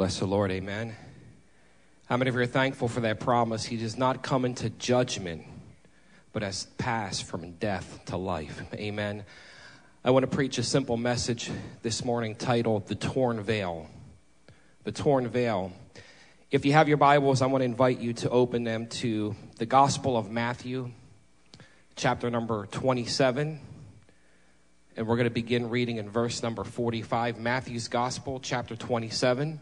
Bless 0.00 0.18
the 0.18 0.24
Lord, 0.24 0.50
amen. 0.50 0.96
How 2.06 2.16
many 2.16 2.30
of 2.30 2.34
you 2.34 2.40
are 2.40 2.46
thankful 2.46 2.88
for 2.88 3.00
that 3.00 3.20
promise? 3.20 3.66
He 3.66 3.76
does 3.76 3.98
not 3.98 4.22
come 4.22 4.46
into 4.46 4.70
judgment, 4.70 5.42
but 6.32 6.42
has 6.42 6.64
passed 6.78 7.24
from 7.24 7.50
death 7.56 8.00
to 8.06 8.16
life. 8.16 8.62
Amen. 8.74 9.26
I 10.02 10.10
want 10.12 10.22
to 10.22 10.34
preach 10.34 10.56
a 10.56 10.62
simple 10.62 10.96
message 10.96 11.50
this 11.82 12.02
morning 12.02 12.34
titled 12.34 12.86
The 12.86 12.94
Torn 12.94 13.42
Veil. 13.42 13.90
The 14.84 14.92
Torn 14.92 15.28
Veil. 15.28 15.70
If 16.50 16.64
you 16.64 16.72
have 16.72 16.88
your 16.88 16.96
Bibles, 16.96 17.42
I 17.42 17.46
want 17.46 17.60
to 17.60 17.66
invite 17.66 18.00
you 18.00 18.14
to 18.14 18.30
open 18.30 18.64
them 18.64 18.86
to 18.86 19.36
the 19.58 19.66
Gospel 19.66 20.16
of 20.16 20.30
Matthew, 20.30 20.92
chapter 21.94 22.30
number 22.30 22.64
27. 22.70 23.60
And 24.96 25.06
we're 25.06 25.16
going 25.16 25.28
to 25.28 25.30
begin 25.30 25.68
reading 25.68 25.98
in 25.98 26.08
verse 26.08 26.42
number 26.42 26.64
45, 26.64 27.38
Matthew's 27.38 27.88
Gospel, 27.88 28.40
chapter 28.40 28.74
27. 28.76 29.60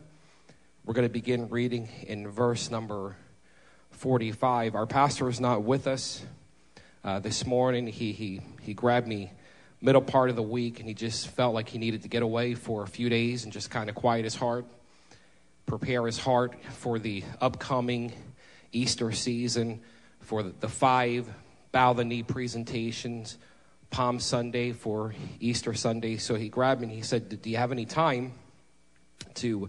We're 0.89 0.95
going 0.95 1.07
to 1.07 1.13
begin 1.13 1.51
reading 1.51 1.87
in 2.07 2.27
verse 2.29 2.71
number 2.71 3.15
45. 3.91 4.75
Our 4.75 4.87
pastor 4.87 5.29
is 5.29 5.39
not 5.39 5.63
with 5.63 5.87
us 5.87 6.25
uh, 7.05 7.19
this 7.19 7.45
morning. 7.45 7.87
He, 7.87 8.13
he, 8.13 8.41
he 8.63 8.73
grabbed 8.73 9.07
me 9.07 9.31
middle 9.83 10.01
part 10.01 10.31
of 10.31 10.37
the 10.37 10.43
week 10.43 10.81
and 10.81 10.89
he 10.89 10.95
just 10.95 11.29
felt 11.29 11.53
like 11.53 11.69
he 11.69 11.77
needed 11.77 12.05
to 12.05 12.09
get 12.09 12.23
away 12.23 12.55
for 12.55 12.85
a 12.85 12.87
few 12.87 13.11
days 13.11 13.45
and 13.45 13.53
just 13.53 13.69
kind 13.69 13.91
of 13.91 13.97
quiet 13.97 14.25
his 14.25 14.35
heart, 14.35 14.65
prepare 15.67 16.07
his 16.07 16.17
heart 16.17 16.55
for 16.71 16.99
the 16.99 17.23
upcoming 17.39 18.11
Easter 18.73 19.13
season, 19.13 19.83
for 20.21 20.43
the, 20.43 20.55
the 20.61 20.71
five 20.71 21.29
bow 21.71 21.93
the 21.93 22.03
knee 22.07 22.23
presentations, 22.23 23.37
Palm 23.91 24.19
Sunday 24.19 24.73
for 24.73 25.15
Easter 25.39 25.75
Sunday. 25.75 26.17
So 26.17 26.35
he 26.35 26.49
grabbed 26.49 26.81
me 26.81 26.87
and 26.87 26.97
he 26.97 27.03
said, 27.03 27.43
Do 27.43 27.51
you 27.51 27.59
have 27.59 27.73
any 27.73 27.85
time 27.85 28.33
to 29.35 29.69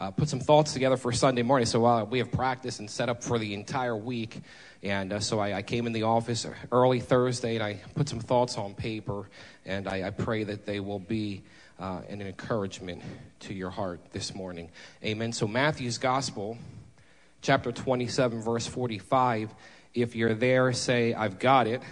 uh, 0.00 0.10
put 0.10 0.28
some 0.28 0.40
thoughts 0.40 0.72
together 0.72 0.96
for 0.96 1.12
Sunday 1.12 1.42
morning. 1.42 1.66
So 1.66 1.84
uh, 1.84 2.04
we 2.04 2.18
have 2.18 2.30
practice 2.30 2.78
and 2.78 2.88
set 2.90 3.08
up 3.08 3.22
for 3.22 3.38
the 3.38 3.54
entire 3.54 3.96
week. 3.96 4.40
And 4.82 5.12
uh, 5.12 5.20
so 5.20 5.40
I, 5.40 5.56
I, 5.56 5.62
came 5.62 5.86
in 5.86 5.92
the 5.92 6.04
office 6.04 6.46
early 6.70 7.00
Thursday 7.00 7.56
and 7.56 7.64
I 7.64 7.74
put 7.94 8.08
some 8.08 8.20
thoughts 8.20 8.56
on 8.56 8.74
paper. 8.74 9.28
And 9.66 9.88
I, 9.88 10.06
I 10.06 10.10
pray 10.10 10.44
that 10.44 10.66
they 10.66 10.78
will 10.78 11.00
be 11.00 11.42
uh, 11.80 12.02
an 12.08 12.22
encouragement 12.22 13.02
to 13.40 13.54
your 13.54 13.70
heart 13.70 14.00
this 14.12 14.34
morning. 14.34 14.70
Amen. 15.04 15.32
So 15.32 15.48
Matthew's 15.48 15.98
Gospel, 15.98 16.58
chapter 17.42 17.72
27, 17.72 18.40
verse 18.40 18.66
45. 18.66 19.52
If 19.94 20.14
you're 20.14 20.34
there, 20.34 20.72
say, 20.72 21.12
I've 21.14 21.40
got 21.40 21.66
it. 21.66 21.82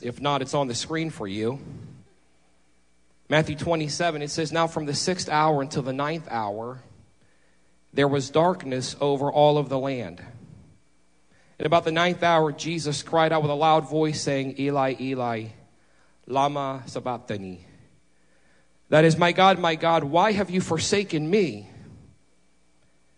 If 0.00 0.20
not, 0.20 0.42
it's 0.42 0.54
on 0.54 0.68
the 0.68 0.74
screen 0.74 1.10
for 1.10 1.26
you. 1.26 1.58
Matthew 3.28 3.56
27, 3.56 4.22
it 4.22 4.30
says, 4.30 4.52
Now 4.52 4.66
from 4.66 4.84
the 4.84 4.94
sixth 4.94 5.28
hour 5.28 5.62
until 5.62 5.82
the 5.82 5.92
ninth 5.92 6.28
hour, 6.30 6.80
there 7.92 8.08
was 8.08 8.28
darkness 8.28 8.96
over 9.00 9.30
all 9.32 9.56
of 9.56 9.68
the 9.68 9.78
land. 9.78 10.22
And 11.58 11.66
about 11.66 11.84
the 11.84 11.92
ninth 11.92 12.22
hour, 12.22 12.52
Jesus 12.52 13.02
cried 13.02 13.32
out 13.32 13.42
with 13.42 13.50
a 13.50 13.54
loud 13.54 13.88
voice, 13.88 14.20
saying, 14.20 14.58
Eli, 14.58 14.94
Eli, 15.00 15.46
Lama 16.26 16.82
Sabachthani. 16.86 17.64
That 18.90 19.04
is, 19.04 19.16
My 19.16 19.32
God, 19.32 19.58
my 19.58 19.76
God, 19.76 20.04
why 20.04 20.32
have 20.32 20.50
you 20.50 20.60
forsaken 20.60 21.28
me? 21.28 21.70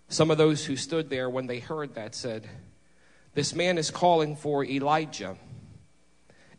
Some 0.08 0.30
of 0.30 0.38
those 0.38 0.64
who 0.64 0.76
stood 0.76 1.10
there 1.10 1.28
when 1.28 1.48
they 1.48 1.58
heard 1.58 1.94
that 1.94 2.14
said, 2.14 2.48
This 3.34 3.54
man 3.54 3.76
is 3.76 3.90
calling 3.90 4.36
for 4.36 4.64
Elijah. 4.64 5.36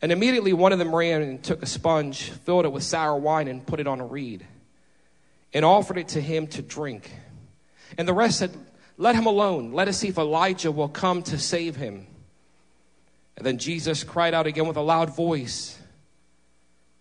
And 0.01 0.11
immediately 0.11 0.53
one 0.53 0.73
of 0.73 0.79
them 0.79 0.95
ran 0.95 1.21
and 1.21 1.43
took 1.43 1.63
a 1.63 1.65
sponge, 1.65 2.29
filled 2.29 2.65
it 2.65 2.71
with 2.71 2.83
sour 2.83 3.17
wine, 3.17 3.47
and 3.47 3.65
put 3.65 3.79
it 3.79 3.87
on 3.87 3.99
a 3.99 4.05
reed, 4.05 4.45
and 5.53 5.65
offered 5.65 5.97
it 5.97 6.09
to 6.09 6.21
him 6.21 6.47
to 6.47 6.61
drink. 6.61 7.11
And 7.97 8.07
the 8.07 8.13
rest 8.13 8.39
said, 8.39 8.51
Let 8.97 9.15
him 9.15 9.25
alone. 9.25 9.71
Let 9.71 9.87
us 9.87 9.97
see 9.97 10.09
if 10.09 10.17
Elijah 10.17 10.71
will 10.71 10.89
come 10.89 11.23
to 11.23 11.39
save 11.39 11.75
him. 11.75 12.05
And 13.35 13.45
then 13.45 13.57
Jesus 13.57 14.03
cried 14.03 14.33
out 14.33 14.47
again 14.47 14.67
with 14.67 14.77
a 14.77 14.81
loud 14.81 15.15
voice, 15.15 15.79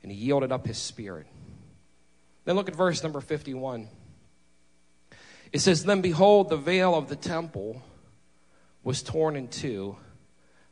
and 0.03 0.11
he 0.11 0.17
yielded 0.17 0.53
up 0.53 0.67
his 0.67 0.79
spirit. 0.79 1.27
Then 2.45 2.57
look 2.57 2.69
at 2.69 2.77
verse 2.77 3.03
number 3.03 3.21
51. 3.21 3.89
It 5.53 5.59
says, 5.59 5.85
Then 5.85 6.01
behold, 6.01 6.49
the 6.49 6.57
veil 6.57 6.95
of 6.95 7.09
the 7.09 7.17
temple 7.17 7.83
was 8.83 9.03
torn 9.03 9.37
in 9.37 9.49
two 9.49 9.97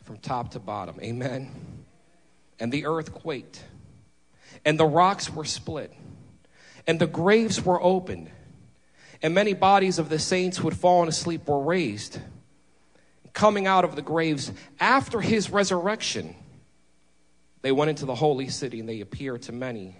from 0.02 0.18
top 0.18 0.52
to 0.52 0.58
bottom. 0.58 0.98
Amen 1.02 1.83
and 2.64 2.72
the 2.72 2.86
earth 2.86 3.12
quaked, 3.12 3.62
and 4.64 4.80
the 4.80 4.86
rocks 4.86 5.30
were 5.30 5.44
split, 5.44 5.92
and 6.86 6.98
the 6.98 7.06
graves 7.06 7.62
were 7.62 7.78
opened, 7.82 8.30
and 9.20 9.34
many 9.34 9.52
bodies 9.52 9.98
of 9.98 10.08
the 10.08 10.18
saints 10.18 10.56
who 10.56 10.70
had 10.70 10.78
fallen 10.78 11.06
asleep 11.06 11.46
were 11.46 11.60
raised. 11.60 12.18
Coming 13.34 13.66
out 13.66 13.84
of 13.84 13.96
the 13.96 14.00
graves 14.00 14.50
after 14.80 15.20
his 15.20 15.50
resurrection, 15.50 16.34
they 17.60 17.70
went 17.70 17.90
into 17.90 18.06
the 18.06 18.14
holy 18.14 18.48
city 18.48 18.80
and 18.80 18.88
they 18.88 19.02
appeared 19.02 19.42
to 19.42 19.52
many. 19.52 19.94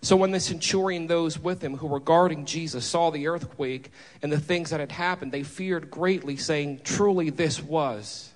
So 0.00 0.16
when 0.16 0.30
the 0.30 0.40
centurion, 0.40 1.08
those 1.08 1.38
with 1.38 1.62
him 1.62 1.76
who 1.76 1.88
were 1.88 2.00
guarding 2.00 2.46
Jesus, 2.46 2.86
saw 2.86 3.10
the 3.10 3.26
earthquake 3.26 3.90
and 4.22 4.32
the 4.32 4.40
things 4.40 4.70
that 4.70 4.80
had 4.80 4.92
happened, 4.92 5.30
they 5.30 5.42
feared 5.42 5.90
greatly, 5.90 6.38
saying, 6.38 6.80
Truly, 6.84 7.28
this 7.28 7.62
was 7.62 8.30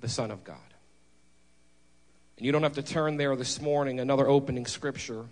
the 0.00 0.08
Son 0.08 0.30
of 0.30 0.44
God. 0.44 0.65
And 2.36 2.44
you 2.44 2.52
don't 2.52 2.62
have 2.62 2.74
to 2.74 2.82
turn 2.82 3.16
there 3.16 3.34
this 3.34 3.60
morning, 3.60 3.98
another 3.98 4.28
opening 4.28 4.66
scripture. 4.66 5.24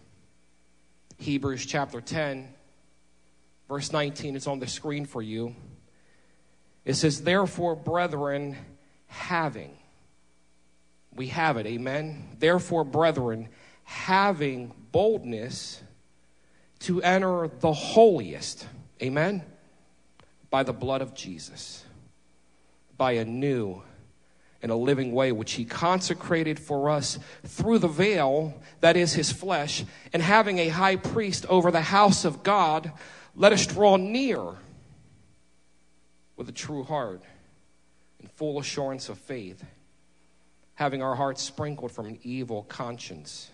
Hebrews 1.18 1.66
chapter 1.66 2.00
10, 2.00 2.48
verse 3.68 3.92
19 3.92 4.36
is 4.36 4.46
on 4.46 4.58
the 4.58 4.66
screen 4.66 5.04
for 5.04 5.20
you. 5.20 5.54
It 6.84 6.94
says, 6.94 7.22
Therefore, 7.22 7.76
brethren, 7.76 8.56
having, 9.06 9.76
we 11.14 11.28
have 11.28 11.56
it, 11.56 11.66
amen. 11.66 12.36
Therefore, 12.38 12.84
brethren, 12.84 13.48
having 13.84 14.74
boldness 14.90 15.82
to 16.80 17.02
enter 17.02 17.50
the 17.60 17.72
holiest, 17.72 18.66
amen, 19.02 19.42
by 20.50 20.62
the 20.62 20.72
blood 20.72 21.02
of 21.02 21.14
Jesus, 21.14 21.84
by 22.96 23.12
a 23.12 23.24
new 23.24 23.82
in 24.64 24.70
a 24.70 24.76
living 24.76 25.12
way, 25.12 25.30
which 25.30 25.52
he 25.52 25.64
consecrated 25.66 26.58
for 26.58 26.88
us 26.88 27.18
through 27.44 27.78
the 27.78 27.86
veil, 27.86 28.58
that 28.80 28.96
is 28.96 29.12
his 29.12 29.30
flesh, 29.30 29.84
and 30.10 30.22
having 30.22 30.58
a 30.58 30.68
high 30.68 30.96
priest 30.96 31.44
over 31.50 31.70
the 31.70 31.82
house 31.82 32.24
of 32.24 32.42
God, 32.42 32.90
let 33.36 33.52
us 33.52 33.66
draw 33.66 33.96
near 33.96 34.42
with 36.36 36.48
a 36.48 36.52
true 36.52 36.82
heart 36.82 37.20
and 38.18 38.30
full 38.30 38.58
assurance 38.58 39.10
of 39.10 39.18
faith, 39.18 39.62
having 40.76 41.02
our 41.02 41.14
hearts 41.14 41.42
sprinkled 41.42 41.92
from 41.92 42.06
an 42.06 42.18
evil 42.22 42.62
conscience 42.62 43.50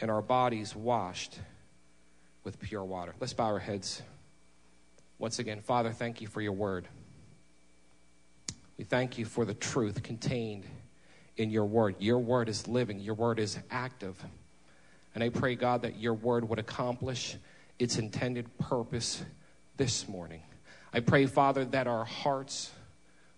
and 0.00 0.12
our 0.12 0.22
bodies 0.22 0.76
washed 0.76 1.40
with 2.44 2.60
pure 2.60 2.84
water. 2.84 3.14
Let's 3.18 3.32
bow 3.32 3.46
our 3.46 3.58
heads. 3.58 4.00
Once 5.18 5.40
again, 5.40 5.60
Father, 5.60 5.90
thank 5.90 6.20
you 6.20 6.28
for 6.28 6.40
your 6.40 6.52
word. 6.52 6.86
We 8.80 8.84
thank 8.84 9.18
you 9.18 9.26
for 9.26 9.44
the 9.44 9.52
truth 9.52 10.02
contained 10.02 10.64
in 11.36 11.50
your 11.50 11.66
word. 11.66 11.96
Your 11.98 12.18
word 12.18 12.48
is 12.48 12.66
living, 12.66 12.98
your 12.98 13.12
word 13.12 13.38
is 13.38 13.58
active. 13.70 14.16
And 15.14 15.22
I 15.22 15.28
pray, 15.28 15.54
God, 15.54 15.82
that 15.82 15.98
your 15.98 16.14
word 16.14 16.48
would 16.48 16.58
accomplish 16.58 17.36
its 17.78 17.98
intended 17.98 18.56
purpose 18.56 19.22
this 19.76 20.08
morning. 20.08 20.40
I 20.94 21.00
pray, 21.00 21.26
Father, 21.26 21.66
that 21.66 21.88
our 21.88 22.06
hearts 22.06 22.70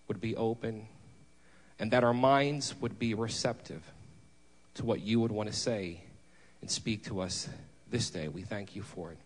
would 0.07 0.21
be 0.21 0.37
open 0.37 0.87
and 1.81 1.91
that 1.91 2.05
our 2.05 2.15
minds 2.15 2.77
would 2.81 3.01
be 3.01 3.13
receptive 3.13 3.83
to 4.75 4.85
what 4.85 5.01
you 5.01 5.19
would 5.19 5.33
want 5.33 5.51
to 5.51 5.57
say 5.57 6.05
and 6.61 6.71
speak 6.71 7.03
to 7.07 7.21
us 7.21 7.49
this 7.91 8.11
day. 8.11 8.29
We 8.29 8.43
thank 8.43 8.77
you 8.77 8.83
for 8.83 9.11
it. 9.11 9.19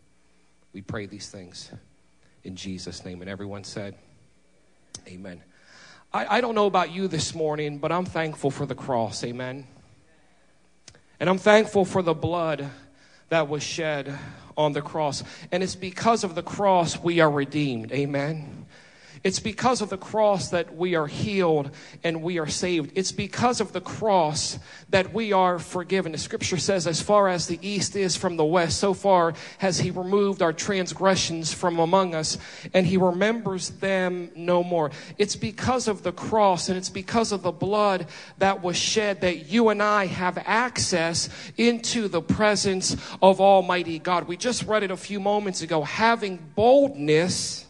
We 0.72 0.80
pray 0.80 1.04
these 1.04 1.28
things 1.28 1.70
in 2.42 2.56
Jesus' 2.56 3.04
name. 3.04 3.20
And 3.20 3.28
everyone 3.28 3.64
said, 3.64 3.96
Amen. 5.06 5.42
I, 6.16 6.38
I 6.38 6.40
don't 6.40 6.54
know 6.54 6.64
about 6.64 6.92
you 6.92 7.08
this 7.08 7.34
morning, 7.34 7.76
but 7.76 7.92
I'm 7.92 8.06
thankful 8.06 8.50
for 8.50 8.64
the 8.64 8.74
cross. 8.74 9.22
Amen. 9.22 9.66
And 11.20 11.28
I'm 11.28 11.36
thankful 11.36 11.84
for 11.84 12.00
the 12.00 12.14
blood 12.14 12.70
that 13.28 13.48
was 13.48 13.62
shed 13.62 14.18
on 14.56 14.72
the 14.72 14.80
cross. 14.80 15.22
And 15.52 15.62
it's 15.62 15.74
because 15.74 16.24
of 16.24 16.34
the 16.34 16.42
cross 16.42 16.98
we 16.98 17.20
are 17.20 17.30
redeemed. 17.30 17.92
Amen. 17.92 18.55
It's 19.26 19.40
because 19.40 19.82
of 19.82 19.90
the 19.90 19.98
cross 19.98 20.50
that 20.50 20.76
we 20.76 20.94
are 20.94 21.08
healed 21.08 21.72
and 22.04 22.22
we 22.22 22.38
are 22.38 22.46
saved. 22.46 22.92
It's 22.94 23.10
because 23.10 23.60
of 23.60 23.72
the 23.72 23.80
cross 23.80 24.56
that 24.90 25.12
we 25.12 25.32
are 25.32 25.58
forgiven. 25.58 26.12
The 26.12 26.18
scripture 26.18 26.58
says, 26.58 26.86
as 26.86 27.02
far 27.02 27.26
as 27.26 27.48
the 27.48 27.58
east 27.60 27.96
is 27.96 28.14
from 28.14 28.36
the 28.36 28.44
west, 28.44 28.78
so 28.78 28.94
far 28.94 29.34
has 29.58 29.80
he 29.80 29.90
removed 29.90 30.42
our 30.42 30.52
transgressions 30.52 31.52
from 31.52 31.80
among 31.80 32.14
us, 32.14 32.38
and 32.72 32.86
he 32.86 32.98
remembers 32.98 33.70
them 33.70 34.30
no 34.36 34.62
more. 34.62 34.92
It's 35.18 35.34
because 35.34 35.88
of 35.88 36.04
the 36.04 36.12
cross 36.12 36.68
and 36.68 36.78
it's 36.78 36.88
because 36.88 37.32
of 37.32 37.42
the 37.42 37.50
blood 37.50 38.06
that 38.38 38.62
was 38.62 38.76
shed 38.76 39.22
that 39.22 39.46
you 39.46 39.70
and 39.70 39.82
I 39.82 40.06
have 40.06 40.38
access 40.46 41.28
into 41.56 42.06
the 42.06 42.22
presence 42.22 42.96
of 43.20 43.40
Almighty 43.40 43.98
God. 43.98 44.28
We 44.28 44.36
just 44.36 44.62
read 44.62 44.84
it 44.84 44.92
a 44.92 44.96
few 44.96 45.18
moments 45.18 45.62
ago. 45.62 45.82
Having 45.82 46.52
boldness 46.54 47.66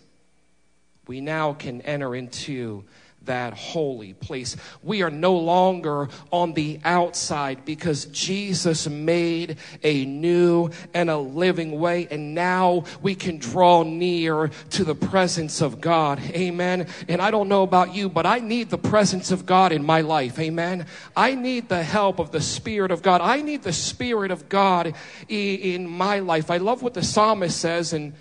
we 1.07 1.21
now 1.21 1.53
can 1.53 1.81
enter 1.83 2.15
into 2.15 2.85
that 3.27 3.55
holy 3.55 4.15
place. 4.15 4.57
We 4.83 5.03
are 5.03 5.11
no 5.11 5.37
longer 5.37 6.09
on 6.31 6.55
the 6.55 6.81
outside 6.85 7.65
because 7.65 8.07
Jesus 8.07 8.89
made 8.89 9.59
a 9.83 10.05
new 10.05 10.71
and 10.95 11.11
a 11.11 11.19
living 11.19 11.79
way. 11.79 12.09
And 12.11 12.35
now 12.35 12.85
we 13.03 13.15
can 13.15 13.39
draw 13.39 13.83
near 13.83 14.51
to 14.71 14.85
the 14.85 14.95
presence 14.95 15.61
of 15.61 15.81
God. 15.81 16.21
Amen. 16.21 16.87
And 17.09 17.21
I 17.21 17.31
don't 17.31 17.49
know 17.49 17.63
about 17.63 17.95
you, 17.95 18.09
but 18.09 18.27
I 18.27 18.39
need 18.39 18.71
the 18.71 18.79
presence 18.79 19.31
of 19.31 19.45
God 19.45 19.73
in 19.73 19.85
my 19.85 20.01
life. 20.01 20.39
Amen. 20.39 20.87
I 21.15 21.35
need 21.35 21.69
the 21.69 21.83
help 21.83 22.19
of 22.19 22.31
the 22.31 22.41
Spirit 22.41 22.91
of 22.91 23.03
God. 23.03 23.21
I 23.21 23.43
need 23.43 23.63
the 23.63 23.73
Spirit 23.73 24.31
of 24.31 24.49
God 24.49 24.95
in 25.29 25.89
my 25.89 26.21
life. 26.21 26.51
I 26.51 26.57
love 26.59 26.83
what 26.83 26.95
the 26.95 27.03
psalmist 27.03 27.61
says 27.61 27.93
in 27.93 28.15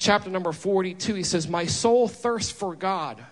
chapter 0.00 0.30
number 0.30 0.50
42, 0.50 1.14
he 1.14 1.22
says, 1.22 1.46
My 1.46 1.66
soul 1.66 2.08
thirsts 2.08 2.50
for 2.50 2.74
God, 2.74 3.22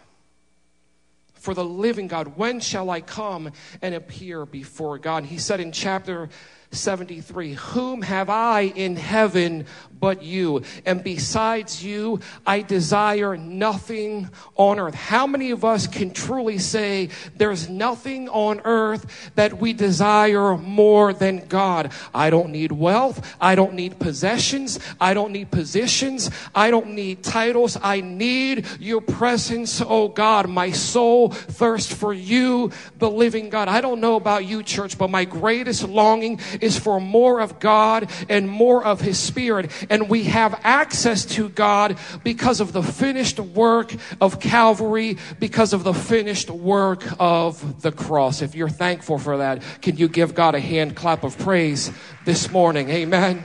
for 1.34 1.54
the 1.54 1.64
living 1.64 2.06
God. 2.06 2.36
When 2.36 2.60
shall 2.60 2.90
I 2.90 3.00
come 3.00 3.50
and 3.82 3.94
appear 3.94 4.46
before 4.46 4.98
God? 4.98 5.24
He 5.24 5.38
said 5.38 5.58
in 5.58 5.72
chapter 5.72 6.28
73 6.70 7.54
Whom 7.54 8.02
have 8.02 8.30
I 8.30 8.62
in 8.62 8.94
heaven 8.94 9.66
but 9.98 10.22
you? 10.22 10.62
And 10.86 11.02
besides 11.02 11.84
you, 11.84 12.20
I 12.46 12.62
desire 12.62 13.36
nothing 13.36 14.30
on 14.56 14.78
earth. 14.78 14.94
How 14.94 15.26
many 15.26 15.50
of 15.50 15.64
us 15.64 15.86
can 15.86 16.10
truly 16.10 16.58
say 16.58 17.10
there's 17.36 17.68
nothing 17.68 18.28
on 18.28 18.60
earth 18.64 19.30
that 19.34 19.58
we 19.58 19.72
desire 19.72 20.56
more 20.56 21.12
than 21.12 21.46
God? 21.46 21.92
I 22.14 22.30
don't 22.30 22.50
need 22.50 22.72
wealth. 22.72 23.36
I 23.40 23.54
don't 23.54 23.74
need 23.74 23.98
possessions. 23.98 24.78
I 25.00 25.14
don't 25.14 25.32
need 25.32 25.50
positions. 25.50 26.30
I 26.54 26.70
don't 26.70 26.90
need 26.90 27.22
titles. 27.22 27.76
I 27.80 28.00
need 28.00 28.66
your 28.80 29.00
presence, 29.00 29.80
oh 29.80 30.08
God. 30.08 30.48
My 30.48 30.70
soul 30.70 31.30
thirsts 31.30 31.92
for 31.92 32.12
you, 32.12 32.70
the 32.98 33.10
living 33.10 33.48
God. 33.48 33.68
I 33.68 33.80
don't 33.80 34.00
know 34.00 34.16
about 34.16 34.44
you, 34.44 34.62
church, 34.62 34.98
but 34.98 35.10
my 35.10 35.24
greatest 35.24 35.88
longing 35.88 36.40
is 36.60 36.78
for 36.78 37.00
more 37.00 37.40
of 37.40 37.58
God 37.60 38.10
and 38.28 38.48
more 38.48 38.84
of 38.84 39.00
His 39.00 39.18
Spirit. 39.18 39.70
And 39.90 40.08
we 40.08 40.24
have 40.24 40.60
access 40.64 41.24
to 41.26 41.48
God 41.48 41.98
because 42.22 42.60
of 42.60 42.72
the 42.72 42.82
finished 42.82 43.40
work 43.40 43.94
of 44.20 44.40
Calvary, 44.40 45.18
because 45.38 45.72
of 45.72 45.84
the 45.84 45.94
finished 45.94 46.50
work 46.50 47.04
of 47.18 47.82
the 47.82 47.92
cross. 47.92 48.42
If 48.42 48.54
you're 48.54 48.68
thankful 48.68 49.18
for 49.18 49.38
that, 49.38 49.62
can 49.82 49.96
you 49.96 50.08
give 50.08 50.34
God 50.34 50.54
a 50.54 50.60
hand 50.60 50.96
clap 50.96 51.24
of 51.24 51.38
praise 51.38 51.90
this 52.24 52.50
morning? 52.50 52.90
Amen. 52.90 53.42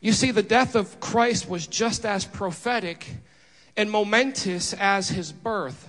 You 0.00 0.12
see, 0.12 0.30
the 0.30 0.42
death 0.42 0.76
of 0.76 1.00
Christ 1.00 1.48
was 1.48 1.66
just 1.66 2.04
as 2.04 2.24
prophetic 2.24 3.06
and 3.76 3.90
momentous 3.90 4.72
as 4.74 5.08
his 5.08 5.32
birth 5.32 5.88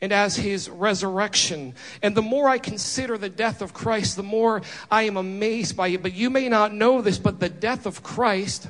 and 0.00 0.12
as 0.12 0.36
his 0.36 0.68
resurrection. 0.68 1.74
And 2.02 2.16
the 2.16 2.22
more 2.22 2.48
I 2.48 2.58
consider 2.58 3.18
the 3.18 3.28
death 3.28 3.62
of 3.62 3.74
Christ, 3.74 4.16
the 4.16 4.22
more 4.22 4.62
I 4.90 5.02
am 5.04 5.16
amazed 5.16 5.76
by 5.76 5.88
it. 5.88 6.02
But 6.02 6.14
you 6.14 6.30
may 6.30 6.48
not 6.48 6.72
know 6.72 7.02
this, 7.02 7.18
but 7.18 7.40
the 7.40 7.48
death 7.48 7.86
of 7.86 8.02
Christ 8.02 8.68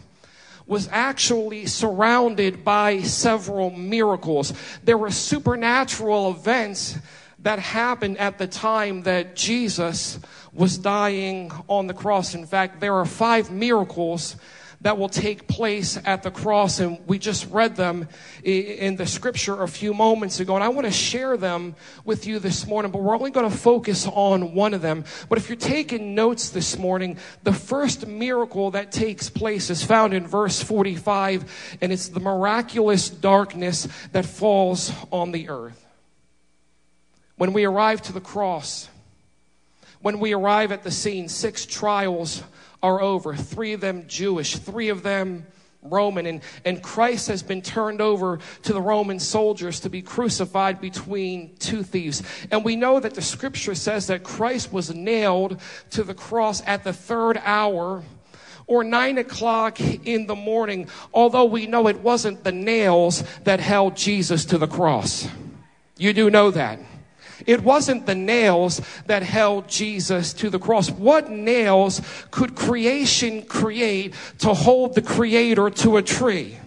was 0.66 0.88
actually 0.92 1.66
surrounded 1.66 2.64
by 2.64 3.00
several 3.00 3.70
miracles. 3.70 4.52
There 4.84 4.98
were 4.98 5.10
supernatural 5.10 6.30
events 6.30 6.98
that 7.40 7.58
happened 7.58 8.18
at 8.18 8.38
the 8.38 8.46
time 8.46 9.02
that 9.02 9.34
Jesus 9.34 10.18
was 10.52 10.76
dying 10.76 11.50
on 11.68 11.86
the 11.86 11.94
cross. 11.94 12.34
In 12.34 12.46
fact, 12.46 12.80
there 12.80 12.94
are 12.94 13.06
five 13.06 13.50
miracles 13.50 14.36
that 14.80 14.96
will 14.96 15.08
take 15.08 15.48
place 15.48 15.98
at 16.04 16.22
the 16.22 16.30
cross. 16.30 16.78
And 16.78 16.98
we 17.06 17.18
just 17.18 17.50
read 17.50 17.74
them 17.76 18.08
in 18.44 18.96
the 18.96 19.06
scripture 19.06 19.62
a 19.62 19.68
few 19.68 19.92
moments 19.92 20.38
ago. 20.38 20.54
And 20.54 20.62
I 20.62 20.68
want 20.68 20.86
to 20.86 20.92
share 20.92 21.36
them 21.36 21.74
with 22.04 22.26
you 22.26 22.38
this 22.38 22.66
morning, 22.66 22.92
but 22.92 23.02
we're 23.02 23.16
only 23.16 23.32
going 23.32 23.50
to 23.50 23.56
focus 23.56 24.06
on 24.06 24.54
one 24.54 24.74
of 24.74 24.82
them. 24.82 25.04
But 25.28 25.38
if 25.38 25.48
you're 25.48 25.56
taking 25.56 26.14
notes 26.14 26.50
this 26.50 26.78
morning, 26.78 27.18
the 27.42 27.52
first 27.52 28.06
miracle 28.06 28.70
that 28.70 28.92
takes 28.92 29.28
place 29.28 29.68
is 29.68 29.82
found 29.82 30.14
in 30.14 30.26
verse 30.26 30.62
45, 30.62 31.78
and 31.80 31.92
it's 31.92 32.08
the 32.08 32.20
miraculous 32.20 33.10
darkness 33.10 33.88
that 34.12 34.26
falls 34.26 34.92
on 35.10 35.32
the 35.32 35.48
earth. 35.48 35.84
When 37.36 37.52
we 37.52 37.64
arrive 37.64 38.02
to 38.02 38.12
the 38.12 38.20
cross, 38.20 38.88
when 40.00 40.20
we 40.20 40.32
arrive 40.34 40.70
at 40.70 40.84
the 40.84 40.90
scene, 40.90 41.28
six 41.28 41.66
trials 41.66 42.42
are 42.82 43.00
over. 43.00 43.34
Three 43.34 43.72
of 43.72 43.80
them 43.80 44.04
Jewish, 44.06 44.56
three 44.56 44.88
of 44.88 45.02
them 45.02 45.46
Roman. 45.82 46.26
And, 46.26 46.40
and 46.64 46.82
Christ 46.82 47.28
has 47.28 47.42
been 47.42 47.62
turned 47.62 48.00
over 48.00 48.38
to 48.62 48.72
the 48.72 48.80
Roman 48.80 49.18
soldiers 49.18 49.80
to 49.80 49.90
be 49.90 50.02
crucified 50.02 50.80
between 50.80 51.56
two 51.56 51.82
thieves. 51.82 52.22
And 52.50 52.64
we 52.64 52.76
know 52.76 53.00
that 53.00 53.14
the 53.14 53.22
scripture 53.22 53.74
says 53.74 54.08
that 54.08 54.24
Christ 54.24 54.72
was 54.72 54.94
nailed 54.94 55.60
to 55.90 56.02
the 56.02 56.14
cross 56.14 56.62
at 56.66 56.84
the 56.84 56.92
third 56.92 57.40
hour 57.44 58.02
or 58.66 58.84
nine 58.84 59.16
o'clock 59.18 59.80
in 59.80 60.26
the 60.26 60.36
morning, 60.36 60.88
although 61.14 61.46
we 61.46 61.66
know 61.66 61.88
it 61.88 62.00
wasn't 62.00 62.44
the 62.44 62.52
nails 62.52 63.24
that 63.44 63.60
held 63.60 63.96
Jesus 63.96 64.44
to 64.46 64.58
the 64.58 64.66
cross. 64.66 65.26
You 65.96 66.12
do 66.12 66.30
know 66.30 66.50
that. 66.50 66.78
It 67.48 67.62
wasn't 67.62 68.04
the 68.04 68.14
nails 68.14 68.82
that 69.06 69.22
held 69.22 69.68
Jesus 69.68 70.34
to 70.34 70.50
the 70.50 70.58
cross. 70.58 70.90
What 70.90 71.30
nails 71.30 72.02
could 72.30 72.54
creation 72.54 73.42
create 73.42 74.12
to 74.40 74.52
hold 74.52 74.94
the 74.94 75.00
creator 75.00 75.70
to 75.70 75.96
a 75.96 76.02
tree? 76.02 76.58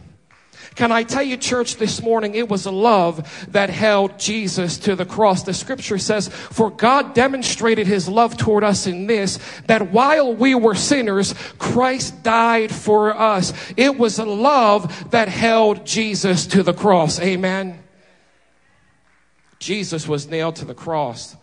Can 0.73 0.91
I 0.91 1.03
tell 1.03 1.21
you, 1.21 1.37
church, 1.37 1.75
this 1.75 2.01
morning, 2.01 2.33
it 2.33 2.49
was 2.49 2.65
a 2.65 2.71
love 2.71 3.45
that 3.51 3.69
held 3.69 4.17
Jesus 4.17 4.79
to 4.79 4.95
the 4.95 5.05
cross. 5.05 5.43
The 5.43 5.53
scripture 5.53 5.99
says, 5.99 6.29
For 6.29 6.71
God 6.71 7.13
demonstrated 7.13 7.85
his 7.85 8.07
love 8.09 8.35
toward 8.35 8.63
us 8.63 8.87
in 8.87 9.05
this, 9.05 9.37
that 9.67 9.91
while 9.91 10.33
we 10.33 10.55
were 10.55 10.73
sinners, 10.73 11.35
Christ 11.59 12.23
died 12.23 12.73
for 12.73 13.15
us. 13.15 13.53
It 13.77 13.99
was 13.99 14.17
a 14.17 14.25
love 14.25 15.11
that 15.11 15.27
held 15.27 15.85
Jesus 15.85 16.47
to 16.47 16.63
the 16.63 16.73
cross. 16.73 17.19
Amen. 17.19 17.83
Jesus 19.61 20.07
was 20.07 20.27
nailed 20.27 20.55
to 20.55 20.65
the 20.65 20.73
cross 20.73 21.37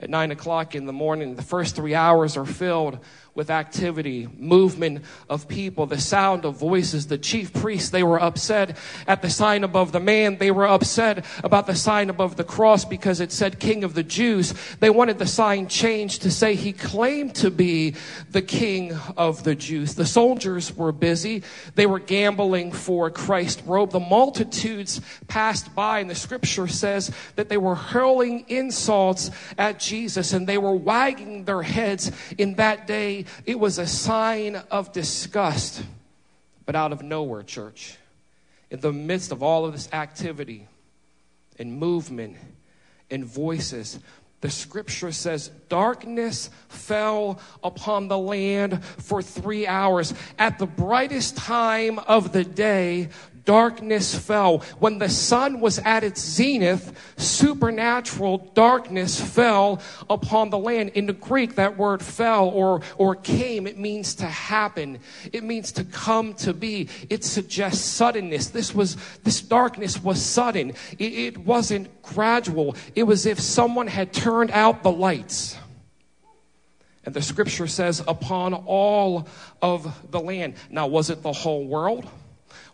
at 0.00 0.08
nine 0.08 0.30
o'clock 0.30 0.74
in 0.74 0.86
the 0.86 0.92
morning. 0.92 1.36
The 1.36 1.42
first 1.42 1.76
three 1.76 1.94
hours 1.94 2.38
are 2.38 2.46
filled 2.46 2.98
with 3.34 3.50
activity, 3.50 4.28
movement 4.38 5.02
of 5.30 5.48
people, 5.48 5.86
the 5.86 5.98
sound 5.98 6.44
of 6.44 6.56
voices. 6.56 7.06
The 7.06 7.16
chief 7.16 7.52
priests, 7.52 7.88
they 7.88 8.02
were 8.02 8.20
upset 8.20 8.76
at 9.06 9.22
the 9.22 9.30
sign 9.30 9.64
above 9.64 9.92
the 9.92 10.00
man. 10.00 10.36
They 10.36 10.50
were 10.50 10.68
upset 10.68 11.24
about 11.42 11.66
the 11.66 11.74
sign 11.74 12.10
above 12.10 12.36
the 12.36 12.44
cross 12.44 12.84
because 12.84 13.20
it 13.20 13.32
said 13.32 13.58
King 13.58 13.84
of 13.84 13.94
the 13.94 14.02
Jews. 14.02 14.52
They 14.80 14.90
wanted 14.90 15.18
the 15.18 15.26
sign 15.26 15.68
changed 15.68 16.22
to 16.22 16.30
say 16.30 16.54
he 16.54 16.72
claimed 16.72 17.34
to 17.36 17.50
be 17.50 17.94
the 18.30 18.42
King 18.42 18.92
of 19.16 19.44
the 19.44 19.54
Jews. 19.54 19.94
The 19.94 20.06
soldiers 20.06 20.76
were 20.76 20.92
busy. 20.92 21.42
They 21.74 21.86
were 21.86 22.00
gambling 22.00 22.72
for 22.72 23.10
Christ's 23.10 23.62
robe. 23.62 23.92
The 23.92 24.00
multitudes 24.00 25.00
passed 25.26 25.74
by 25.74 26.00
and 26.00 26.10
the 26.10 26.14
scripture 26.14 26.68
says 26.68 27.10
that 27.36 27.48
they 27.48 27.56
were 27.56 27.76
hurling 27.76 28.44
insults 28.48 29.30
at 29.56 29.80
Jesus 29.80 30.34
and 30.34 30.46
they 30.46 30.58
were 30.58 30.76
wagging 30.76 31.44
their 31.44 31.62
heads 31.62 32.12
in 32.36 32.56
that 32.56 32.86
day 32.86 33.21
it 33.46 33.58
was 33.58 33.78
a 33.78 33.86
sign 33.86 34.56
of 34.70 34.92
disgust. 34.92 35.84
But 36.64 36.76
out 36.76 36.92
of 36.92 37.02
nowhere, 37.02 37.42
church, 37.42 37.96
in 38.70 38.80
the 38.80 38.92
midst 38.92 39.32
of 39.32 39.42
all 39.42 39.64
of 39.64 39.72
this 39.72 39.88
activity 39.92 40.68
and 41.58 41.78
movement 41.78 42.36
and 43.10 43.24
voices, 43.24 43.98
the 44.42 44.50
scripture 44.50 45.12
says, 45.12 45.48
darkness 45.68 46.50
fell 46.68 47.40
upon 47.62 48.08
the 48.08 48.18
land 48.18 48.84
for 48.84 49.22
three 49.22 49.66
hours. 49.66 50.12
At 50.36 50.58
the 50.58 50.66
brightest 50.66 51.36
time 51.36 52.00
of 52.00 52.32
the 52.32 52.42
day, 52.42 53.10
darkness 53.44 54.14
fell. 54.14 54.58
When 54.78 54.98
the 54.98 55.08
sun 55.08 55.60
was 55.60 55.78
at 55.80 56.04
its 56.04 56.20
zenith, 56.20 57.14
supernatural 57.16 58.38
darkness 58.54 59.20
fell 59.20 59.80
upon 60.08 60.50
the 60.50 60.58
land. 60.58 60.90
In 60.90 61.06
the 61.06 61.12
Greek, 61.12 61.56
that 61.56 61.76
word 61.76 62.02
fell 62.02 62.48
or, 62.48 62.82
or 62.96 63.14
came, 63.14 63.66
it 63.66 63.78
means 63.78 64.14
to 64.16 64.26
happen. 64.26 64.98
It 65.32 65.44
means 65.44 65.72
to 65.72 65.84
come 65.84 66.34
to 66.34 66.52
be. 66.52 66.88
It 67.10 67.24
suggests 67.24 67.84
suddenness. 67.84 68.50
This 68.50 68.74
was, 68.74 68.96
this 69.24 69.40
darkness 69.40 70.02
was 70.02 70.22
sudden. 70.22 70.70
It, 70.98 71.12
it 71.12 71.38
wasn't 71.38 72.02
gradual. 72.02 72.76
It 72.94 73.04
was 73.04 73.26
if 73.26 73.40
someone 73.40 73.86
had 73.86 74.12
turned 74.12 74.50
out 74.50 74.82
the 74.82 74.92
lights. 74.92 75.56
And 77.04 77.14
the 77.14 77.22
scripture 77.22 77.66
says, 77.66 78.00
upon 78.06 78.54
all 78.54 79.26
of 79.60 80.10
the 80.12 80.20
land. 80.20 80.54
Now, 80.70 80.86
was 80.86 81.10
it 81.10 81.22
the 81.22 81.32
whole 81.32 81.66
world? 81.66 82.08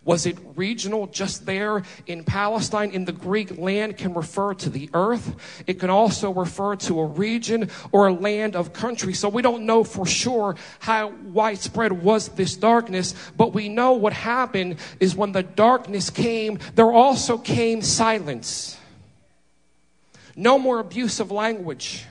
Was 0.04 0.24
it 0.26 0.38
regional 0.56 1.06
just 1.06 1.44
there 1.44 1.82
in 2.06 2.24
Palestine? 2.24 2.90
In 2.92 3.04
the 3.04 3.12
Greek, 3.12 3.58
land 3.58 3.98
can 3.98 4.14
refer 4.14 4.54
to 4.54 4.70
the 4.70 4.88
earth. 4.94 5.34
It 5.66 5.80
can 5.80 5.90
also 5.90 6.32
refer 6.32 6.76
to 6.76 7.00
a 7.00 7.04
region 7.04 7.70
or 7.92 8.06
a 8.06 8.12
land 8.12 8.56
of 8.56 8.72
country. 8.72 9.12
So 9.12 9.28
we 9.28 9.42
don't 9.42 9.64
know 9.64 9.84
for 9.84 10.06
sure 10.06 10.56
how 10.78 11.08
widespread 11.08 11.92
was 11.92 12.28
this 12.30 12.56
darkness, 12.56 13.14
but 13.36 13.52
we 13.52 13.68
know 13.68 13.92
what 13.92 14.12
happened 14.12 14.76
is 15.00 15.14
when 15.14 15.32
the 15.32 15.42
darkness 15.42 16.10
came, 16.10 16.58
there 16.74 16.90
also 16.90 17.36
came 17.36 17.82
silence. 17.82 18.78
No 20.36 20.58
more 20.58 20.78
abusive 20.78 21.30
language. 21.30 22.04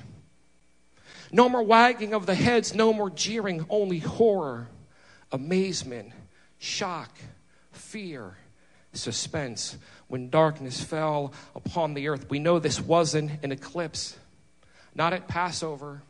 No 1.32 1.50
more 1.50 1.63
wagging 1.63 2.13
of 2.13 2.25
the 2.25 2.36
heads, 2.36 2.75
no 2.75 2.94
more 2.94 3.10
jeering, 3.10 3.65
only 3.70 4.00
horror, 4.00 4.67
amazement, 5.32 6.12
shock, 6.58 7.10
fear, 7.88 8.36
suspense. 8.91 9.77
When 10.08 10.29
darkness 10.29 10.84
fell 10.84 11.34
upon 11.56 11.94
the 11.94 12.10
earth, 12.10 12.29
we 12.29 12.39
know 12.39 12.60
this 12.60 12.82
wasn't 12.82 13.32
an 13.44 13.51
eclipse, 13.51 14.17
not 14.94 15.13
at 15.13 15.27
Passover, 15.27 16.01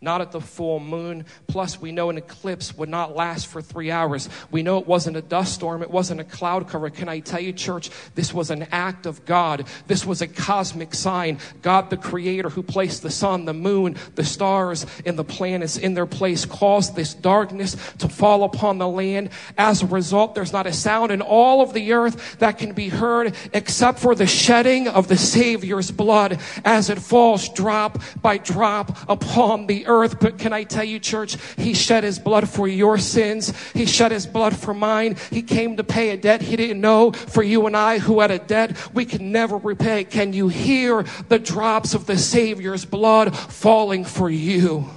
not 0.00 0.20
at 0.20 0.32
the 0.32 0.40
full 0.40 0.80
moon. 0.80 1.24
Plus, 1.46 1.80
we 1.80 1.92
know 1.92 2.10
an 2.10 2.18
eclipse 2.18 2.76
would 2.76 2.88
not 2.88 3.16
last 3.16 3.46
for 3.46 3.60
three 3.60 3.90
hours. 3.90 4.28
We 4.50 4.62
know 4.62 4.78
it 4.78 4.86
wasn't 4.86 5.16
a 5.16 5.22
dust 5.22 5.54
storm, 5.54 5.82
it 5.82 5.90
wasn't 5.90 6.20
a 6.20 6.24
cloud 6.24 6.68
cover. 6.68 6.90
Can 6.90 7.08
I 7.08 7.20
tell 7.20 7.40
you, 7.40 7.52
church, 7.52 7.90
this 8.14 8.32
was 8.32 8.50
an 8.50 8.66
act 8.70 9.06
of 9.06 9.24
God. 9.24 9.66
This 9.86 10.04
was 10.04 10.22
a 10.22 10.28
cosmic 10.28 10.94
sign. 10.94 11.38
God, 11.62 11.90
the 11.90 11.96
creator 11.96 12.48
who 12.48 12.62
placed 12.62 13.02
the 13.02 13.10
sun, 13.10 13.44
the 13.44 13.54
moon, 13.54 13.96
the 14.14 14.24
stars, 14.24 14.86
and 15.04 15.18
the 15.18 15.24
planets 15.24 15.76
in 15.76 15.94
their 15.94 16.06
place, 16.06 16.44
caused 16.44 16.94
this 16.94 17.14
darkness 17.14 17.76
to 17.98 18.08
fall 18.08 18.44
upon 18.44 18.78
the 18.78 18.88
land. 18.88 19.30
As 19.56 19.82
a 19.82 19.86
result, 19.86 20.34
there's 20.34 20.52
not 20.52 20.66
a 20.66 20.72
sound 20.72 21.10
in 21.10 21.20
all 21.20 21.60
of 21.60 21.72
the 21.72 21.92
earth 21.92 22.38
that 22.38 22.58
can 22.58 22.72
be 22.72 22.88
heard 22.88 23.34
except 23.52 23.98
for 23.98 24.14
the 24.14 24.26
shedding 24.26 24.88
of 24.88 25.08
the 25.08 25.16
Savior's 25.16 25.90
blood 25.90 26.40
as 26.64 26.90
it 26.90 26.98
falls 26.98 27.48
drop 27.48 28.00
by 28.22 28.38
drop 28.38 28.96
upon 29.08 29.66
the 29.66 29.86
earth. 29.88 30.20
But 30.20 30.38
can 30.38 30.52
I 30.52 30.62
tell 30.62 30.84
you, 30.84 30.98
church, 31.00 31.36
He 31.56 31.74
shed 31.74 32.04
His 32.04 32.18
blood 32.18 32.48
for 32.48 32.68
your 32.68 32.98
sins. 32.98 33.52
He 33.72 33.86
shed 33.86 34.12
His 34.12 34.26
blood 34.26 34.56
for 34.56 34.72
mine. 34.72 35.16
He 35.30 35.42
came 35.42 35.76
to 35.76 35.84
pay 35.84 36.10
a 36.10 36.16
debt 36.16 36.42
He 36.42 36.56
didn't 36.56 36.80
know 36.80 37.12
for 37.12 37.42
you 37.42 37.66
and 37.66 37.76
I 37.76 37.98
who 37.98 38.20
had 38.20 38.30
a 38.30 38.38
debt 38.38 38.76
we 38.94 39.04
can 39.04 39.32
never 39.32 39.56
repay. 39.56 40.04
Can 40.04 40.32
you 40.32 40.48
hear 40.48 41.04
the 41.28 41.38
drops 41.38 41.94
of 41.94 42.06
the 42.06 42.18
Savior's 42.18 42.84
blood 42.84 43.34
falling 43.34 44.04
for 44.04 44.30
you? 44.30 44.88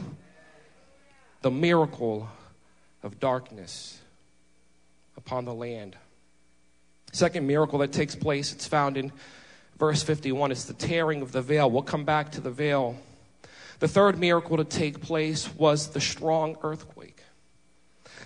The 1.42 1.52
miracle 1.52 2.30
of 3.02 3.20
darkness 3.20 4.00
upon 5.18 5.46
the 5.46 5.54
land. 5.54 5.96
Second 7.12 7.46
miracle 7.46 7.80
that 7.80 7.92
takes 7.92 8.16
place, 8.16 8.54
it's 8.54 8.68
found 8.68 8.98
in 8.98 9.12
verse 9.78 10.04
51. 10.04 10.52
It's 10.52 10.66
the 10.66 10.74
tearing 10.74 11.22
of 11.22 11.32
the 11.32 11.42
veil. 11.42 11.70
We'll 11.70 11.82
come 11.82 12.06
back 12.06 12.32
to 12.34 12.42
the 12.42 12.52
veil 12.52 12.98
the 13.82 13.88
third 13.88 14.20
miracle 14.20 14.58
to 14.58 14.64
take 14.64 15.02
place 15.02 15.54
was 15.56 15.88
the 15.88 16.00
strong 16.00 16.56
earthquake. 16.62 17.24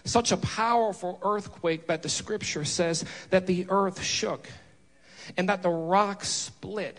Such 0.04 0.34
a 0.34 0.38
powerful 0.38 1.18
earthquake 1.24 1.88
that 1.88 2.04
the 2.04 2.10
scripture 2.10 2.66
says 2.66 3.06
that 3.30 3.48
the 3.48 3.66
earth 3.70 4.04
shook 4.04 4.50
and 5.38 5.48
that 5.48 5.64
the 5.64 5.70
rocks 5.70 6.28
split. 6.28 6.98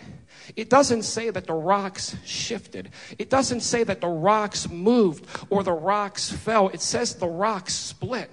It 0.57 0.71
doesn't 0.71 1.03
say 1.03 1.29
that 1.29 1.47
the 1.47 1.53
rocks 1.53 2.17
shifted. 2.25 2.93
It 3.19 3.29
doesn't 3.29 3.61
say 3.61 3.85
that 3.85 4.01
the 4.01 4.09
rocks 4.09 4.71
moved 4.71 5.27
or 5.51 5.63
the 5.63 5.73
rocks 5.73 6.33
fell. 6.33 6.71
It 6.71 6.81
says 6.81 7.15
the 7.15 7.29
rocks 7.29 7.75
split. 7.75 8.31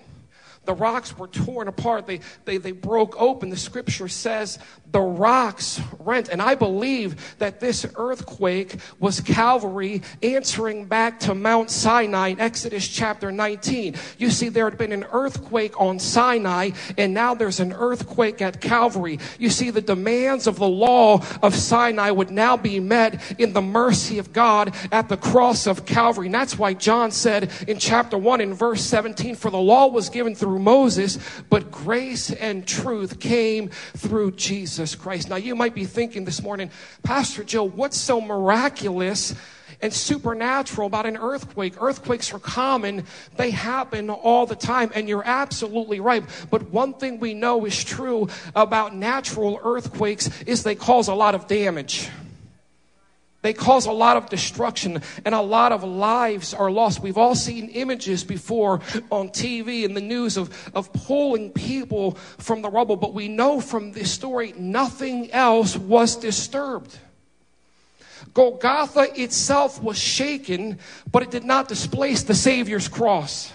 The 0.64 0.74
rocks 0.74 1.18
were 1.18 1.28
torn 1.28 1.68
apart. 1.68 2.08
They, 2.08 2.22
they, 2.46 2.58
they 2.58 2.72
broke 2.72 3.22
open. 3.22 3.50
The 3.50 3.58
scripture 3.58 4.08
says 4.08 4.58
the 4.94 5.02
rocks 5.02 5.82
rent. 6.00 6.30
And 6.30 6.42
I 6.42 6.56
believe 6.56 7.36
that 7.40 7.60
this 7.60 7.86
earthquake 7.96 8.76
was 9.00 9.20
Calvary 9.20 10.04
answering 10.22 10.86
back 10.86 11.20
to 11.22 11.34
Mount 11.34 11.72
Sinai 11.72 12.30
in 12.30 12.40
Exodus 12.40 12.88
chapter 12.88 13.32
19. 13.32 13.96
You 14.20 14.30
see, 14.30 14.50
there 14.50 14.70
had 14.70 14.78
been 14.78 14.92
an 14.92 15.06
earthquake 15.12 15.80
on 15.82 15.98
Sinai, 16.00 16.72
and 16.98 17.14
now 17.14 17.34
there's 17.34 17.60
an 17.60 17.74
earthquake 17.74 18.42
at 18.42 18.62
Calvary. 18.62 19.20
You 19.40 19.50
see, 19.50 19.72
the 19.72 19.82
demands 19.82 20.46
of 20.46 20.58
the 20.58 20.68
law 20.68 21.24
of 21.42 21.56
Sinai 21.56 22.12
would 22.12 22.30
now 22.30 22.56
be 22.56 22.80
met 22.80 23.40
in 23.40 23.54
the 23.54 23.62
mercy 23.62 24.20
of 24.20 24.32
God 24.32 24.76
at 24.92 25.10
the 25.10 25.18
cross 25.18 25.66
of 25.66 25.88
Calvary. 25.88 26.28
And 26.28 26.36
that's 26.36 26.60
why 26.60 26.76
John 26.76 27.10
said 27.10 27.52
in 27.68 27.80
chapter 27.80 28.18
1 28.18 28.42
in 28.42 28.54
verse 28.54 28.82
17, 28.82 29.36
For 29.36 29.50
the 29.50 29.58
law 29.58 29.88
was 29.88 30.10
given 30.10 30.36
through 30.36 30.60
Moses, 30.60 31.18
but 31.50 31.72
grace 31.72 32.30
and 32.30 32.68
truth 32.68 33.20
came 33.20 33.70
through 33.98 34.34
Jesus. 34.34 34.83
Jesus 34.84 34.96
Christ. 34.96 35.30
Now, 35.30 35.38
you 35.38 35.56
might 35.56 35.74
be 35.74 35.86
thinking 35.86 36.26
this 36.26 36.42
morning, 36.44 36.70
Pastor 37.04 37.46
Joe, 37.46 37.64
what's 37.64 37.96
so 37.96 38.20
miraculous 38.20 39.34
and 39.82 39.94
supernatural 39.94 40.88
about 40.88 41.06
an 41.06 41.16
earthquake. 41.16 41.82
Earthquakes 41.82 42.34
are 42.34 42.40
common, 42.40 43.06
they 43.38 43.50
happen 43.52 44.10
all 44.10 44.46
the 44.46 44.58
time, 44.58 44.92
and 44.94 45.08
you're 45.08 45.26
absolutely 45.26 46.02
right. 46.02 46.26
But 46.52 46.70
one 46.70 46.96
thing 46.96 47.22
we 47.22 47.34
know 47.34 47.64
is 47.64 47.82
true 47.82 48.28
about 48.58 48.94
natural 48.94 49.58
earthquakes 49.64 50.30
is 50.44 50.64
they 50.64 50.76
cause 50.76 51.08
a 51.08 51.16
lot 51.16 51.34
of 51.34 51.48
damage. 51.48 52.10
They 53.44 53.52
cause 53.52 53.86
a 53.86 53.92
lot 53.92 54.16
of 54.16 54.30
destruction 54.30 55.02
and 55.26 55.36
a 55.36 55.42
lot 55.42 55.74
of 55.74 55.84
lives 55.84 56.54
are 56.54 56.72
lost. 56.72 57.02
We've 57.02 57.18
all 57.18 57.36
seen 57.36 57.68
images 57.70 58.24
before 58.24 58.80
on 59.12 59.30
TV 59.30 59.84
and 59.84 59.96
the 59.98 60.02
news 60.02 60.38
of, 60.38 60.72
of 60.74 60.92
pulling 60.94 61.52
people 61.52 62.12
from 62.38 62.62
the 62.62 62.70
rubble, 62.70 62.96
but 62.96 63.14
we 63.14 63.28
know 63.28 63.60
from 63.60 63.92
this 63.92 64.12
story 64.12 64.54
nothing 64.58 65.30
else 65.32 65.76
was 65.76 66.16
disturbed. 66.16 66.98
Golgotha 68.34 69.22
itself 69.22 69.84
was 69.84 69.98
shaken, 69.98 70.80
but 71.12 71.22
it 71.22 71.30
did 71.30 71.44
not 71.44 71.68
displace 71.68 72.24
the 72.24 72.34
Savior's 72.34 72.88
cross. 72.88 73.52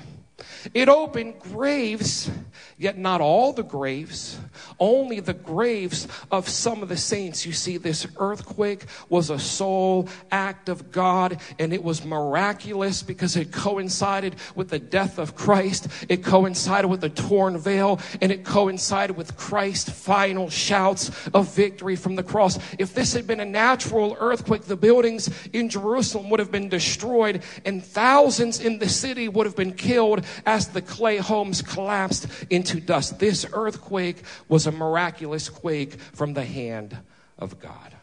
It 0.74 0.90
opened 0.90 1.40
graves, 1.40 2.30
yet 2.76 2.98
not 2.98 3.22
all 3.22 3.54
the 3.54 3.62
graves, 3.62 4.38
only 4.78 5.20
the 5.20 5.34
graves 5.34 6.08
of 6.30 6.48
some 6.48 6.82
of 6.82 6.88
the 6.88 6.96
saints. 6.96 7.46
You 7.46 7.52
see, 7.52 7.76
this 7.76 8.06
earthquake 8.18 8.84
was 9.08 9.30
a 9.30 9.38
sole 9.38 10.08
act 10.30 10.68
of 10.68 10.90
God, 10.92 11.40
and 11.58 11.72
it 11.72 11.82
was 11.82 12.04
miraculous 12.04 13.02
because 13.02 13.36
it 13.36 13.52
coincided 13.52 14.36
with 14.54 14.68
the 14.68 14.78
death 14.78 15.18
of 15.18 15.34
Christ. 15.34 15.88
It 16.08 16.24
coincided 16.24 16.88
with 16.88 17.00
the 17.00 17.10
torn 17.10 17.58
veil, 17.58 18.00
and 18.20 18.32
it 18.32 18.44
coincided 18.44 19.16
with 19.16 19.36
Christ's 19.36 19.90
final 19.90 20.50
shouts 20.50 21.10
of 21.28 21.54
victory 21.54 21.96
from 21.96 22.16
the 22.16 22.22
cross. 22.22 22.58
If 22.78 22.94
this 22.94 23.12
had 23.12 23.26
been 23.26 23.40
a 23.40 23.44
natural 23.44 24.16
earthquake, 24.20 24.62
the 24.62 24.76
buildings 24.76 25.30
in 25.52 25.68
Jerusalem 25.68 26.30
would 26.30 26.40
have 26.40 26.52
been 26.52 26.68
destroyed, 26.68 27.42
and 27.64 27.84
thousands 27.84 28.60
in 28.60 28.78
the 28.78 28.88
city 28.88 29.28
would 29.28 29.46
have 29.46 29.56
been 29.56 29.74
killed 29.74 30.24
as 30.46 30.68
the 30.68 30.82
clay 30.82 31.18
homes 31.18 31.62
collapsed 31.62 32.26
into 32.50 32.80
dust. 32.80 33.18
This 33.18 33.46
earthquake 33.52 34.22
was 34.48 34.66
a 34.66 34.72
miraculous 34.72 35.48
quake 35.48 36.00
from 36.00 36.34
the 36.34 36.44
hand 36.44 36.96
of 37.38 37.60
God. 37.60 37.94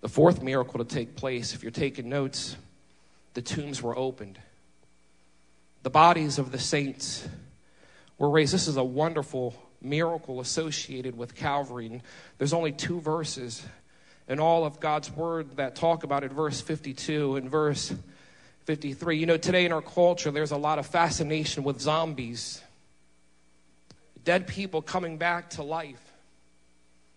The 0.00 0.08
fourth 0.08 0.42
miracle 0.42 0.78
to 0.78 0.84
take 0.84 1.16
place, 1.16 1.54
if 1.54 1.62
you're 1.62 1.72
taking 1.72 2.08
notes, 2.08 2.56
the 3.34 3.42
tombs 3.42 3.82
were 3.82 3.96
opened. 3.96 4.38
The 5.82 5.90
bodies 5.90 6.38
of 6.38 6.52
the 6.52 6.58
saints 6.58 7.26
were 8.16 8.30
raised. 8.30 8.54
This 8.54 8.68
is 8.68 8.76
a 8.76 8.84
wonderful 8.84 9.54
miracle 9.80 10.40
associated 10.40 11.16
with 11.16 11.34
Calvary. 11.34 11.86
And 11.86 12.02
there's 12.38 12.52
only 12.52 12.72
two 12.72 13.00
verses 13.00 13.64
in 14.28 14.40
all 14.40 14.64
of 14.64 14.80
God's 14.80 15.10
word 15.10 15.56
that 15.56 15.74
talk 15.74 16.04
about 16.04 16.24
it 16.24 16.32
verse 16.32 16.60
52 16.60 17.36
and 17.36 17.50
verse 17.50 17.92
53. 18.64 19.18
You 19.18 19.26
know, 19.26 19.36
today 19.36 19.64
in 19.64 19.72
our 19.72 19.82
culture, 19.82 20.30
there's 20.30 20.50
a 20.50 20.56
lot 20.56 20.78
of 20.78 20.86
fascination 20.86 21.64
with 21.64 21.80
zombies 21.80 22.60
dead 24.24 24.46
people 24.46 24.82
coming 24.82 25.18
back 25.18 25.50
to 25.50 25.62
life. 25.62 26.02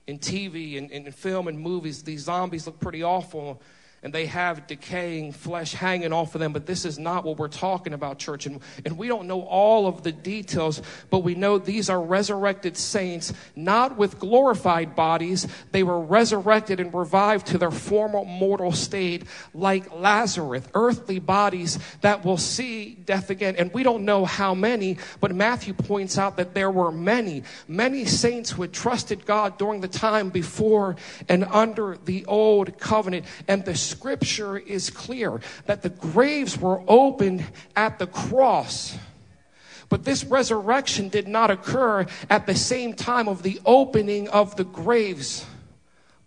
In 0.07 0.19
TV 0.19 0.77
and 0.77 0.91
in 0.91 1.11
film 1.11 1.47
and 1.47 1.59
movies, 1.59 2.03
these 2.03 2.21
zombies 2.21 2.65
look 2.65 2.79
pretty 2.79 3.03
awful. 3.03 3.61
And 4.03 4.11
they 4.11 4.25
have 4.25 4.65
decaying 4.65 5.31
flesh 5.31 5.73
hanging 5.73 6.11
off 6.11 6.33
of 6.33 6.41
them. 6.41 6.53
But 6.53 6.65
this 6.65 6.85
is 6.85 6.97
not 6.97 7.23
what 7.23 7.37
we're 7.37 7.47
talking 7.47 7.93
about, 7.93 8.17
church. 8.17 8.47
And, 8.47 8.59
and 8.83 8.97
we 8.97 9.07
don't 9.07 9.27
know 9.27 9.41
all 9.41 9.85
of 9.85 10.01
the 10.01 10.11
details, 10.11 10.81
but 11.11 11.19
we 11.19 11.35
know 11.35 11.59
these 11.59 11.89
are 11.89 12.01
resurrected 12.01 12.77
saints, 12.77 13.31
not 13.55 13.97
with 13.97 14.17
glorified 14.17 14.95
bodies. 14.95 15.47
They 15.71 15.83
were 15.83 15.99
resurrected 15.99 16.79
and 16.79 16.91
revived 16.93 17.47
to 17.47 17.59
their 17.59 17.71
former 17.71 18.25
mortal 18.25 18.71
state, 18.71 19.25
like 19.53 19.93
Lazarus, 19.93 20.65
earthly 20.73 21.19
bodies 21.19 21.77
that 22.01 22.25
will 22.25 22.37
see 22.37 22.95
death 22.95 23.29
again. 23.29 23.55
And 23.55 23.71
we 23.71 23.83
don't 23.83 24.03
know 24.03 24.25
how 24.25 24.55
many, 24.55 24.97
but 25.19 25.35
Matthew 25.35 25.73
points 25.73 26.17
out 26.17 26.37
that 26.37 26.55
there 26.55 26.71
were 26.71 26.91
many, 26.91 27.43
many 27.67 28.05
saints 28.05 28.49
who 28.49 28.63
had 28.63 28.73
trusted 28.73 29.27
God 29.27 29.59
during 29.59 29.81
the 29.81 29.87
time 29.87 30.29
before 30.29 30.95
and 31.29 31.43
under 31.43 31.97
the 32.05 32.25
old 32.25 32.79
covenant. 32.79 33.25
And 33.47 33.63
the 33.63 33.75
scripture 33.91 34.57
is 34.57 34.89
clear 34.89 35.39
that 35.65 35.83
the 35.83 35.89
graves 35.89 36.57
were 36.57 36.81
opened 36.87 37.45
at 37.75 37.99
the 37.99 38.07
cross. 38.07 38.97
But 39.89 40.05
this 40.05 40.23
resurrection 40.23 41.09
did 41.09 41.27
not 41.27 41.51
occur 41.51 42.05
at 42.29 42.45
the 42.47 42.55
same 42.55 42.93
time 42.93 43.27
of 43.27 43.43
the 43.43 43.59
opening 43.65 44.29
of 44.29 44.55
the 44.55 44.63
graves, 44.63 45.45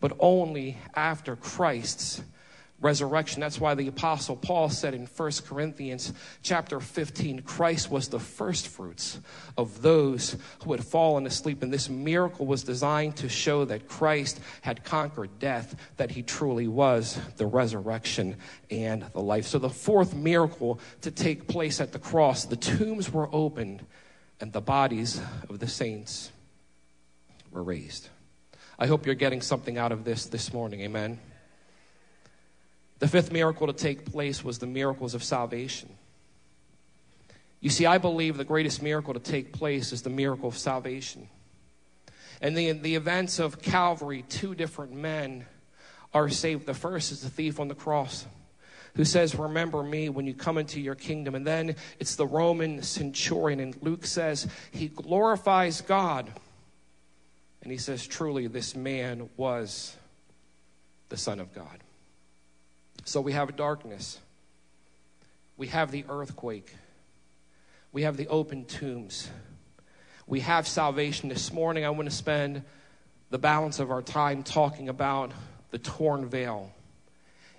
but 0.01 0.13
only 0.21 0.77
after 0.95 1.35
Christ's 1.35 2.23
resurrection. 2.81 3.41
That's 3.41 3.61
why 3.61 3.75
the 3.75 3.89
apostle 3.89 4.37
Paul 4.37 4.69
said 4.69 4.95
in 4.95 5.07
1 5.07 5.33
Corinthians 5.47 6.13
chapter 6.43 6.81
15, 6.81 7.41
Christ 7.41 7.91
was 7.91 8.09
the 8.09 8.19
first 8.19 8.69
fruits 8.69 9.19
of 9.57 9.81
those 9.81 10.37
who 10.63 10.73
had 10.73 10.85
fallen 10.85 11.27
asleep. 11.27 11.63
And 11.63 11.73
this 11.73 11.89
miracle 11.89 12.47
was 12.47 12.63
designed 12.63 13.17
to 13.17 13.29
show 13.29 13.65
that 13.65 13.89
Christ 13.89 14.41
had 14.61 14.85
conquered 14.85 15.39
death, 15.39 15.75
that 15.97 16.11
he 16.11 16.23
truly 16.23 16.69
was 16.69 17.19
the 17.37 17.47
resurrection 17.47 18.37
and 18.71 19.03
the 19.13 19.23
life. 19.23 19.47
So 19.47 19.59
the 19.59 19.71
fourth 19.71 20.15
miracle 20.15 20.79
to 21.03 21.11
take 21.11 21.49
place 21.49 21.81
at 21.81 21.93
the 21.93 21.99
cross, 21.99 22.45
the 22.45 22.57
tombs 22.57 23.11
were 23.11 23.29
opened 23.33 23.85
and 24.41 24.53
the 24.53 24.61
bodies 24.61 25.21
of 25.49 25.59
the 25.59 25.69
saints 25.69 26.31
were 27.51 27.63
raised. 27.63 28.09
I 28.79 28.89
hope 28.89 29.07
you're 29.07 29.15
getting 29.15 29.41
something 29.41 29.79
out 29.79 29.93
of 29.93 30.05
this 30.05 30.27
this 30.27 30.53
morning. 30.53 30.81
Amen. 30.81 31.21
The 33.05 33.09
fifth 33.09 33.33
miracle 33.33 33.67
to 33.67 33.75
take 33.75 34.11
place 34.11 34.43
was 34.43 34.61
the 34.61 34.67
miracles 34.67 35.13
of 35.13 35.23
salvation. 35.23 35.91
You 37.61 37.69
see, 37.69 37.85
I 37.85 37.99
believe 37.99 38.39
the 38.39 38.47
greatest 38.47 38.83
miracle 38.83 39.13
to 39.13 39.21
take 39.21 39.53
place 39.53 39.93
is 39.93 40.01
the 40.01 40.09
miracle 40.09 40.49
of 40.49 40.57
salvation. 40.57 41.29
And 42.41 42.57
the, 42.57 42.73
the 42.73 42.95
events 42.95 43.41
of 43.41 43.61
Calvary, 43.61 44.25
two 44.31 44.55
different 44.55 44.95
men 44.95 45.45
are 46.15 46.31
saved. 46.31 46.65
The 46.65 46.73
first 46.73 47.13
is 47.13 47.21
the 47.21 47.29
thief 47.29 47.61
on 47.61 47.69
the 47.69 47.75
cross 47.75 48.25
who 48.97 49.05
says, 49.05 49.35
Remember 49.35 49.83
me 49.83 50.09
when 50.09 50.27
you 50.27 50.33
come 50.33 50.57
into 50.57 50.81
your 50.81 50.95
kingdom. 50.95 51.35
And 51.35 51.47
then 51.47 51.77
it's 52.01 52.17
the 52.17 52.27
Roman 52.27 52.83
centurion, 52.83 53.61
and 53.61 53.77
Luke 53.83 54.07
says, 54.07 54.49
He 54.71 54.89
glorifies 54.89 55.83
God. 55.83 56.33
And 57.63 57.71
he 57.71 57.77
says, 57.77 58.07
Truly, 58.07 58.47
this 58.47 58.75
man 58.75 59.29
was 59.37 59.95
the 61.11 61.19
Son 61.19 61.39
of 61.39 61.53
God. 61.53 61.84
So 63.07 63.21
we 63.21 63.33
have 63.33 63.55
darkness, 63.55 64.19
we 65.59 65.67
have 65.67 65.91
the 65.91 66.07
earthquake, 66.09 66.75
we 67.93 68.03
have 68.03 68.17
the 68.17 68.29
open 68.29 68.65
tombs, 68.65 69.29
we 70.27 70.41
have 70.41 70.67
salvation. 70.67 71.29
This 71.29 71.53
morning, 71.53 71.85
I 71.85 71.91
want 71.91 72.09
to 72.09 72.15
spend 72.15 72.63
the 73.29 73.39
balance 73.39 73.79
of 73.79 73.91
our 73.91 74.01
time 74.01 74.43
talking 74.43 74.89
about 74.89 75.33
the 75.71 75.77
torn 75.79 76.27
veil 76.27 76.73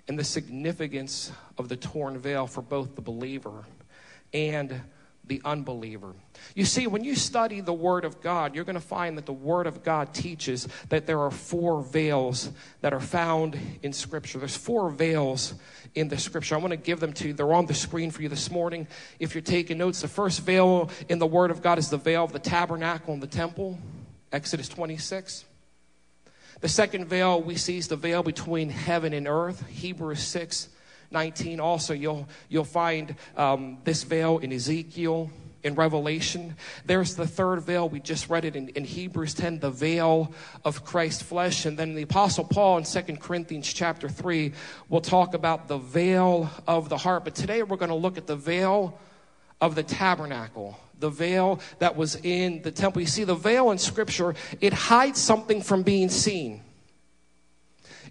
and 0.08 0.18
the 0.18 0.24
significance 0.24 1.30
of 1.56 1.68
the 1.68 1.76
torn 1.76 2.18
veil 2.18 2.48
for 2.48 2.62
both 2.62 2.96
the 2.96 3.02
believer 3.02 3.64
and 4.32 4.80
the 5.26 5.40
unbeliever. 5.44 6.14
You 6.54 6.64
see, 6.64 6.86
when 6.86 7.02
you 7.02 7.16
study 7.16 7.60
the 7.60 7.72
Word 7.72 8.04
of 8.04 8.20
God, 8.20 8.54
you're 8.54 8.64
going 8.64 8.74
to 8.74 8.80
find 8.80 9.18
that 9.18 9.26
the 9.26 9.32
Word 9.32 9.66
of 9.66 9.82
God 9.82 10.14
teaches 10.14 10.68
that 10.88 11.06
there 11.06 11.20
are 11.20 11.30
four 11.30 11.82
veils 11.82 12.50
that 12.80 12.92
are 12.92 13.00
found 13.00 13.58
in 13.82 13.92
Scripture. 13.92 14.38
There's 14.38 14.56
four 14.56 14.90
veils 14.90 15.54
in 15.94 16.08
the 16.08 16.18
Scripture. 16.18 16.54
I 16.54 16.58
want 16.58 16.70
to 16.72 16.76
give 16.76 17.00
them 17.00 17.12
to 17.14 17.28
you. 17.28 17.32
They're 17.32 17.52
on 17.52 17.66
the 17.66 17.74
screen 17.74 18.10
for 18.10 18.22
you 18.22 18.28
this 18.28 18.50
morning. 18.50 18.86
If 19.18 19.34
you're 19.34 19.42
taking 19.42 19.78
notes, 19.78 20.00
the 20.00 20.08
first 20.08 20.40
veil 20.42 20.90
in 21.08 21.18
the 21.18 21.26
Word 21.26 21.50
of 21.50 21.62
God 21.62 21.78
is 21.78 21.90
the 21.90 21.96
veil 21.96 22.24
of 22.24 22.32
the 22.32 22.38
tabernacle 22.38 23.12
and 23.12 23.22
the 23.22 23.26
temple, 23.26 23.78
Exodus 24.32 24.68
26. 24.68 25.44
The 26.60 26.68
second 26.68 27.06
veil 27.06 27.42
we 27.42 27.56
see 27.56 27.78
is 27.78 27.88
the 27.88 27.96
veil 27.96 28.22
between 28.22 28.70
heaven 28.70 29.12
and 29.12 29.26
earth, 29.26 29.66
Hebrews 29.66 30.22
6 30.22 30.68
19. 31.10 31.60
Also, 31.60 31.94
you'll, 31.94 32.28
you'll 32.48 32.64
find 32.64 33.14
um, 33.36 33.78
this 33.84 34.02
veil 34.04 34.38
in 34.38 34.52
Ezekiel, 34.52 35.30
in 35.62 35.74
Revelation. 35.74 36.54
There's 36.84 37.16
the 37.16 37.26
third 37.26 37.60
veil. 37.62 37.88
We 37.88 38.00
just 38.00 38.30
read 38.30 38.44
it 38.44 38.54
in, 38.54 38.68
in 38.70 38.84
Hebrews 38.84 39.34
10, 39.34 39.58
the 39.58 39.70
veil 39.70 40.32
of 40.64 40.84
Christ's 40.84 41.22
flesh. 41.22 41.66
And 41.66 41.76
then 41.76 41.94
the 41.94 42.02
Apostle 42.02 42.44
Paul 42.44 42.78
in 42.78 42.84
2 42.84 43.16
Corinthians 43.16 43.72
chapter 43.72 44.08
3 44.08 44.52
will 44.88 45.00
talk 45.00 45.34
about 45.34 45.66
the 45.66 45.78
veil 45.78 46.48
of 46.68 46.88
the 46.88 46.96
heart. 46.96 47.24
But 47.24 47.34
today 47.34 47.62
we're 47.64 47.76
going 47.76 47.88
to 47.88 47.96
look 47.96 48.16
at 48.16 48.26
the 48.26 48.36
veil 48.36 48.98
of 49.60 49.74
the 49.74 49.82
tabernacle 49.82 50.78
the 50.98 51.10
veil 51.10 51.60
that 51.78 51.94
was 51.94 52.16
in 52.16 52.62
the 52.62 52.70
temple. 52.70 53.02
You 53.02 53.06
see, 53.06 53.24
the 53.24 53.34
veil 53.34 53.70
in 53.70 53.76
Scripture, 53.76 54.34
it 54.62 54.72
hides 54.72 55.20
something 55.20 55.60
from 55.60 55.82
being 55.82 56.08
seen. 56.08 56.62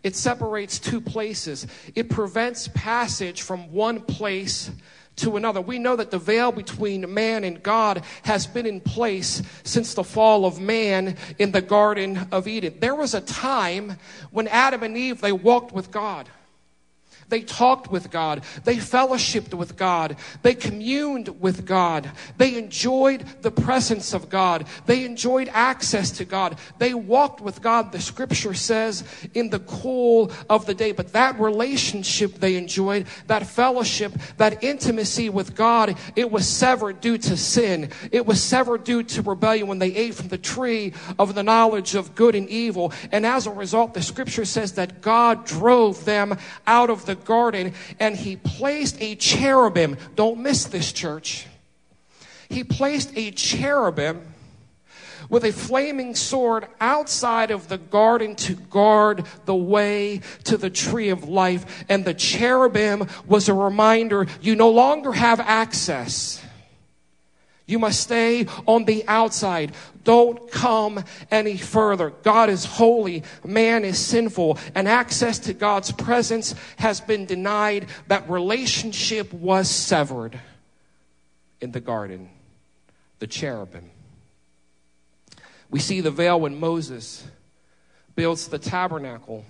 It 0.04 0.16
separates 0.16 0.80
two 0.80 1.02
places. 1.02 1.68
It 1.96 2.10
prevents 2.10 2.68
passage 2.70 3.42
from 3.42 3.72
one 3.72 4.02
place 4.02 4.72
to 5.18 5.38
another. 5.38 5.62
We 5.62 5.80
know 5.80 5.96
that 5.96 6.12
the 6.12 6.20
veil 6.20 6.52
between 6.52 7.14
man 7.14 7.44
and 7.44 7.62
God 7.64 8.04
has 8.24 8.48
been 8.48 8.66
in 8.66 8.82
place 8.82 9.42
since 9.64 9.94
the 9.94 10.04
fall 10.04 10.46
of 10.46 10.60
man 10.60 11.16
in 11.40 11.52
the 11.52 11.62
Garden 11.62 12.28
of 12.32 12.48
Eden. 12.48 12.76
There 12.80 12.96
was 12.96 13.14
a 13.14 13.22
time 13.22 13.98
when 14.32 14.48
Adam 14.48 14.84
and 14.84 14.98
Eve, 14.98 15.22
they 15.22 15.32
walked 15.32 15.72
with 15.72 15.92
God. 15.92 16.30
They 17.30 17.42
talked 17.42 17.92
with 17.92 18.12
God. 18.12 18.44
They 18.64 18.78
fellowshipped 18.78 19.54
with 19.54 19.76
God. 19.76 20.18
They 20.44 20.54
communed 20.54 21.42
with 21.42 21.66
God. 21.66 22.12
They 22.38 22.58
enjoyed 22.58 23.26
the 23.42 23.52
presence 23.52 24.14
of 24.14 24.30
God. 24.30 24.68
They 24.86 25.06
enjoyed 25.06 25.50
access 25.52 26.12
to 26.12 26.26
God. 26.26 26.58
They 26.78 26.94
walked 26.94 27.42
with 27.42 27.62
God, 27.62 27.92
the 27.92 28.00
scripture 28.00 28.54
says, 28.54 29.04
in 29.34 29.50
the 29.50 29.60
cool 29.60 30.32
of 30.50 30.66
the 30.66 30.74
day. 30.74 30.92
But 30.92 31.14
that 31.14 31.40
relationship 31.40 32.36
they 32.36 32.56
enjoyed, 32.56 33.08
that 33.28 33.48
fellowship, 33.48 34.14
that 34.38 34.64
intimacy 34.64 35.30
with 35.30 35.56
God, 35.56 35.98
it 36.16 36.30
was 36.30 36.48
severed 36.48 37.02
due 37.02 37.18
to 37.18 37.38
sin. 37.38 37.90
It 38.12 38.26
was 38.26 38.42
severed 38.42 38.84
due 38.84 39.04
to 39.04 39.22
rebellion 39.22 39.68
when 39.68 39.80
they 39.80 39.96
ate 39.96 40.16
from 40.16 40.28
the 40.28 40.38
tree 40.38 40.94
of 41.18 41.34
the 41.34 41.44
knowledge 41.44 41.96
of 41.96 42.14
good 42.16 42.36
and 42.36 42.48
evil. 42.50 42.94
And 43.12 43.26
as 43.26 43.48
a 43.48 43.52
result, 43.52 43.94
the 43.94 44.02
scripture 44.02 44.46
says 44.46 44.74
that 44.74 45.02
God 45.02 45.46
drove 45.46 46.06
them 46.06 46.38
out 46.68 46.90
of 46.90 47.06
the 47.06 47.15
the 47.16 47.26
garden 47.26 47.74
and 48.00 48.16
he 48.16 48.36
placed 48.36 49.02
a 49.02 49.16
cherubim. 49.16 49.98
Don't 50.16 50.40
miss 50.40 50.66
this, 50.66 50.92
church. 50.92 51.48
He 52.50 52.64
placed 52.64 53.12
a 53.16 53.32
cherubim 53.32 54.22
with 55.30 55.44
a 55.44 55.52
flaming 55.52 56.14
sword 56.14 56.68
outside 56.80 57.50
of 57.52 57.68
the 57.68 57.78
garden 57.78 58.36
to 58.36 58.54
guard 58.54 59.26
the 59.46 59.56
way 59.56 60.22
to 60.44 60.58
the 60.58 60.70
tree 60.70 61.10
of 61.10 61.28
life. 61.28 61.86
And 61.90 62.06
the 62.06 62.14
cherubim 62.14 63.08
was 63.26 63.50
a 63.50 63.54
reminder 63.54 64.28
you 64.42 64.56
no 64.56 64.70
longer 64.70 65.12
have 65.14 65.40
access. 65.40 66.45
You 67.68 67.80
must 67.80 68.02
stay 68.02 68.46
on 68.68 68.86
the 68.86 69.04
outside. 69.08 69.74
Don't 70.04 70.52
come 70.52 71.04
any 71.32 71.58
further. 71.58 72.12
God 72.12 72.50
is 72.50 72.64
holy. 72.64 73.24
Man 73.44 73.84
is 73.84 73.98
sinful. 73.98 74.60
And 74.76 74.88
access 74.88 75.40
to 75.40 75.54
God's 75.54 75.92
presence 75.92 76.54
has 76.78 77.02
been 77.02 77.26
denied. 77.26 77.88
That 78.08 78.30
relationship 78.30 79.34
was 79.34 79.70
severed 79.70 80.40
in 81.60 81.72
the 81.72 81.80
garden. 81.80 82.30
The 83.18 83.28
cherubim. 83.28 83.90
We 85.72 85.80
see 85.80 86.02
the 86.02 86.12
veil 86.12 86.40
when 86.40 86.60
Moses 86.60 87.26
builds 88.16 88.48
the 88.48 88.60
tabernacle 88.60 89.44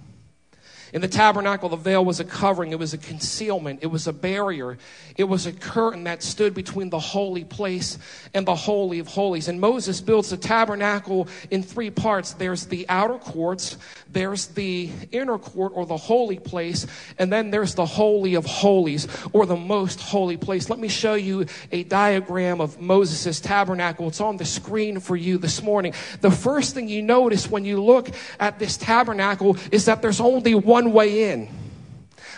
in 0.95 1.01
the 1.01 1.09
tabernacle, 1.09 1.67
the 1.67 1.75
veil 1.75 2.05
was 2.05 2.21
a 2.21 2.23
covering, 2.23 2.71
it 2.71 2.79
was 2.79 2.93
a 2.93 2.97
concealment, 2.97 3.79
it 3.81 3.87
was 3.87 4.07
a 4.07 4.13
barrier, 4.13 4.77
it 5.17 5.25
was 5.25 5.45
a 5.45 5.51
curtain 5.51 6.05
that 6.05 6.23
stood 6.23 6.53
between 6.53 6.89
the 6.89 6.99
holy 6.99 7.43
place 7.43 7.97
and 8.33 8.47
the 8.47 8.55
Holy 8.55 8.99
of 8.99 9.07
Holies. 9.07 9.49
And 9.49 9.59
Moses 9.59 9.99
builds 9.99 10.29
the 10.29 10.37
tabernacle 10.37 11.27
in 11.51 11.63
three 11.63 11.89
parts 11.89 12.31
there's 12.35 12.67
the 12.67 12.85
outer 12.87 13.17
courts, 13.17 13.77
there's 14.09 14.47
the 14.47 14.89
inner 15.11 15.37
court 15.37 15.73
or 15.75 15.85
the 15.85 15.97
holy 15.97 16.39
place, 16.39 16.87
and 17.19 17.29
then 17.29 17.51
there's 17.51 17.75
the 17.75 17.85
Holy 17.85 18.35
of 18.35 18.45
Holies 18.45 19.05
or 19.33 19.45
the 19.45 19.57
most 19.57 19.99
holy 19.99 20.37
place. 20.37 20.69
Let 20.69 20.79
me 20.79 20.87
show 20.87 21.15
you 21.15 21.45
a 21.73 21.83
diagram 21.83 22.61
of 22.61 22.79
Moses' 22.79 23.41
tabernacle. 23.41 24.07
It's 24.07 24.21
on 24.21 24.37
the 24.37 24.45
screen 24.45 25.01
for 25.01 25.17
you 25.17 25.39
this 25.39 25.61
morning. 25.61 25.93
The 26.21 26.31
first 26.31 26.73
thing 26.73 26.87
you 26.87 27.01
notice 27.01 27.51
when 27.51 27.65
you 27.65 27.83
look 27.83 28.11
at 28.39 28.59
this 28.59 28.77
tabernacle 28.77 29.57
is 29.73 29.83
that 29.83 30.01
there's 30.01 30.21
only 30.21 30.55
one 30.55 30.84
one 30.85 30.93
way 30.93 31.31
in. 31.31 31.49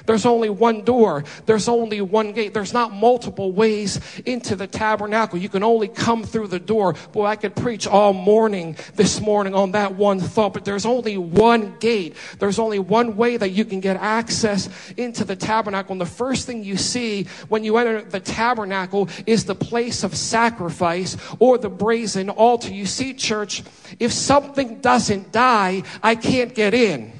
There's 0.05 0.25
only 0.25 0.49
one 0.49 0.85
door. 0.85 1.25
There's 1.45 1.67
only 1.67 1.99
one 1.99 2.31
gate. 2.31 2.53
There's 2.53 2.71
not 2.71 2.93
multiple 2.93 3.51
ways 3.51 3.99
into 4.25 4.55
the 4.55 4.65
tabernacle. 4.65 5.37
You 5.37 5.49
can 5.49 5.63
only 5.63 5.89
come 5.89 6.23
through 6.23 6.47
the 6.47 6.59
door. 6.59 6.95
Boy, 7.11 7.25
I 7.25 7.35
could 7.35 7.57
preach 7.57 7.85
all 7.87 8.13
morning 8.13 8.77
this 8.95 9.19
morning 9.19 9.53
on 9.53 9.73
that 9.73 9.95
one 9.95 10.21
thought, 10.21 10.53
but 10.53 10.63
there's 10.63 10.85
only 10.85 11.17
one 11.17 11.75
gate. 11.79 12.15
There's 12.39 12.57
only 12.57 12.79
one 12.79 13.17
way 13.17 13.35
that 13.35 13.49
you 13.49 13.65
can 13.65 13.81
get 13.81 13.97
access 13.97 14.69
into 14.95 15.25
the 15.25 15.35
tabernacle. 15.35 15.91
And 15.91 15.99
the 15.99 16.05
first 16.05 16.47
thing 16.47 16.63
you 16.63 16.77
see 16.77 17.25
when 17.49 17.65
you 17.65 17.75
enter 17.75 18.01
the 18.01 18.21
tabernacle 18.21 19.09
is 19.25 19.43
the 19.43 19.55
place 19.55 20.05
of 20.05 20.15
sacrifice 20.15 21.17
or 21.39 21.57
the 21.57 21.69
brazen 21.69 22.29
altar. 22.29 22.73
You 22.73 22.85
see, 22.85 23.13
church, 23.13 23.61
if 23.99 24.13
something 24.13 24.79
doesn't 24.79 25.33
die, 25.33 25.83
I 26.01 26.15
can't 26.15 26.55
get 26.55 26.73
in. 26.73 27.11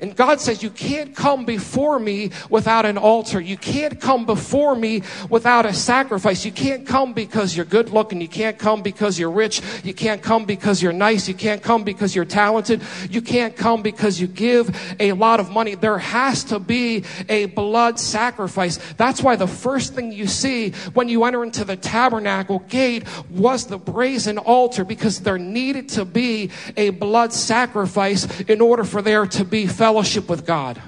And 0.00 0.16
God 0.16 0.40
says, 0.40 0.62
You 0.62 0.70
can't 0.70 1.14
come 1.14 1.44
before 1.44 1.98
me 1.98 2.30
without 2.48 2.86
an 2.86 2.96
altar. 2.96 3.40
You 3.40 3.56
can't 3.56 4.00
come 4.00 4.24
before 4.24 4.74
me 4.74 5.02
without 5.28 5.66
a 5.66 5.74
sacrifice. 5.74 6.44
You 6.44 6.52
can't 6.52 6.86
come 6.86 7.12
because 7.12 7.54
you're 7.54 7.66
good 7.66 7.90
looking. 7.90 8.20
You 8.20 8.28
can't 8.28 8.58
come 8.58 8.82
because 8.82 9.18
you're 9.18 9.30
rich. 9.30 9.60
You 9.84 9.92
can't 9.92 10.22
come 10.22 10.46
because 10.46 10.82
you're 10.82 10.92
nice. 10.92 11.28
You 11.28 11.34
can't 11.34 11.62
come 11.62 11.84
because 11.84 12.14
you're 12.14 12.24
talented. 12.24 12.82
You 13.10 13.20
can't 13.20 13.54
come 13.54 13.82
because 13.82 14.20
you 14.20 14.26
give 14.26 14.74
a 14.98 15.12
lot 15.12 15.38
of 15.38 15.50
money. 15.50 15.74
There 15.74 15.98
has 15.98 16.44
to 16.44 16.58
be 16.58 17.04
a 17.28 17.46
blood 17.46 17.98
sacrifice. 17.98 18.78
That's 18.96 19.22
why 19.22 19.36
the 19.36 19.46
first 19.46 19.94
thing 19.94 20.12
you 20.12 20.26
see 20.26 20.70
when 20.94 21.08
you 21.08 21.24
enter 21.24 21.44
into 21.44 21.64
the 21.64 21.76
tabernacle 21.76 22.60
gate 22.68 23.04
was 23.30 23.66
the 23.66 23.78
brazen 23.78 24.38
altar 24.38 24.84
because 24.84 25.20
there 25.20 25.38
needed 25.38 25.90
to 25.90 26.04
be 26.04 26.50
a 26.76 26.90
blood 26.90 27.32
sacrifice 27.32 28.40
in 28.42 28.60
order 28.60 28.84
for 28.84 29.02
there 29.02 29.26
to 29.26 29.44
be 29.44 29.66
fellowship 29.66 29.89
fellowship 29.90 30.28
with 30.28 30.46
God. 30.46 30.80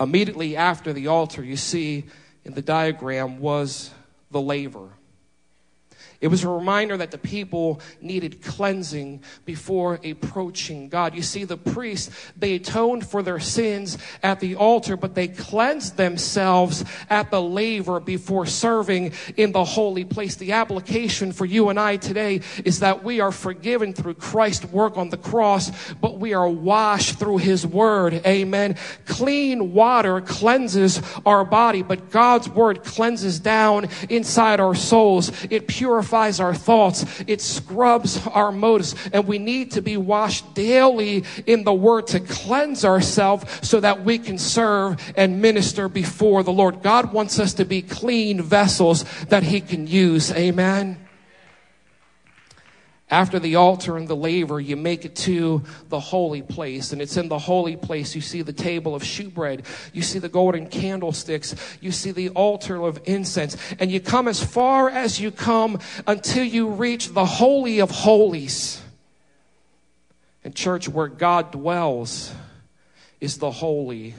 Immediately 0.00 0.56
after 0.56 0.94
the 0.94 1.08
altar, 1.08 1.44
you 1.44 1.58
see 1.58 2.04
in 2.46 2.54
the 2.54 2.62
diagram 2.62 3.40
was 3.40 3.90
the 4.30 4.40
laver. 4.40 4.88
It 6.22 6.28
was 6.28 6.44
a 6.44 6.48
reminder 6.48 6.96
that 6.96 7.10
the 7.10 7.18
people 7.18 7.80
needed 8.00 8.42
cleansing 8.42 9.24
before 9.44 9.98
approaching 10.04 10.88
God. 10.88 11.16
You 11.16 11.22
see, 11.22 11.42
the 11.42 11.56
priests, 11.56 12.14
they 12.36 12.54
atoned 12.54 13.04
for 13.04 13.24
their 13.24 13.40
sins 13.40 13.98
at 14.22 14.38
the 14.38 14.54
altar, 14.54 14.96
but 14.96 15.16
they 15.16 15.26
cleansed 15.26 15.96
themselves 15.96 16.84
at 17.10 17.32
the 17.32 17.42
laver 17.42 17.98
before 17.98 18.46
serving 18.46 19.14
in 19.36 19.50
the 19.50 19.64
holy 19.64 20.04
place. 20.04 20.36
The 20.36 20.52
application 20.52 21.32
for 21.32 21.44
you 21.44 21.70
and 21.70 21.80
I 21.80 21.96
today 21.96 22.42
is 22.64 22.78
that 22.78 23.02
we 23.02 23.18
are 23.18 23.32
forgiven 23.32 23.92
through 23.92 24.14
Christ's 24.14 24.66
work 24.66 24.96
on 24.96 25.10
the 25.10 25.16
cross, 25.16 25.72
but 25.94 26.20
we 26.20 26.34
are 26.34 26.48
washed 26.48 27.18
through 27.18 27.38
his 27.38 27.66
word. 27.66 28.22
Amen. 28.24 28.76
Clean 29.06 29.72
water 29.72 30.20
cleanses 30.20 31.02
our 31.26 31.44
body, 31.44 31.82
but 31.82 32.10
God's 32.10 32.48
word 32.48 32.84
cleanses 32.84 33.40
down 33.40 33.88
inside 34.08 34.60
our 34.60 34.76
souls. 34.76 35.32
It 35.50 35.66
purifies 35.66 36.11
purifies 36.12 36.40
our 36.40 36.54
thoughts, 36.54 37.24
it 37.26 37.40
scrubs 37.40 38.26
our 38.26 38.52
motives, 38.52 38.94
and 39.14 39.26
we 39.26 39.38
need 39.38 39.70
to 39.70 39.80
be 39.80 39.96
washed 39.96 40.54
daily 40.54 41.24
in 41.46 41.64
the 41.64 41.72
Word 41.72 42.06
to 42.06 42.20
cleanse 42.20 42.84
ourselves 42.84 43.66
so 43.66 43.80
that 43.80 44.04
we 44.04 44.18
can 44.18 44.36
serve 44.36 45.00
and 45.16 45.40
minister 45.40 45.88
before 45.88 46.42
the 46.42 46.52
Lord. 46.52 46.82
God 46.82 47.14
wants 47.14 47.38
us 47.38 47.54
to 47.54 47.64
be 47.64 47.80
clean 47.80 48.42
vessels 48.42 49.06
that 49.28 49.42
He 49.42 49.62
can 49.62 49.86
use. 49.86 50.30
Amen. 50.32 51.01
After 53.12 53.38
the 53.38 53.56
altar 53.56 53.98
and 53.98 54.08
the 54.08 54.16
laver, 54.16 54.58
you 54.58 54.74
make 54.74 55.04
it 55.04 55.14
to 55.16 55.62
the 55.90 56.00
holy 56.00 56.40
place. 56.40 56.92
And 56.92 57.02
it's 57.02 57.18
in 57.18 57.28
the 57.28 57.38
holy 57.38 57.76
place. 57.76 58.14
You 58.14 58.22
see 58.22 58.40
the 58.40 58.54
table 58.54 58.94
of 58.94 59.04
shewbread. 59.04 59.66
You 59.92 60.00
see 60.00 60.18
the 60.18 60.30
golden 60.30 60.66
candlesticks. 60.66 61.54
You 61.82 61.92
see 61.92 62.12
the 62.12 62.30
altar 62.30 62.82
of 62.82 62.98
incense. 63.04 63.58
And 63.78 63.92
you 63.92 64.00
come 64.00 64.28
as 64.28 64.42
far 64.42 64.88
as 64.88 65.20
you 65.20 65.30
come 65.30 65.78
until 66.06 66.42
you 66.42 66.70
reach 66.70 67.12
the 67.12 67.26
holy 67.26 67.80
of 67.80 67.90
holies. 67.90 68.80
And 70.42 70.56
church, 70.56 70.88
where 70.88 71.08
God 71.08 71.50
dwells 71.50 72.32
is 73.20 73.36
the 73.36 73.50
holy 73.50 74.14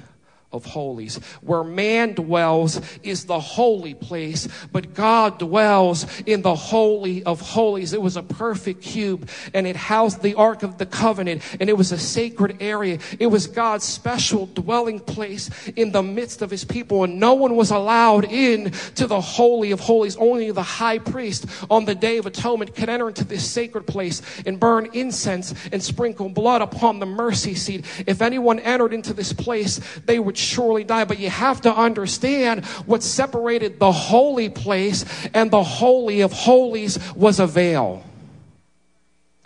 of 0.53 0.65
holies. 0.65 1.17
Where 1.41 1.63
man 1.63 2.13
dwells 2.13 2.79
is 3.01 3.25
the 3.25 3.39
holy 3.39 3.95
place, 3.95 4.47
but 4.71 4.93
God 4.93 5.39
dwells 5.39 6.05
in 6.21 6.41
the 6.43 6.55
holy 6.55 7.23
of 7.23 7.41
holies. 7.41 7.93
It 7.93 8.01
was 8.01 8.15
a 8.15 8.23
perfect 8.23 8.81
cube 8.81 9.29
and 9.53 9.67
it 9.67 9.75
housed 9.75 10.21
the 10.21 10.35
Ark 10.35 10.63
of 10.63 10.77
the 10.77 10.85
Covenant 10.85 11.41
and 11.59 11.69
it 11.69 11.77
was 11.77 11.91
a 11.91 11.97
sacred 11.97 12.57
area. 12.61 12.99
It 13.19 13.27
was 13.27 13.47
God's 13.47 13.83
special 13.83 14.45
dwelling 14.45 14.99
place 14.99 15.49
in 15.75 15.91
the 15.91 16.03
midst 16.03 16.41
of 16.41 16.51
his 16.51 16.63
people 16.63 17.03
and 17.03 17.19
no 17.19 17.33
one 17.33 17.55
was 17.55 17.71
allowed 17.71 18.25
in 18.25 18.71
to 18.95 19.07
the 19.07 19.19
holy 19.19 19.71
of 19.71 19.79
holies. 19.79 20.15
Only 20.15 20.51
the 20.51 20.63
high 20.63 20.99
priest 20.99 21.45
on 21.69 21.85
the 21.85 21.95
day 21.95 22.17
of 22.17 22.25
atonement 22.25 22.75
could 22.75 22.89
enter 22.89 23.07
into 23.07 23.23
this 23.23 23.49
sacred 23.49 23.87
place 23.87 24.21
and 24.45 24.59
burn 24.59 24.89
incense 24.93 25.53
and 25.71 25.81
sprinkle 25.81 26.29
blood 26.29 26.61
upon 26.61 26.99
the 26.99 27.05
mercy 27.05 27.55
seat. 27.55 27.85
If 28.05 28.21
anyone 28.21 28.59
entered 28.59 28.93
into 28.93 29.13
this 29.13 29.33
place, 29.33 29.79
they 30.05 30.19
would 30.19 30.37
surely 30.43 30.83
die. 30.83 31.05
But 31.05 31.19
you 31.19 31.29
have 31.29 31.61
to 31.61 31.73
understand 31.73 32.65
what 32.85 33.03
separated 33.03 33.79
the 33.79 33.91
holy 33.91 34.49
place 34.49 35.05
and 35.33 35.49
the 35.49 35.63
holy 35.63 36.21
of 36.21 36.31
holies 36.31 36.99
was 37.15 37.39
a 37.39 37.47
veil. 37.47 38.03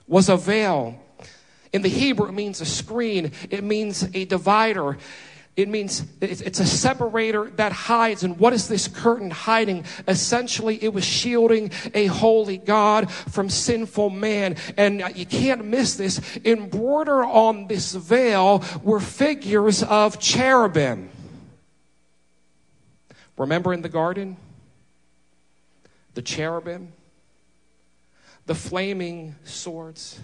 Was 0.07 0.29
a 0.29 0.37
veil. 0.37 0.99
In 1.73 1.81
the 1.81 1.89
Hebrew, 1.89 2.27
it 2.27 2.33
means 2.33 2.61
a 2.61 2.65
screen. 2.65 3.31
It 3.49 3.63
means 3.63 4.07
a 4.13 4.25
divider. 4.25 4.97
It 5.57 5.67
means 5.67 6.05
it's 6.21 6.59
a 6.59 6.65
separator 6.67 7.49
that 7.55 7.71
hides. 7.71 8.23
And 8.23 8.37
what 8.37 8.53
is 8.53 8.67
this 8.67 8.87
curtain 8.87 9.31
hiding? 9.31 9.85
Essentially, 10.07 10.81
it 10.83 10.93
was 10.93 11.03
shielding 11.03 11.71
a 11.95 12.05
holy 12.05 12.59
God 12.59 13.09
from 13.09 13.49
sinful 13.49 14.11
man. 14.11 14.55
And 14.77 15.03
you 15.15 15.25
can't 15.25 15.65
miss 15.65 15.95
this. 15.95 16.21
Embroidered 16.45 17.25
on 17.25 17.65
this 17.67 17.95
veil 17.95 18.63
were 18.83 18.99
figures 18.99 19.81
of 19.81 20.19
cherubim. 20.19 21.09
Remember 23.35 23.73
in 23.73 23.81
the 23.81 23.89
garden? 23.89 24.37
The 26.13 26.21
cherubim, 26.21 26.93
the 28.45 28.55
flaming 28.55 29.35
swords 29.43 30.19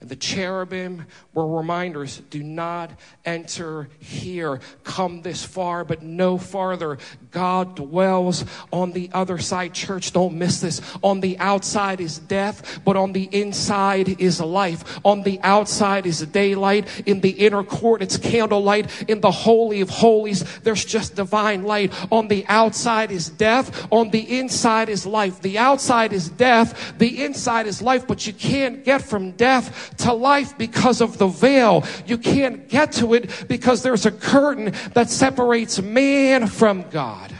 and 0.00 0.10
the 0.10 0.16
cherubim 0.16 1.06
were 1.32 1.46
reminders 1.46 2.18
do 2.30 2.42
not 2.42 2.90
enter 3.24 3.88
here. 3.98 4.60
Come 4.84 5.22
this 5.22 5.44
far, 5.44 5.84
but 5.84 6.02
no 6.02 6.36
farther. 6.36 6.98
God 7.30 7.76
dwells 7.76 8.44
on 8.72 8.92
the 8.92 9.10
other 9.12 9.38
side. 9.38 9.72
Church, 9.72 10.12
don't 10.12 10.34
miss 10.34 10.60
this. 10.60 10.80
On 11.02 11.20
the 11.20 11.38
outside 11.38 12.00
is 12.00 12.18
death, 12.18 12.80
but 12.84 12.96
on 12.96 13.12
the 13.12 13.24
inside 13.24 14.20
is 14.20 14.40
life. 14.40 15.00
On 15.04 15.22
the 15.22 15.40
outside 15.42 16.06
is 16.06 16.20
daylight. 16.20 16.86
In 17.06 17.20
the 17.20 17.30
inner 17.30 17.62
court, 17.62 18.02
it's 18.02 18.16
candlelight. 18.18 19.08
In 19.08 19.20
the 19.20 19.30
Holy 19.30 19.80
of 19.80 19.88
Holies, 19.88 20.44
there's 20.60 20.84
just 20.84 21.16
divine 21.16 21.62
light. 21.62 21.92
On 22.12 22.28
the 22.28 22.44
outside 22.48 23.10
is 23.10 23.30
death. 23.30 23.86
On 23.90 24.10
the 24.10 24.38
inside 24.38 24.88
is 24.88 25.06
life. 25.06 25.40
The 25.40 25.58
outside 25.58 26.12
is 26.12 26.28
death. 26.28 26.98
The 26.98 27.24
inside 27.24 27.66
is 27.66 27.80
life, 27.80 28.06
but 28.06 28.26
you 28.26 28.32
can't 28.32 28.84
get 28.84 29.02
from 29.02 29.32
death 29.32 29.85
to 29.98 30.12
life 30.12 30.56
because 30.58 31.00
of 31.00 31.18
the 31.18 31.28
veil. 31.28 31.84
You 32.06 32.18
can't 32.18 32.68
get 32.68 32.92
to 32.92 33.14
it 33.14 33.46
because 33.48 33.82
there's 33.82 34.06
a 34.06 34.10
curtain 34.10 34.74
that 34.94 35.10
separates 35.10 35.80
man 35.80 36.46
from 36.46 36.88
God. 36.90 37.34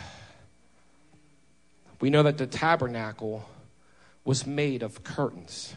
We 2.00 2.10
know 2.10 2.22
that 2.22 2.38
the 2.38 2.46
tabernacle 2.46 3.48
was 4.24 4.46
made 4.46 4.82
of 4.82 5.02
curtains. 5.02 5.74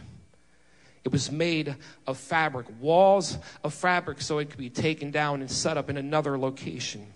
It 1.03 1.12
was 1.12 1.32
made 1.32 1.75
of 2.05 2.17
fabric, 2.17 2.67
walls 2.79 3.38
of 3.63 3.73
fabric, 3.73 4.21
so 4.21 4.39
it 4.39 4.49
could 4.49 4.60
be 4.60 4.69
taken 4.69 5.12
down 5.12 5.41
and 5.41 5.49
set 5.49 5.77
up 5.77 5.89
in 5.89 5.97
another 5.97 6.38
location. 6.38 7.08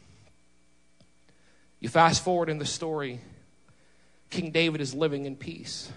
You 1.79 1.89
fast 1.89 2.23
forward 2.23 2.49
in 2.49 2.59
the 2.59 2.65
story, 2.65 3.19
King 4.29 4.51
David 4.51 4.79
is 4.79 4.93
living 4.93 5.25
in 5.25 5.35
peace. 5.35 5.91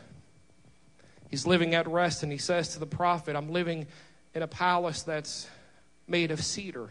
He's 1.28 1.46
living 1.46 1.74
at 1.74 1.88
rest, 1.88 2.22
and 2.22 2.30
he 2.30 2.38
says 2.38 2.70
to 2.70 2.78
the 2.78 2.86
prophet, 2.86 3.36
I'm 3.36 3.50
living 3.50 3.86
in 4.34 4.42
a 4.42 4.46
palace 4.46 5.02
that's 5.02 5.48
made 6.06 6.30
of 6.30 6.44
cedar. 6.44 6.90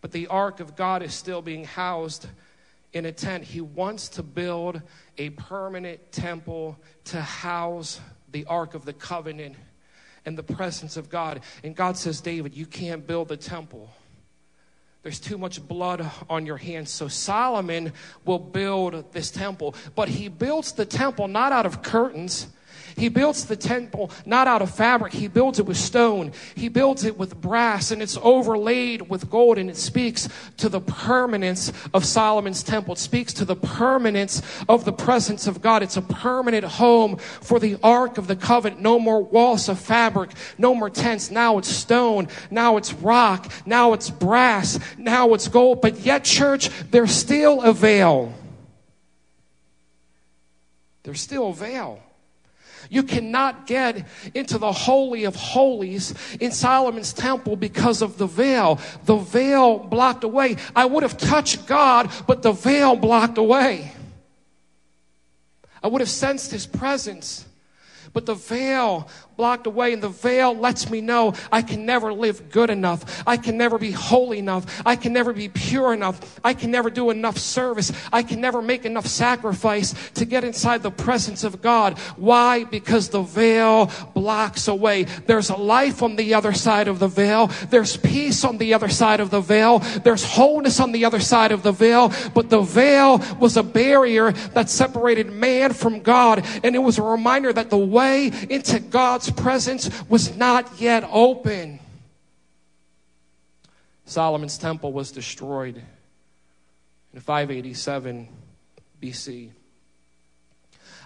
But 0.00 0.12
the 0.12 0.26
ark 0.28 0.60
of 0.60 0.76
God 0.76 1.02
is 1.02 1.14
still 1.14 1.42
being 1.42 1.64
housed 1.64 2.26
in 2.92 3.04
a 3.04 3.12
tent. 3.12 3.44
He 3.44 3.60
wants 3.60 4.08
to 4.10 4.22
build 4.22 4.82
a 5.18 5.30
permanent 5.30 6.12
temple 6.12 6.78
to 7.04 7.20
house 7.20 8.00
the 8.32 8.44
ark 8.46 8.74
of 8.74 8.84
the 8.84 8.92
covenant 8.92 9.56
and 10.24 10.36
the 10.36 10.42
presence 10.42 10.96
of 10.96 11.08
God. 11.08 11.40
And 11.62 11.74
God 11.74 11.96
says, 11.96 12.20
David, 12.20 12.54
you 12.54 12.66
can't 12.66 13.06
build 13.06 13.28
the 13.28 13.36
temple. 13.36 13.90
There's 15.02 15.20
too 15.20 15.38
much 15.38 15.66
blood 15.66 16.10
on 16.28 16.46
your 16.46 16.56
hands. 16.56 16.90
So 16.90 17.06
Solomon 17.06 17.92
will 18.24 18.40
build 18.40 19.12
this 19.12 19.30
temple. 19.30 19.76
But 19.94 20.08
he 20.08 20.26
builds 20.28 20.72
the 20.72 20.84
temple 20.84 21.28
not 21.28 21.52
out 21.52 21.64
of 21.64 21.80
curtains 21.82 22.48
He 22.96 23.10
builds 23.10 23.44
the 23.44 23.56
temple 23.56 24.10
not 24.24 24.46
out 24.46 24.62
of 24.62 24.74
fabric, 24.74 25.12
he 25.12 25.28
builds 25.28 25.58
it 25.58 25.66
with 25.66 25.76
stone. 25.76 26.32
He 26.54 26.68
builds 26.68 27.04
it 27.04 27.18
with 27.18 27.38
brass, 27.40 27.90
and 27.90 28.00
it's 28.00 28.16
overlaid 28.22 29.02
with 29.02 29.28
gold, 29.28 29.58
and 29.58 29.68
it 29.68 29.76
speaks 29.76 30.28
to 30.56 30.68
the 30.70 30.80
permanence 30.80 31.72
of 31.92 32.04
Solomon's 32.04 32.62
temple. 32.62 32.94
It 32.94 32.98
speaks 32.98 33.34
to 33.34 33.44
the 33.44 33.54
permanence 33.54 34.40
of 34.68 34.84
the 34.86 34.92
presence 34.92 35.46
of 35.46 35.60
God. 35.60 35.82
It's 35.82 35.98
a 35.98 36.02
permanent 36.02 36.64
home 36.64 37.18
for 37.18 37.60
the 37.60 37.76
Ark 37.82 38.16
of 38.16 38.26
the 38.26 38.36
Covenant. 38.36 38.80
No 38.80 38.98
more 38.98 39.22
walls 39.22 39.68
of 39.68 39.78
fabric, 39.78 40.30
no 40.56 40.74
more 40.74 40.88
tents. 40.88 41.30
Now 41.30 41.58
it's 41.58 41.68
stone, 41.68 42.28
now 42.50 42.78
it's 42.78 42.94
rock, 42.94 43.52
now 43.66 43.92
it's 43.92 44.08
brass, 44.08 44.78
now 44.96 45.34
it's 45.34 45.48
gold. 45.48 45.82
But 45.82 46.00
yet, 46.00 46.24
church, 46.24 46.70
there's 46.90 47.12
still 47.12 47.60
a 47.60 47.74
veil. 47.74 48.32
There's 51.02 51.20
still 51.20 51.50
a 51.50 51.54
veil. 51.54 52.02
You 52.90 53.02
cannot 53.02 53.66
get 53.66 54.06
into 54.34 54.58
the 54.58 54.72
Holy 54.72 55.24
of 55.24 55.34
Holies 55.36 56.14
in 56.40 56.52
Solomon's 56.52 57.12
temple 57.12 57.56
because 57.56 58.02
of 58.02 58.18
the 58.18 58.26
veil. 58.26 58.80
The 59.04 59.16
veil 59.16 59.78
blocked 59.78 60.24
away. 60.24 60.56
I 60.74 60.84
would 60.84 61.02
have 61.02 61.18
touched 61.18 61.66
God, 61.66 62.10
but 62.26 62.42
the 62.42 62.52
veil 62.52 62.96
blocked 62.96 63.38
away. 63.38 63.92
I 65.82 65.88
would 65.88 66.00
have 66.00 66.10
sensed 66.10 66.50
his 66.50 66.66
presence, 66.66 67.44
but 68.12 68.26
the 68.26 68.34
veil 68.34 69.08
blocked 69.36 69.66
away, 69.66 69.92
and 69.92 70.02
the 70.02 70.08
veil 70.08 70.54
lets 70.54 70.90
me 70.90 71.00
know 71.00 71.34
I 71.52 71.62
can 71.62 71.84
never 71.84 72.12
live 72.12 72.50
good 72.50 72.70
enough. 72.70 73.22
I 73.26 73.36
can 73.36 73.56
never 73.56 73.78
be 73.78 73.90
holy 73.90 74.38
enough. 74.38 74.82
I 74.86 74.96
can 74.96 75.12
never 75.12 75.32
be 75.32 75.48
pure 75.48 75.92
enough. 75.92 76.40
I 76.42 76.54
can 76.54 76.70
never 76.70 76.90
do 76.90 77.10
enough 77.10 77.38
service. 77.38 77.92
I 78.12 78.22
can 78.22 78.40
never 78.40 78.62
make 78.62 78.84
enough 78.84 79.06
sacrifice 79.06 79.94
to 80.14 80.24
get 80.24 80.44
inside 80.44 80.82
the 80.82 80.90
presence 80.90 81.44
of 81.44 81.60
God. 81.60 81.98
Why? 82.16 82.64
Because 82.64 83.10
the 83.10 83.22
veil 83.22 83.90
blocks 84.14 84.68
away. 84.68 85.04
There's 85.04 85.50
a 85.50 85.56
life 85.56 86.02
on 86.02 86.16
the 86.16 86.34
other 86.34 86.52
side 86.52 86.88
of 86.88 86.98
the 86.98 87.08
veil. 87.08 87.48
There's 87.70 87.96
peace 87.96 88.44
on 88.44 88.58
the 88.58 88.74
other 88.74 88.88
side 88.88 89.20
of 89.20 89.30
the 89.30 89.40
veil. 89.40 89.80
There's 89.80 90.24
wholeness 90.24 90.80
on 90.80 90.92
the 90.92 91.04
other 91.04 91.20
side 91.20 91.52
of 91.52 91.62
the 91.62 91.72
veil. 91.72 92.12
But 92.34 92.48
the 92.48 92.62
veil 92.62 93.18
was 93.38 93.56
a 93.56 93.62
barrier 93.62 94.32
that 94.32 94.70
separated 94.70 95.30
man 95.30 95.72
from 95.72 96.00
God. 96.00 96.44
And 96.64 96.74
it 96.74 96.80
was 96.80 96.98
a 96.98 97.02
reminder 97.02 97.52
that 97.52 97.70
the 97.70 97.76
way 97.78 98.32
into 98.48 98.80
God's 98.80 99.25
God's 99.26 99.40
presence 99.40 100.08
was 100.08 100.36
not 100.36 100.80
yet 100.80 101.08
open. 101.10 101.80
Solomon's 104.04 104.56
temple 104.56 104.92
was 104.92 105.10
destroyed 105.10 105.82
in 107.12 107.20
587 107.20 108.28
BC. 109.02 109.50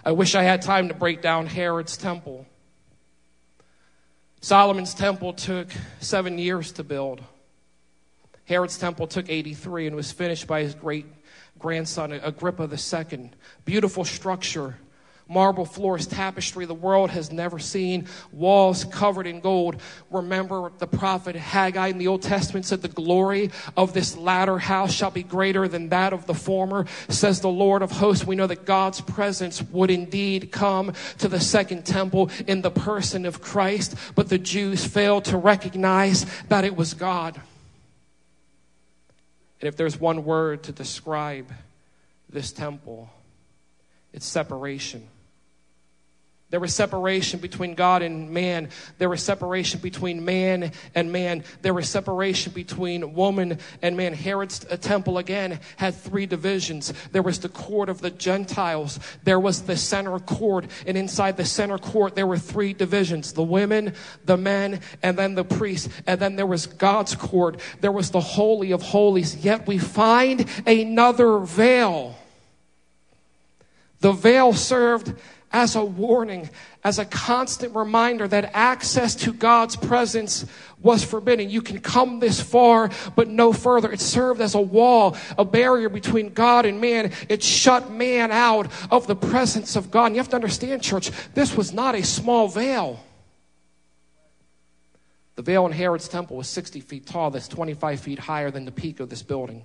I 0.05 0.11
wish 0.11 0.35
I 0.35 0.43
had 0.43 0.61
time 0.61 0.87
to 0.89 0.93
break 0.93 1.21
down 1.21 1.47
Herod's 1.47 1.97
temple. 1.97 2.45
Solomon's 4.41 4.93
temple 4.93 5.33
took 5.33 5.69
seven 5.99 6.37
years 6.37 6.71
to 6.73 6.83
build. 6.83 7.23
Herod's 8.45 8.77
temple 8.77 9.07
took 9.07 9.29
83 9.29 9.87
and 9.87 9.95
was 9.95 10.11
finished 10.11 10.45
by 10.45 10.61
his 10.61 10.75
great 10.75 11.05
grandson, 11.57 12.11
Agrippa 12.11 12.69
II. 12.71 13.31
Beautiful 13.65 14.05
structure 14.05 14.77
marble 15.31 15.65
floors, 15.65 16.05
tapestry 16.05 16.65
the 16.65 16.73
world 16.73 17.09
has 17.09 17.31
never 17.31 17.57
seen, 17.57 18.07
walls 18.31 18.83
covered 18.85 19.25
in 19.25 19.39
gold. 19.39 19.81
Remember, 20.09 20.71
the 20.77 20.87
prophet 20.87 21.35
Haggai 21.35 21.87
in 21.87 21.97
the 21.97 22.07
Old 22.07 22.21
Testament 22.21 22.65
said, 22.65 22.81
The 22.81 22.89
glory 22.89 23.51
of 23.77 23.93
this 23.93 24.17
latter 24.17 24.57
house 24.57 24.93
shall 24.93 25.11
be 25.11 25.23
greater 25.23 25.67
than 25.67 25.89
that 25.89 26.11
of 26.11 26.25
the 26.25 26.33
former, 26.33 26.85
says 27.07 27.39
the 27.39 27.49
Lord 27.49 27.81
of 27.81 27.91
hosts. 27.91 28.25
We 28.25 28.35
know 28.35 28.47
that 28.47 28.65
God's 28.65 28.99
presence 28.99 29.61
would 29.61 29.89
indeed 29.89 30.51
come 30.51 30.93
to 31.19 31.29
the 31.29 31.39
second 31.39 31.85
temple 31.85 32.29
in 32.45 32.61
the 32.61 32.71
person 32.71 33.25
of 33.25 33.41
Christ, 33.41 33.95
but 34.15 34.27
the 34.27 34.37
Jews 34.37 34.85
failed 34.85 35.25
to 35.25 35.37
recognize 35.37 36.25
that 36.49 36.65
it 36.65 36.75
was 36.75 36.93
God. 36.93 37.39
And 39.61 39.67
if 39.67 39.77
there's 39.77 39.99
one 39.99 40.25
word 40.25 40.63
to 40.63 40.71
describe 40.71 41.53
this 42.29 42.51
temple, 42.51 43.09
it's 44.11 44.25
separation. 44.25 45.07
There 46.51 46.59
was 46.59 46.75
separation 46.75 47.39
between 47.39 47.75
God 47.75 48.01
and 48.01 48.29
man. 48.29 48.69
There 48.97 49.07
was 49.07 49.23
separation 49.23 49.79
between 49.79 50.25
man 50.25 50.73
and 50.93 51.09
man. 51.09 51.45
There 51.61 51.73
was 51.73 51.89
separation 51.89 52.51
between 52.51 53.13
woman 53.13 53.57
and 53.81 53.95
man. 53.95 54.13
Herod's 54.13 54.59
temple 54.81 55.17
again 55.17 55.61
had 55.77 55.95
three 55.95 56.25
divisions. 56.25 56.93
There 57.13 57.21
was 57.21 57.39
the 57.39 57.47
court 57.47 57.87
of 57.87 58.01
the 58.01 58.11
Gentiles. 58.11 58.99
There 59.23 59.39
was 59.39 59.61
the 59.61 59.77
center 59.77 60.19
court. 60.19 60.65
And 60.85 60.97
inside 60.97 61.37
the 61.37 61.45
center 61.45 61.77
court, 61.77 62.15
there 62.15 62.27
were 62.27 62.37
three 62.37 62.73
divisions. 62.73 63.31
The 63.31 63.43
women, 63.43 63.93
the 64.25 64.37
men, 64.37 64.81
and 65.01 65.17
then 65.17 65.35
the 65.35 65.45
priests. 65.45 65.87
And 66.05 66.19
then 66.19 66.35
there 66.35 66.45
was 66.45 66.67
God's 66.67 67.15
court. 67.15 67.61
There 67.79 67.93
was 67.93 68.11
the 68.11 68.19
Holy 68.19 68.73
of 68.73 68.81
Holies. 68.81 69.37
Yet 69.37 69.67
we 69.67 69.77
find 69.77 70.45
another 70.67 71.39
veil. 71.39 72.17
The 74.01 74.11
veil 74.11 74.51
served 74.51 75.13
as 75.53 75.75
a 75.75 75.83
warning, 75.83 76.49
as 76.83 76.99
a 76.99 77.05
constant 77.05 77.75
reminder 77.75 78.27
that 78.27 78.51
access 78.53 79.15
to 79.15 79.33
God's 79.33 79.75
presence 79.75 80.45
was 80.81 81.03
forbidden. 81.03 81.49
You 81.49 81.61
can 81.61 81.79
come 81.79 82.19
this 82.19 82.41
far, 82.41 82.89
but 83.15 83.27
no 83.27 83.53
further. 83.53 83.91
It 83.91 83.99
served 83.99 84.41
as 84.41 84.55
a 84.55 84.61
wall, 84.61 85.17
a 85.37 85.45
barrier 85.45 85.89
between 85.89 86.33
God 86.33 86.65
and 86.65 86.79
man. 86.79 87.11
It 87.29 87.43
shut 87.43 87.91
man 87.91 88.31
out 88.31 88.71
of 88.89 89.07
the 89.07 89.15
presence 89.15 89.75
of 89.75 89.91
God. 89.91 90.07
And 90.07 90.15
you 90.15 90.19
have 90.19 90.29
to 90.29 90.35
understand, 90.35 90.81
church, 90.81 91.11
this 91.33 91.55
was 91.55 91.73
not 91.73 91.95
a 91.95 92.03
small 92.03 92.47
veil. 92.47 93.03
The 95.35 95.41
veil 95.41 95.65
in 95.65 95.71
Herod's 95.71 96.07
temple 96.07 96.37
was 96.37 96.47
60 96.47 96.81
feet 96.81 97.05
tall. 97.05 97.31
That's 97.31 97.47
25 97.47 97.99
feet 97.99 98.19
higher 98.19 98.51
than 98.51 98.65
the 98.65 98.71
peak 98.71 98.99
of 98.99 99.09
this 99.09 99.23
building. 99.23 99.63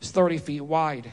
It's 0.00 0.10
30 0.10 0.38
feet 0.38 0.60
wide. 0.60 1.10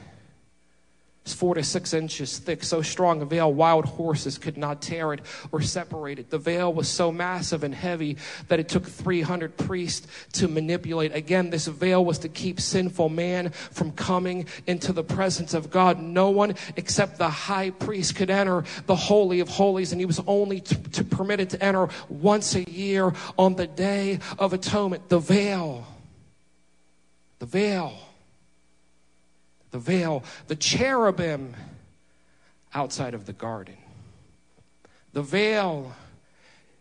It's 1.26 1.34
four 1.34 1.56
to 1.56 1.64
six 1.64 1.96
inches 1.96 2.38
thick, 2.38 2.64
so 2.64 2.84
strong 2.84 3.20
a 3.24 3.26
veil 3.26 3.52
wild 3.52 3.86
horses 3.86 4.38
could 4.38 4.58
not 4.58 4.80
tear 4.80 5.12
it 5.12 5.22
or 5.52 5.60
separate 5.60 6.20
it. 6.20 6.30
The 6.30 6.38
veil 6.38 6.72
was 6.72 6.88
so 6.88 7.12
massive 7.12 7.64
and 7.64 7.74
heavy 7.74 8.18
that 8.48 8.60
it 8.60 8.70
took 8.70 8.86
300 8.86 9.58
priests 9.58 10.06
to 10.34 10.48
manipulate. 10.48 11.16
Again, 11.16 11.50
this 11.50 11.66
veil 11.66 12.06
was 12.06 12.20
to 12.20 12.30
keep 12.30 12.62
sinful 12.62 13.10
man 13.10 13.50
from 13.50 13.92
coming 13.94 14.46
into 14.68 14.94
the 14.94 15.04
presence 15.04 15.56
of 15.56 15.72
God. 15.72 16.00
No 16.00 16.30
one 16.30 16.54
except 16.76 17.18
the 17.18 17.30
high 17.30 17.72
priest 17.72 18.16
could 18.16 18.30
enter 18.30 18.64
the 18.86 18.96
Holy 18.96 19.40
of 19.40 19.50
Holies, 19.50 19.92
and 19.94 20.00
he 20.00 20.06
was 20.06 20.22
only 20.28 20.60
to, 20.60 20.76
to 20.76 21.04
permitted 21.04 21.50
to 21.50 21.64
enter 21.64 21.90
once 22.08 22.54
a 22.54 22.70
year 22.70 23.12
on 23.36 23.56
the 23.56 23.66
Day 23.66 24.20
of 24.38 24.54
Atonement. 24.54 25.10
The 25.10 25.18
veil. 25.18 25.88
The 27.40 27.48
veil 27.48 28.05
the 29.76 29.80
veil, 29.80 30.24
the 30.48 30.56
cherubim 30.56 31.54
outside 32.74 33.14
of 33.14 33.26
the 33.26 33.34
garden, 33.34 33.76
the 35.12 35.22
veil 35.22 35.94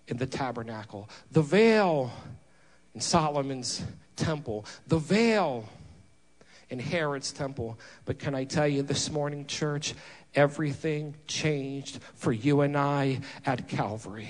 in 0.07 0.17
the 0.17 0.27
tabernacle, 0.27 1.11
the 1.33 1.43
veil 1.43 2.13
in 2.95 3.01
Solomon's 3.01 3.83
temple, 4.15 4.65
the 4.87 4.99
veil 4.99 5.69
in 6.71 6.79
Herod's 6.79 7.33
temple. 7.33 7.81
But 8.05 8.21
can 8.21 8.33
I 8.33 8.45
tell 8.45 8.69
you 8.69 8.83
this 8.83 9.11
morning, 9.11 9.45
church, 9.47 9.95
everything 10.37 11.17
changed 11.27 11.99
for 12.15 12.31
you 12.31 12.61
and 12.61 12.79
I 12.79 13.19
at 13.45 13.67
Calvary. 13.67 14.29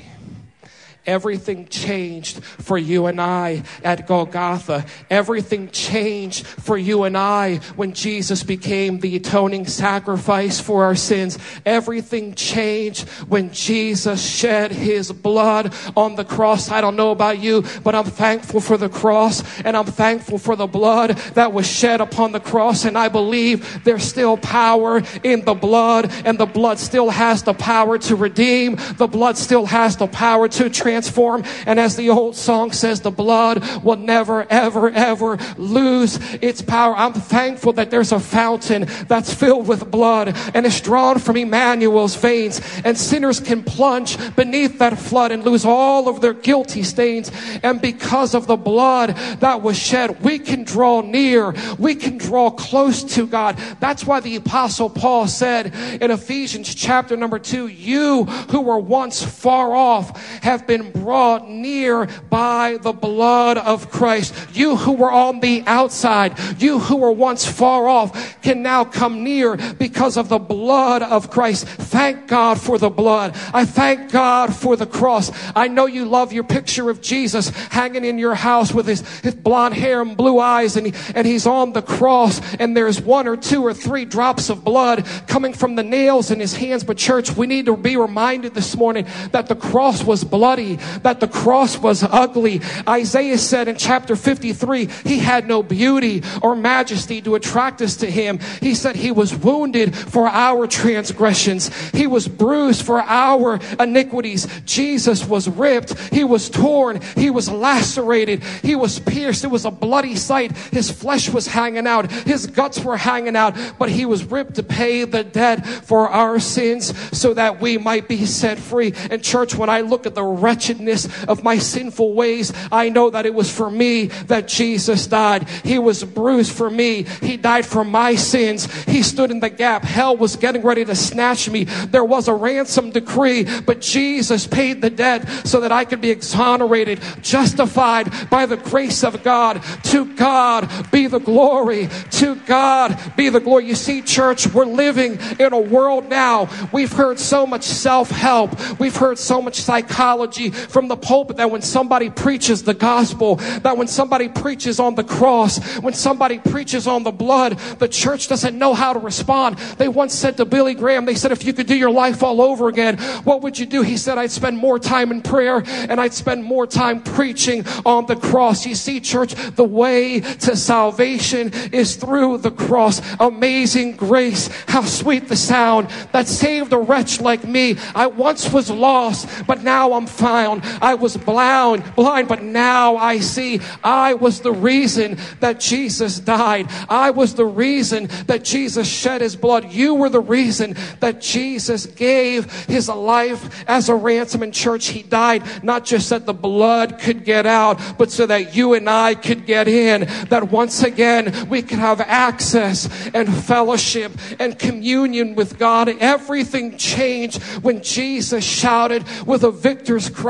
Everything 1.06 1.66
changed 1.68 2.42
for 2.42 2.78
you 2.78 3.06
and 3.06 3.20
I 3.20 3.62
at 3.82 4.06
Golgotha. 4.06 4.86
Everything 5.10 5.68
changed 5.68 6.46
for 6.46 6.78
you 6.78 7.02
and 7.02 7.16
I 7.16 7.56
when 7.76 7.92
Jesus 7.92 8.42
became 8.42 9.00
the 9.00 9.16
atoning 9.16 9.66
sacrifice 9.66 10.60
for 10.60 10.84
our 10.84 10.94
sins. 10.94 11.38
Everything 11.66 12.34
changed 12.34 13.06
when 13.28 13.52
Jesus 13.52 14.24
shed 14.24 14.72
his 14.72 15.12
blood 15.12 15.74
on 15.94 16.14
the 16.14 16.24
cross. 16.24 16.70
I 16.70 16.80
don't 16.80 16.96
know 16.96 17.10
about 17.10 17.38
you, 17.38 17.64
but 17.82 17.94
I'm 17.94 18.04
thankful 18.04 18.60
for 18.60 18.78
the 18.78 18.88
cross 18.88 19.42
and 19.60 19.76
I'm 19.76 19.84
thankful 19.84 20.38
for 20.38 20.56
the 20.56 20.66
blood 20.66 21.10
that 21.34 21.52
was 21.52 21.66
shed 21.66 22.00
upon 22.00 22.32
the 22.32 22.40
cross. 22.40 22.86
And 22.86 22.96
I 22.96 23.08
believe 23.08 23.84
there's 23.84 24.04
still 24.04 24.38
power 24.38 25.02
in 25.22 25.44
the 25.44 25.54
blood 25.54 26.10
and 26.24 26.38
the 26.38 26.46
blood 26.46 26.78
still 26.78 27.10
has 27.10 27.42
the 27.42 27.52
power 27.52 27.98
to 27.98 28.16
redeem. 28.16 28.76
The 28.96 29.06
blood 29.06 29.36
still 29.36 29.66
has 29.66 29.98
the 29.98 30.06
power 30.06 30.48
to 30.48 30.70
transform. 30.70 30.93
And 30.94 31.80
as 31.80 31.96
the 31.96 32.10
old 32.10 32.36
song 32.36 32.72
says, 32.72 33.00
the 33.00 33.10
blood 33.10 33.82
will 33.82 33.96
never, 33.96 34.46
ever, 34.50 34.90
ever 34.90 35.38
lose 35.56 36.18
its 36.42 36.62
power. 36.62 36.94
I'm 36.96 37.12
thankful 37.12 37.72
that 37.74 37.90
there's 37.90 38.12
a 38.12 38.20
fountain 38.20 38.86
that's 39.08 39.32
filled 39.32 39.66
with 39.66 39.90
blood 39.90 40.36
and 40.54 40.66
it's 40.66 40.80
drawn 40.80 41.18
from 41.18 41.36
Emmanuel's 41.36 42.16
veins 42.16 42.60
and 42.84 42.96
sinners 42.96 43.40
can 43.40 43.62
plunge 43.62 44.16
beneath 44.36 44.78
that 44.78 44.98
flood 44.98 45.32
and 45.32 45.44
lose 45.44 45.64
all 45.64 46.08
of 46.08 46.20
their 46.20 46.34
guilty 46.34 46.82
stains. 46.82 47.30
And 47.62 47.80
because 47.80 48.34
of 48.34 48.46
the 48.46 48.56
blood 48.56 49.10
that 49.40 49.62
was 49.62 49.78
shed, 49.78 50.22
we 50.22 50.38
can 50.38 50.64
draw 50.64 51.00
near. 51.00 51.54
We 51.78 51.94
can 51.94 52.18
draw 52.18 52.50
close 52.50 53.02
to 53.14 53.26
God. 53.26 53.56
That's 53.80 54.04
why 54.04 54.20
the 54.20 54.36
apostle 54.36 54.90
Paul 54.90 55.26
said 55.26 55.74
in 56.00 56.10
Ephesians 56.10 56.74
chapter 56.74 57.16
number 57.16 57.38
two, 57.38 57.66
you 57.68 58.24
who 58.24 58.60
were 58.60 58.78
once 58.78 59.22
far 59.22 59.74
off 59.74 60.20
have 60.42 60.66
been 60.66 60.83
brought 60.92 61.48
near 61.48 62.06
by 62.30 62.78
the 62.82 62.92
blood 62.92 63.58
of 63.58 63.90
Christ. 63.90 64.34
You 64.52 64.76
who 64.76 64.92
were 64.92 65.12
on 65.12 65.40
the 65.40 65.62
outside, 65.66 66.38
you 66.60 66.78
who 66.78 66.96
were 66.96 67.12
once 67.12 67.46
far 67.46 67.88
off 67.88 68.40
can 68.42 68.62
now 68.62 68.84
come 68.84 69.24
near 69.24 69.56
because 69.56 70.16
of 70.16 70.28
the 70.28 70.38
blood 70.38 71.02
of 71.02 71.30
Christ. 71.30 71.66
Thank 71.66 72.28
God 72.28 72.60
for 72.60 72.78
the 72.78 72.90
blood. 72.90 73.32
I 73.52 73.64
thank 73.64 74.10
God 74.10 74.54
for 74.54 74.76
the 74.76 74.86
cross. 74.86 75.30
I 75.54 75.68
know 75.68 75.86
you 75.86 76.04
love 76.04 76.32
your 76.32 76.44
picture 76.44 76.90
of 76.90 77.00
Jesus 77.00 77.48
hanging 77.48 78.04
in 78.04 78.18
your 78.18 78.34
house 78.34 78.72
with 78.72 78.86
his, 78.86 79.00
his 79.20 79.34
blonde 79.34 79.74
hair 79.74 80.02
and 80.02 80.16
blue 80.16 80.38
eyes 80.38 80.76
and, 80.76 80.86
he, 80.86 81.12
and 81.14 81.26
he's 81.26 81.46
on 81.46 81.72
the 81.72 81.82
cross 81.82 82.40
and 82.56 82.76
there's 82.76 83.00
one 83.00 83.26
or 83.26 83.36
two 83.36 83.64
or 83.64 83.74
three 83.74 84.04
drops 84.04 84.50
of 84.50 84.64
blood 84.64 85.06
coming 85.26 85.52
from 85.52 85.74
the 85.74 85.82
nails 85.82 86.30
in 86.30 86.40
his 86.40 86.54
hands. 86.54 86.84
But 86.84 86.96
church, 86.96 87.36
we 87.36 87.46
need 87.46 87.66
to 87.66 87.76
be 87.76 87.96
reminded 87.96 88.54
this 88.54 88.76
morning 88.76 89.06
that 89.32 89.48
the 89.48 89.56
cross 89.56 90.04
was 90.04 90.24
bloody, 90.24 90.73
that 91.02 91.20
the 91.20 91.28
cross 91.28 91.78
was 91.78 92.02
ugly. 92.02 92.60
Isaiah 92.88 93.38
said 93.38 93.68
in 93.68 93.76
chapter 93.76 94.16
53, 94.16 94.86
he 95.04 95.18
had 95.18 95.46
no 95.46 95.62
beauty 95.62 96.22
or 96.42 96.56
majesty 96.56 97.20
to 97.22 97.34
attract 97.34 97.82
us 97.82 97.96
to 97.96 98.10
him. 98.10 98.38
He 98.60 98.74
said 98.74 98.96
he 98.96 99.10
was 99.10 99.34
wounded 99.34 99.96
for 99.96 100.28
our 100.28 100.66
transgressions. 100.66 101.68
He 101.90 102.06
was 102.06 102.28
bruised 102.28 102.84
for 102.84 103.00
our 103.00 103.60
iniquities. 103.78 104.46
Jesus 104.64 105.24
was 105.24 105.48
ripped. 105.48 105.98
He 106.12 106.24
was 106.24 106.50
torn. 106.50 107.00
He 107.16 107.30
was 107.30 107.50
lacerated. 107.50 108.42
He 108.62 108.76
was 108.76 108.98
pierced. 108.98 109.44
It 109.44 109.48
was 109.48 109.64
a 109.64 109.70
bloody 109.70 110.16
sight. 110.16 110.56
His 110.56 110.90
flesh 110.90 111.28
was 111.28 111.46
hanging 111.46 111.86
out. 111.86 112.10
His 112.10 112.46
guts 112.46 112.82
were 112.84 112.96
hanging 112.96 113.36
out, 113.36 113.56
but 113.78 113.88
he 113.88 114.06
was 114.06 114.24
ripped 114.24 114.54
to 114.54 114.62
pay 114.62 115.04
the 115.04 115.24
debt 115.24 115.66
for 115.66 116.08
our 116.08 116.38
sins 116.38 116.94
so 117.16 117.34
that 117.34 117.60
we 117.60 117.78
might 117.78 118.08
be 118.08 118.26
set 118.26 118.58
free. 118.58 118.94
And 119.10 119.22
church, 119.22 119.54
when 119.54 119.68
I 119.68 119.80
look 119.80 120.06
at 120.06 120.14
the 120.14 120.24
wretchedness 120.64 121.24
of 121.24 121.44
my 121.44 121.58
sinful 121.58 122.14
ways, 122.14 122.52
I 122.72 122.88
know 122.88 123.10
that 123.10 123.26
it 123.26 123.34
was 123.34 123.50
for 123.50 123.70
me 123.70 124.06
that 124.28 124.48
Jesus 124.48 125.06
died. 125.06 125.48
He 125.62 125.78
was 125.78 126.02
bruised 126.04 126.52
for 126.52 126.70
me. 126.70 127.02
He 127.02 127.36
died 127.36 127.66
for 127.66 127.84
my 127.84 128.14
sins. 128.14 128.72
He 128.84 129.02
stood 129.02 129.30
in 129.30 129.40
the 129.40 129.50
gap. 129.50 129.82
Hell 129.82 130.16
was 130.16 130.36
getting 130.36 130.62
ready 130.62 130.84
to 130.84 130.94
snatch 130.94 131.50
me. 131.50 131.64
There 131.64 132.04
was 132.04 132.28
a 132.28 132.34
ransom 132.34 132.90
decree, 132.90 133.46
but 133.60 133.80
Jesus 133.80 134.46
paid 134.46 134.80
the 134.80 134.90
debt 134.90 135.28
so 135.46 135.60
that 135.60 135.72
I 135.72 135.84
could 135.84 136.00
be 136.00 136.10
exonerated, 136.10 137.00
justified 137.20 138.10
by 138.30 138.46
the 138.46 138.56
grace 138.56 139.04
of 139.04 139.22
God. 139.22 139.62
To 139.84 140.14
God 140.14 140.70
be 140.90 141.06
the 141.06 141.18
glory. 141.20 141.88
To 142.12 142.36
God 142.46 142.98
be 143.16 143.28
the 143.28 143.40
glory. 143.40 143.66
You 143.66 143.74
see, 143.74 144.00
church, 144.02 144.46
we're 144.46 144.64
living 144.64 145.18
in 145.38 145.52
a 145.52 145.60
world 145.60 146.08
now. 146.08 146.48
We've 146.72 146.92
heard 146.92 147.18
so 147.18 147.46
much 147.46 147.64
self 147.64 148.10
help. 148.10 148.78
We've 148.78 148.96
heard 148.96 149.18
so 149.18 149.42
much 149.42 149.60
psychology 149.60 150.53
from 150.54 150.88
the 150.88 150.96
pulpit 150.96 151.36
that 151.36 151.50
when 151.50 151.62
somebody 151.62 152.10
preaches 152.10 152.62
the 152.62 152.74
gospel, 152.74 153.36
that 153.36 153.76
when 153.76 153.88
somebody 153.88 154.28
preaches 154.28 154.80
on 154.80 154.94
the 154.94 155.04
cross, 155.04 155.58
when 155.78 155.94
somebody 155.94 156.38
preaches 156.38 156.86
on 156.86 157.02
the 157.02 157.10
blood, 157.10 157.58
the 157.78 157.88
church 157.88 158.28
doesn't 158.28 158.56
know 158.58 158.74
how 158.74 158.92
to 158.92 158.98
respond. 158.98 159.56
They 159.78 159.88
once 159.88 160.14
said 160.14 160.36
to 160.36 160.44
Billy 160.44 160.74
Graham, 160.74 161.04
they 161.04 161.14
said, 161.14 161.32
if 161.32 161.44
you 161.44 161.52
could 161.52 161.66
do 161.66 161.76
your 161.76 161.90
life 161.90 162.22
all 162.22 162.40
over 162.40 162.68
again, 162.68 162.98
what 163.24 163.42
would 163.42 163.58
you 163.58 163.66
do? 163.66 163.82
He 163.82 163.96
said, 163.96 164.18
I'd 164.18 164.30
spend 164.30 164.58
more 164.58 164.78
time 164.78 165.10
in 165.10 165.22
prayer 165.22 165.62
and 165.66 166.00
I'd 166.00 166.14
spend 166.14 166.44
more 166.44 166.66
time 166.66 167.02
preaching 167.02 167.64
on 167.84 168.06
the 168.06 168.16
cross. 168.16 168.66
You 168.66 168.74
see, 168.74 169.00
church, 169.00 169.34
the 169.34 169.64
way 169.64 170.20
to 170.20 170.56
salvation 170.56 171.52
is 171.72 171.96
through 171.96 172.38
the 172.38 172.50
cross. 172.50 173.00
Amazing 173.20 173.96
grace. 173.96 174.48
How 174.66 174.82
sweet 174.82 175.28
the 175.28 175.36
sound 175.36 175.88
that 176.12 176.28
saved 176.28 176.72
a 176.72 176.78
wretch 176.78 177.20
like 177.20 177.44
me. 177.44 177.76
I 177.94 178.06
once 178.06 178.52
was 178.52 178.70
lost, 178.70 179.46
but 179.46 179.62
now 179.62 179.92
I'm 179.92 180.06
found. 180.06 180.24
I 180.44 180.94
was 180.94 181.16
blind, 181.16 181.94
blind, 181.94 182.28
but 182.28 182.42
now 182.42 182.96
I 182.96 183.20
see. 183.20 183.60
I 183.82 184.14
was 184.14 184.40
the 184.40 184.52
reason 184.52 185.18
that 185.40 185.60
Jesus 185.60 186.18
died. 186.20 186.66
I 186.88 187.10
was 187.10 187.34
the 187.34 187.44
reason 187.44 188.08
that 188.26 188.44
Jesus 188.44 188.88
shed 188.88 189.20
his 189.20 189.36
blood. 189.36 189.70
You 189.72 189.94
were 189.94 190.08
the 190.08 190.20
reason 190.20 190.76
that 191.00 191.20
Jesus 191.20 191.86
gave 191.86 192.50
his 192.66 192.88
life 192.88 193.64
as 193.68 193.88
a 193.88 193.94
ransom 193.94 194.42
in 194.42 194.52
church. 194.52 194.86
He 194.86 195.02
died 195.02 195.42
not 195.62 195.84
just 195.84 196.10
that 196.10 196.26
the 196.26 196.34
blood 196.34 196.98
could 196.98 197.24
get 197.24 197.46
out, 197.46 197.80
but 197.98 198.10
so 198.10 198.26
that 198.26 198.54
you 198.54 198.74
and 198.74 198.88
I 198.88 199.14
could 199.14 199.46
get 199.46 199.68
in. 199.68 200.06
That 200.28 200.50
once 200.50 200.82
again 200.82 201.48
we 201.48 201.62
could 201.62 201.78
have 201.78 202.00
access 202.00 202.88
and 203.14 203.32
fellowship 203.32 204.12
and 204.38 204.58
communion 204.58 205.34
with 205.34 205.58
God. 205.58 205.88
Everything 205.88 206.76
changed 206.76 207.42
when 207.62 207.82
Jesus 207.82 208.44
shouted 208.44 209.04
with 209.26 209.44
a 209.44 209.50
victor's 209.50 210.08
cry, 210.10 210.23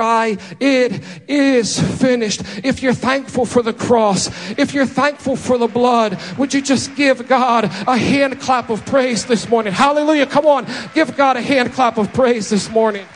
It 0.61 1.01
is 1.29 1.81
finished. 2.01 2.43
If 2.65 2.83
you're 2.83 2.95
thankful 2.95 3.47
for 3.47 3.63
the 3.63 3.73
cross, 3.73 4.29
if 4.59 4.75
you're 4.75 4.87
thankful 4.87 5.37
for 5.37 5.57
the 5.59 5.69
blood, 5.69 6.21
would 6.37 6.53
you 6.53 6.61
just 6.61 6.97
give 6.97 7.29
God 7.29 7.65
a 7.65 7.97
hand 7.97 8.41
clap 8.41 8.71
of 8.71 8.85
praise 8.85 9.25
this 9.25 9.49
morning? 9.49 9.73
Hallelujah. 9.73 10.27
Come 10.27 10.47
on. 10.47 10.67
Give 10.95 11.17
God 11.17 11.37
a 11.37 11.43
hand 11.43 11.73
clap 11.73 11.99
of 11.99 12.13
praise 12.13 12.51
this 12.51 12.69
morning. 12.71 13.07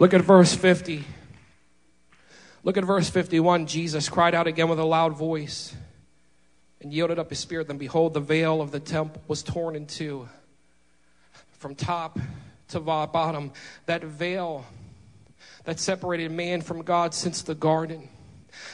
Look 0.00 0.14
at 0.14 0.22
verse 0.22 0.54
50. 0.54 1.04
Look 2.64 2.78
at 2.78 2.84
verse 2.84 3.10
51. 3.10 3.66
Jesus 3.66 4.08
cried 4.08 4.34
out 4.34 4.46
again 4.46 4.70
with 4.70 4.78
a 4.78 4.84
loud 4.84 5.14
voice 5.14 5.74
and 6.80 6.90
yielded 6.90 7.18
up 7.18 7.28
his 7.28 7.38
spirit. 7.38 7.68
Then 7.68 7.76
behold, 7.76 8.14
the 8.14 8.20
veil 8.20 8.62
of 8.62 8.70
the 8.70 8.80
temple 8.80 9.20
was 9.28 9.42
torn 9.42 9.76
in 9.76 9.84
two 9.84 10.26
from 11.58 11.74
top 11.74 12.18
to 12.68 12.80
bottom. 12.80 13.52
That 13.84 14.02
veil 14.02 14.64
that 15.64 15.78
separated 15.78 16.32
man 16.32 16.62
from 16.62 16.80
God 16.80 17.12
since 17.12 17.42
the 17.42 17.54
garden 17.54 18.08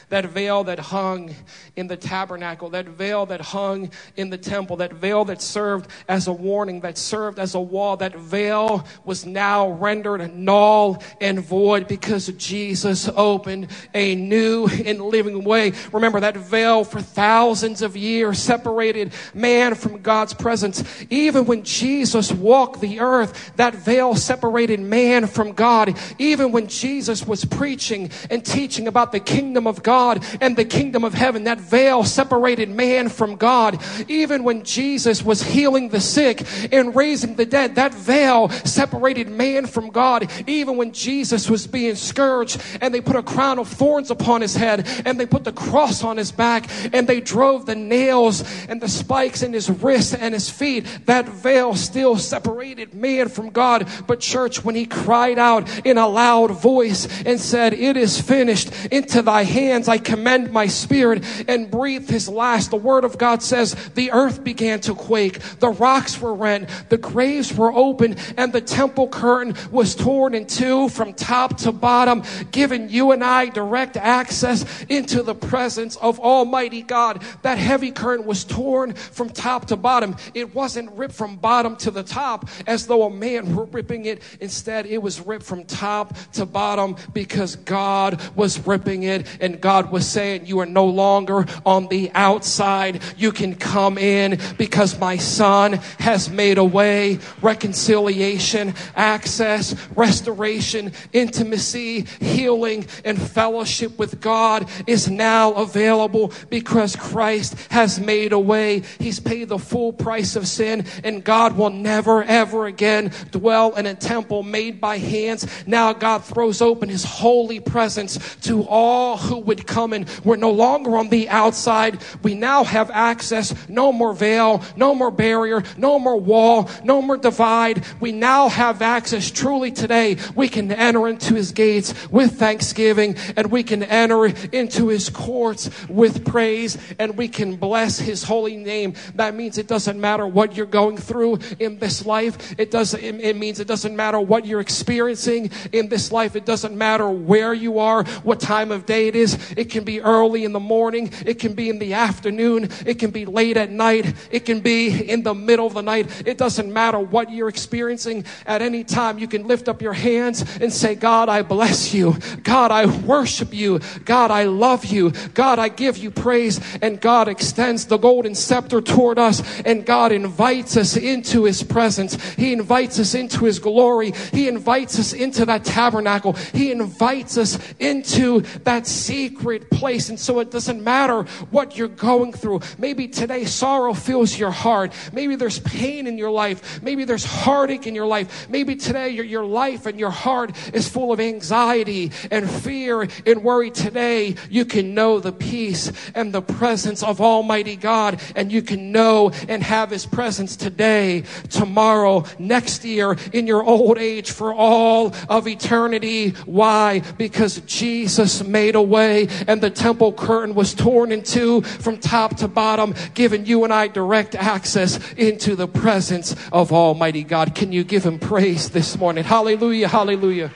that 0.09 0.27
veil 0.27 0.65
that 0.65 0.79
hung 0.79 1.35
in 1.77 1.87
the 1.87 1.97
tabernacle, 1.97 2.71
that 2.71 2.87
veil 2.87 3.27
that 3.27 3.41
hung 3.41 3.91
in 4.17 4.31
the 4.31 4.39
temple, 4.39 4.77
that 4.77 4.93
veil 4.93 5.25
that 5.25 5.43
served 5.43 5.91
as 6.09 6.27
a 6.27 6.33
warning, 6.33 6.81
that 6.81 6.99
served 6.99 7.39
as 7.39 7.55
a 7.55 7.61
wall, 7.61 7.97
that 7.97 8.15
veil 8.15 8.87
was 9.05 9.27
now 9.27 9.71
rendered 9.71 10.35
null 10.35 11.03
and 11.21 11.41
void 11.41 11.89
because 11.89 12.29
Jesus 12.29 13.09
opened 13.17 13.69
a 13.95 14.15
new 14.15 14.67
and 14.67 15.01
living 15.01 15.45
way. 15.45 15.73
Remember 15.93 16.21
that 16.21 16.37
veil 16.37 16.85
for 16.85 17.01
thousands 17.01 17.83
of 17.83 17.97
years 17.97 18.39
separated 18.39 19.13
man 19.35 19.75
from 19.75 20.03
God's 20.03 20.35
presence. 20.35 20.83
Even 21.11 21.47
when 21.47 21.63
Jesus 21.63 22.33
walked 22.33 22.81
the 22.81 23.01
earth, 23.01 23.53
that 23.57 23.75
veil 23.75 24.15
separated 24.15 24.81
man 24.81 25.27
from 25.27 25.53
God. 25.53 25.97
Even 26.19 26.53
when 26.53 26.67
Jesus 26.67 27.27
was 27.27 27.45
preaching 27.45 28.11
and 28.31 28.45
teaching 28.45 28.89
about 28.89 29.13
the 29.13 29.21
kingdom 29.21 29.66
of 29.67 29.83
God, 29.83 30.25
and 30.41 30.57
the 30.57 30.65
kingdom 30.65 31.05
of 31.05 31.15
heaven. 31.15 31.45
That 31.45 31.61
veil 31.61 32.05
separated 32.05 32.69
man 32.69 33.09
from 33.09 33.37
God. 33.37 33.83
Even 34.09 34.45
when 34.45 34.65
Jesus 34.65 35.23
was 35.23 35.43
healing 35.43 35.89
the 35.89 36.01
sick 36.01 36.43
and 36.73 36.95
raising 36.95 37.37
the 37.37 37.47
dead, 37.47 37.75
that 37.77 37.95
veil 37.95 38.49
separated 38.49 39.29
man 39.29 39.67
from 39.67 39.91
God. 39.91 40.31
Even 40.47 40.77
when 40.77 40.93
Jesus 40.93 41.51
was 41.51 41.67
being 41.67 41.95
scourged 41.95 42.61
and 42.81 42.93
they 42.93 43.01
put 43.01 43.17
a 43.17 43.23
crown 43.23 43.59
of 43.59 43.69
thorns 43.69 44.11
upon 44.11 44.41
his 44.41 44.55
head 44.55 44.87
and 45.05 45.19
they 45.19 45.27
put 45.27 45.45
the 45.45 45.53
cross 45.53 46.05
on 46.05 46.17
his 46.17 46.33
back 46.33 46.69
and 46.93 47.07
they 47.07 47.21
drove 47.21 47.67
the 47.67 47.75
nails 47.75 48.43
and 48.69 48.81
the 48.81 48.89
spikes 48.89 49.43
in 49.43 49.53
his 49.53 49.69
wrists 49.69 50.15
and 50.15 50.35
his 50.35 50.49
feet, 50.51 50.87
that 51.07 51.29
veil 51.29 51.75
still 51.75 52.17
separated 52.17 52.95
man 52.95 53.29
from 53.29 53.51
God. 53.51 53.89
But 54.07 54.21
church, 54.21 54.65
when 54.65 54.75
he 54.75 54.87
cried 54.87 55.39
out 55.39 55.87
in 55.87 55.99
a 55.99 56.09
loud 56.09 56.51
voice 56.51 57.07
and 57.25 57.41
said, 57.41 57.73
it 57.73 57.97
is 57.97 58.21
finished 58.21 58.71
into 58.91 59.23
thy 59.23 59.45
hands 59.57 59.89
I 59.89 59.97
commend 59.97 60.53
my 60.53 60.67
spirit 60.67 61.25
and 61.49 61.71
breathe 61.71 62.11
his 62.11 62.29
last. 62.29 62.71
The 62.71 62.77
word 62.77 63.05
of 63.05 63.17
God 63.17 63.43
says 63.43 63.75
the 63.95 64.13
earth 64.13 64.45
began 64.45 64.81
to 64.81 64.95
quake. 64.95 65.39
The 65.61 65.71
rocks 65.71 66.21
were 66.21 66.35
rent. 66.35 66.69
The 66.91 66.99
graves 66.99 67.57
were 67.57 67.73
open 67.73 68.17
and 68.37 68.53
the 68.53 68.61
temple 68.61 69.09
curtain 69.09 69.55
was 69.71 69.95
torn 69.95 70.35
in 70.35 70.47
two 70.47 70.91
from 70.91 71.15
top 71.15 71.57
to 71.59 71.73
bottom, 71.73 72.23
giving 72.51 72.91
you 72.91 73.13
and 73.13 73.25
I 73.25 73.49
direct 73.49 73.97
access 73.97 74.85
into 74.91 75.23
the 75.23 75.35
presence 75.35 75.97
of 75.97 76.21
Almighty 76.21 76.83
God. 76.83 77.23
That 77.41 77.57
heavy 77.57 77.93
curtain 77.93 78.27
was 78.27 78.45
torn 78.45 78.93
from 78.93 79.31
top 79.31 79.67
to 79.67 79.77
bottom. 79.77 80.17
It 80.35 80.55
wasn't 80.55 80.91
ripped 80.93 81.15
from 81.15 81.37
bottom 81.37 81.77
to 81.77 81.91
the 81.91 82.03
top 82.03 82.49
as 82.67 82.87
though 82.87 83.05
a 83.05 83.11
man 83.11 83.55
were 83.55 83.65
ripping 83.65 84.05
it. 84.05 84.21
Instead, 84.41 84.85
it 84.85 84.99
was 84.99 85.21
ripped 85.21 85.45
from 85.45 85.65
top 85.65 86.15
to 86.33 86.45
bottom 86.45 86.97
because 87.15 87.57
God 87.57 88.21
was 88.35 88.67
ripping 88.67 89.05
it 89.05 89.27
and 89.47 89.61
God 89.61 89.93
was 89.93 90.07
saying, 90.07 90.47
you 90.47 90.59
are 90.59 90.67
no 90.67 90.85
longer 90.85 91.47
on 91.65 91.87
the 91.87 92.11
outside. 92.15 93.01
You 93.17 93.31
can 93.31 93.55
come 93.55 93.97
in 93.97 94.41
because 94.59 94.99
my 94.99 95.17
son 95.17 95.75
has 96.01 96.29
made 96.29 96.59
a 96.59 96.65
way, 96.65 97.21
reconciliation, 97.41 98.75
access, 98.97 99.75
restoration, 99.95 100.93
intimacy, 101.13 102.07
healing, 102.21 102.87
and 103.05 103.23
fellowship 103.23 103.97
with 103.99 104.21
God 104.21 104.69
is 104.89 105.09
now 105.09 105.53
available 105.53 106.33
because 106.51 106.97
Christ 106.97 107.55
has 107.71 108.01
made 108.01 108.33
a 108.33 108.39
way. 108.39 108.83
He's 108.99 109.21
paid 109.21 109.49
the 109.49 109.59
full 109.59 109.93
price 109.93 110.35
of 110.35 110.49
sin 110.49 110.87
and 111.05 111.23
God 111.23 111.57
will 111.57 111.71
never 111.71 112.25
ever 112.25 112.67
again 112.67 113.13
dwell 113.31 113.77
in 113.77 113.87
a 113.87 113.95
temple 113.95 114.43
made 114.43 114.81
by 114.81 114.99
hands. 114.99 115.47
Now 115.69 115.93
God 115.93 116.25
throws 116.25 116.61
open 116.61 116.89
his 116.89 117.05
holy 117.05 117.61
presence 117.61 118.19
to 118.43 118.65
all 118.65 119.17
who 119.17 119.36
would 119.43 119.67
come 119.67 119.93
in. 119.93 120.07
We're 120.25 120.37
no 120.37 120.51
longer 120.51 120.97
on 120.97 121.09
the 121.09 121.29
outside. 121.29 122.03
We 122.23 122.35
now 122.35 122.65
have 122.65 122.91
access. 122.91 123.55
No 123.69 123.93
more 123.93 124.13
veil, 124.13 124.63
no 124.77 124.95
more 124.95 125.11
barrier, 125.11 125.63
no 125.77 125.99
more 125.99 126.19
wall, 126.19 126.71
no 126.85 127.03
more 127.03 127.17
divide. 127.17 127.85
We 128.01 128.13
now 128.13 128.49
have 128.49 128.83
access 128.83 129.31
truly 129.31 129.71
today. 129.71 130.17
We 130.35 130.49
can 130.49 130.71
enter 130.73 131.09
into 131.09 131.35
his 131.35 131.53
gates 131.53 131.95
with 132.11 132.39
thanksgiving 132.39 133.17
and 133.37 133.51
we 133.51 133.63
can 133.63 133.83
enter 133.83 134.27
into 134.27 134.89
his 134.89 135.09
courts 135.09 135.71
with 135.89 136.25
praise 136.25 136.79
and 136.99 137.17
we 137.17 137.29
can 137.29 137.57
bless 137.57 137.99
his 137.99 138.23
holy 138.23 138.57
name. 138.57 138.95
That 139.15 139.35
means 139.35 139.59
it 139.59 139.67
doesn't 139.69 140.01
matter 140.01 140.27
what 140.27 140.57
you're 140.57 140.67
going 140.67 140.97
through 140.97 141.39
in 141.59 141.79
this 141.79 142.07
life. 142.07 142.55
It 142.59 142.71
does 142.71 142.95
it, 142.95 143.21
it 143.21 143.37
means 143.37 143.61
it 143.61 143.69
doesn't 143.69 143.95
matter 143.95 144.21
what 144.21 144.47
you're 144.47 144.61
experiencing 144.61 145.51
in 145.73 145.89
this 145.89 146.13
life. 146.13 146.37
It 146.37 146.45
doesn't 146.45 146.77
matter 146.77 147.09
where 147.09 147.55
you 147.55 147.79
are, 147.79 148.05
what 148.23 148.41
time 148.41 148.71
of 148.71 148.87
day 148.87 149.09
it 149.09 149.17
is. 149.17 149.26
It 149.57 149.71
can 149.71 149.85
be 149.85 150.01
early 150.01 150.45
in 150.45 150.53
the 150.53 150.61
morning. 150.61 151.11
It 151.25 151.39
can 151.39 151.55
be 151.55 151.69
in 151.69 151.79
the 151.79 151.95
afternoon. 151.95 152.69
It 152.85 152.99
can 152.99 153.11
be 153.11 153.27
late 153.27 153.57
at 153.57 153.71
night. 153.71 154.15
It 154.31 154.45
can 154.45 154.61
be 154.61 155.09
in 155.09 155.23
the 155.23 155.35
middle 155.35 155.67
of 155.67 155.75
the 155.75 155.83
night. 155.83 156.11
It 156.27 156.39
doesn't 156.39 156.73
matter 156.73 156.99
what 156.99 157.31
you're 157.31 157.49
experiencing 157.49 158.25
at 158.47 158.63
any 158.63 158.85
time. 158.85 159.19
You 159.19 159.29
can 159.29 159.47
lift 159.47 159.69
up 159.69 159.83
your 159.83 159.93
hands 159.93 160.45
and 160.61 160.73
say, 160.73 160.95
God, 160.95 161.29
I 161.29 161.43
bless 161.43 161.93
you. 161.93 162.17
God, 162.43 162.71
I 162.71 162.87
worship 162.87 163.53
you. 163.53 163.81
God, 164.05 164.31
I 164.31 164.45
love 164.45 164.85
you. 164.87 165.13
God, 165.35 165.59
I 165.59 165.69
give 165.69 165.99
you 165.99 166.11
praise. 166.11 166.61
And 166.83 167.01
God 167.01 167.29
extends 167.29 167.87
the 167.87 167.99
golden 167.99 168.35
scepter 168.35 168.81
toward 168.81 169.19
us 169.19 169.43
and 169.65 169.85
God 169.85 170.13
invites 170.13 170.77
us 170.77 170.97
into 170.97 171.45
his 171.45 171.63
presence. 171.63 172.23
He 172.35 172.53
invites 172.53 172.99
us 172.99 173.15
into 173.15 173.45
his 173.45 173.59
glory. 173.59 174.13
He 174.33 174.49
invites 174.49 174.99
us 174.99 175.13
into 175.13 175.45
that 175.47 175.65
tabernacle. 175.65 176.33
He 176.33 176.71
invites 176.71 177.39
us 177.39 177.59
into 177.79 178.41
that 178.65 178.87
secret 179.17 179.71
place. 179.71 180.11
And 180.11 180.21
so 180.21 180.41
it 180.41 180.51
doesn't 180.51 180.83
matter 180.85 181.23
what 181.51 181.77
you're 181.77 181.89
going 181.89 182.33
through. 182.35 182.61
Maybe 182.77 183.09
today 183.09 183.45
sorrow 183.47 183.95
fills 183.95 184.39
your 184.39 184.51
heart. 184.51 184.93
Maybe 185.13 185.37
there's 185.37 185.59
pain 185.61 186.07
in 186.07 186.19
your 186.19 186.31
life. 186.31 186.83
Maybe 186.83 187.05
there's 187.05 187.25
heartache 187.25 187.87
in 187.87 187.95
your 187.95 188.07
life. 188.07 188.47
Maybe 188.51 188.77
today 188.77 189.09
your, 189.11 189.25
your 189.25 189.47
life 189.47 189.87
and 189.87 189.99
your 189.99 190.11
heart 190.11 190.51
is 190.75 190.87
full 190.87 191.13
of 191.13 191.21
anxiety 191.21 192.13
and 192.31 192.49
fear 192.49 193.09
and 193.25 193.43
worry. 193.43 193.71
Today 193.71 194.37
you 194.51 194.67
can 194.67 194.93
know 194.93 195.19
the 195.19 195.33
peace 195.33 195.91
and 196.15 196.33
the 196.33 196.43
presence 196.43 197.03
of 197.03 197.21
Almighty 197.21 197.77
God 197.77 198.21
and 198.35 198.53
you 198.53 198.61
can 198.61 198.93
know 198.93 199.31
and 199.49 199.63
have 199.63 199.91
His 199.91 200.05
presence 200.05 200.57
today, 200.57 201.25
tomorrow, 201.49 202.25
next 202.39 202.85
year, 202.85 203.17
in 203.33 203.47
your 203.47 203.65
old 203.65 203.97
age, 203.97 204.31
for 204.31 204.53
all 204.53 205.15
of 205.31 205.49
eternity. 205.49 206.31
Why? 206.45 207.01
Because 207.17 207.61
Jesus 207.61 208.45
made 208.45 208.75
a 208.75 208.83
way 208.83 209.06
and 209.07 209.61
the 209.61 209.71
temple 209.71 210.13
curtain 210.13 210.55
was 210.55 210.75
torn 210.75 211.13
in 211.13 211.23
two 211.23 211.63
from 211.63 211.99
top 211.99 212.37
to 212.39 212.49
bottom, 212.49 212.95
giving 213.15 213.47
you 213.47 213.65
and 213.65 213.73
I 213.73 213.89
direct 213.89 214.35
access 214.35 215.13
into 215.15 215.57
the 215.57 215.69
presence 215.69 216.35
of 216.53 216.73
Almighty 216.73 217.23
God. 217.23 217.55
Can 217.55 217.73
you 217.73 217.85
give 217.85 218.05
Him 218.05 218.19
praise 218.19 218.71
this 218.71 218.99
morning? 218.99 219.25
Hallelujah, 219.25 219.89
hallelujah. 219.89 220.51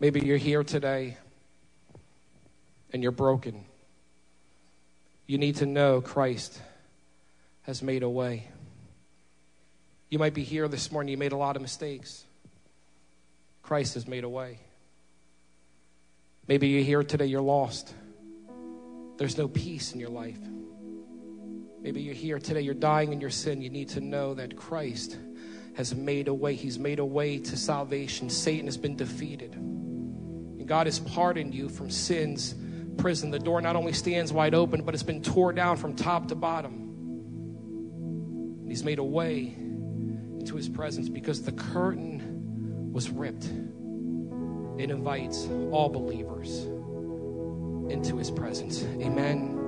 Maybe 0.00 0.20
you're 0.20 0.36
here 0.36 0.64
today 0.64 1.16
and 2.92 3.02
you're 3.02 3.12
broken. 3.12 3.64
You 5.26 5.38
need 5.38 5.56
to 5.56 5.66
know 5.66 6.00
Christ 6.00 6.60
has 7.62 7.82
made 7.82 8.02
a 8.02 8.08
way. 8.08 8.51
You 10.12 10.18
might 10.18 10.34
be 10.34 10.44
here 10.44 10.68
this 10.68 10.92
morning, 10.92 11.10
you 11.10 11.16
made 11.16 11.32
a 11.32 11.38
lot 11.38 11.56
of 11.56 11.62
mistakes. 11.62 12.26
Christ 13.62 13.94
has 13.94 14.06
made 14.06 14.24
a 14.24 14.28
way. 14.28 14.58
Maybe 16.46 16.68
you're 16.68 16.82
here 16.82 17.02
today, 17.02 17.24
you're 17.24 17.40
lost. 17.40 17.94
There's 19.16 19.38
no 19.38 19.48
peace 19.48 19.94
in 19.94 20.00
your 20.00 20.10
life. 20.10 20.36
Maybe 21.80 22.02
you're 22.02 22.12
here 22.12 22.38
today, 22.38 22.60
you're 22.60 22.74
dying 22.74 23.14
in 23.14 23.22
your 23.22 23.30
sin. 23.30 23.62
You 23.62 23.70
need 23.70 23.88
to 23.88 24.02
know 24.02 24.34
that 24.34 24.54
Christ 24.54 25.16
has 25.76 25.94
made 25.94 26.28
a 26.28 26.34
way. 26.34 26.56
He's 26.56 26.78
made 26.78 26.98
a 26.98 27.06
way 27.06 27.38
to 27.38 27.56
salvation. 27.56 28.28
Satan 28.28 28.66
has 28.66 28.76
been 28.76 28.96
defeated. 28.96 29.54
And 29.54 30.68
God 30.68 30.88
has 30.88 30.98
pardoned 30.98 31.54
you 31.54 31.70
from 31.70 31.88
sin's 31.88 32.54
prison. 32.98 33.30
The 33.30 33.38
door 33.38 33.62
not 33.62 33.76
only 33.76 33.94
stands 33.94 34.30
wide 34.30 34.52
open, 34.52 34.82
but 34.82 34.92
it's 34.92 35.02
been 35.02 35.22
torn 35.22 35.54
down 35.54 35.78
from 35.78 35.96
top 35.96 36.28
to 36.28 36.34
bottom. 36.34 36.80
He's 38.68 38.84
made 38.84 38.98
a 38.98 39.04
way 39.04 39.56
into 40.42 40.56
his 40.56 40.68
presence 40.68 41.08
because 41.08 41.42
the 41.42 41.52
curtain 41.52 42.90
was 42.92 43.10
ripped. 43.10 43.44
It 44.76 44.90
invites 44.90 45.46
all 45.70 45.88
believers 45.88 46.64
into 47.88 48.16
his 48.16 48.28
presence. 48.28 48.82
Amen. 48.82 49.60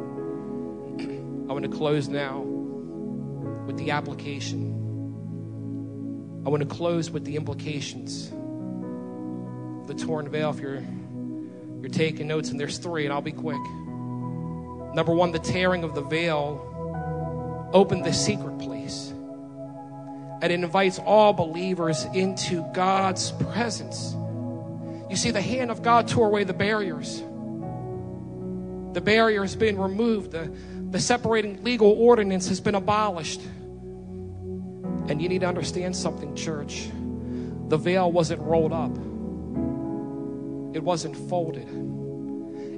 I 1.49 1.53
want 1.53 1.65
to 1.65 1.71
close 1.71 2.09
now 2.09 2.41
with 2.41 3.77
the 3.77 3.93
application. 3.93 4.73
I 6.45 6.49
want 6.49 6.69
to 6.69 6.69
close 6.69 7.09
with 7.09 7.25
the 7.25 7.37
implications 7.37 8.31
the 9.87 9.95
torn 9.95 10.29
veil 10.29 10.51
if 10.51 10.59
you're 10.59 10.83
you're 11.83 11.91
taking 11.91 12.27
notes 12.27 12.49
and 12.49 12.59
there's 12.59 12.79
three 12.79 13.05
and 13.05 13.13
I'll 13.13 13.21
be 13.21 13.31
quick. 13.31 13.63
Number 14.95 15.15
1, 15.15 15.31
the 15.31 15.39
tearing 15.39 15.85
of 15.85 15.95
the 15.95 16.01
veil 16.01 17.71
opened 17.73 18.05
the 18.05 18.13
secret 18.13 18.59
place. 18.59 19.14
And 20.45 20.53
it 20.53 20.61
invites 20.61 20.99
all 20.99 21.33
believers 21.33 22.05
into 22.13 22.63
God's 22.75 23.33
presence. 23.33 24.15
You 25.09 25.17
see, 25.17 25.31
the 25.31 25.41
hand 25.41 25.71
of 25.71 25.81
God 25.81 26.07
tore 26.07 26.27
away 26.27 26.45
the 26.45 26.53
barriers. 26.53 27.23
The 28.93 29.01
barrier 29.01 29.41
has 29.41 29.57
been 29.57 29.79
removed. 29.79 30.33
The, 30.33 30.55
the 30.91 31.01
separating 31.01 31.65
legal 31.65 31.91
ordinance 31.91 32.49
has 32.49 32.61
been 32.61 32.75
abolished. 32.75 33.41
And 35.09 35.23
you 35.23 35.31
need 35.31 35.41
to 35.41 35.49
understand 35.49 35.97
something, 35.97 36.37
church. 36.37 36.91
The 37.69 37.79
veil 37.79 38.13
wasn't 38.13 38.43
rolled 38.43 38.75
up 38.75 38.95
it 40.75 40.83
wasn't 40.83 41.17
folded. 41.29 41.69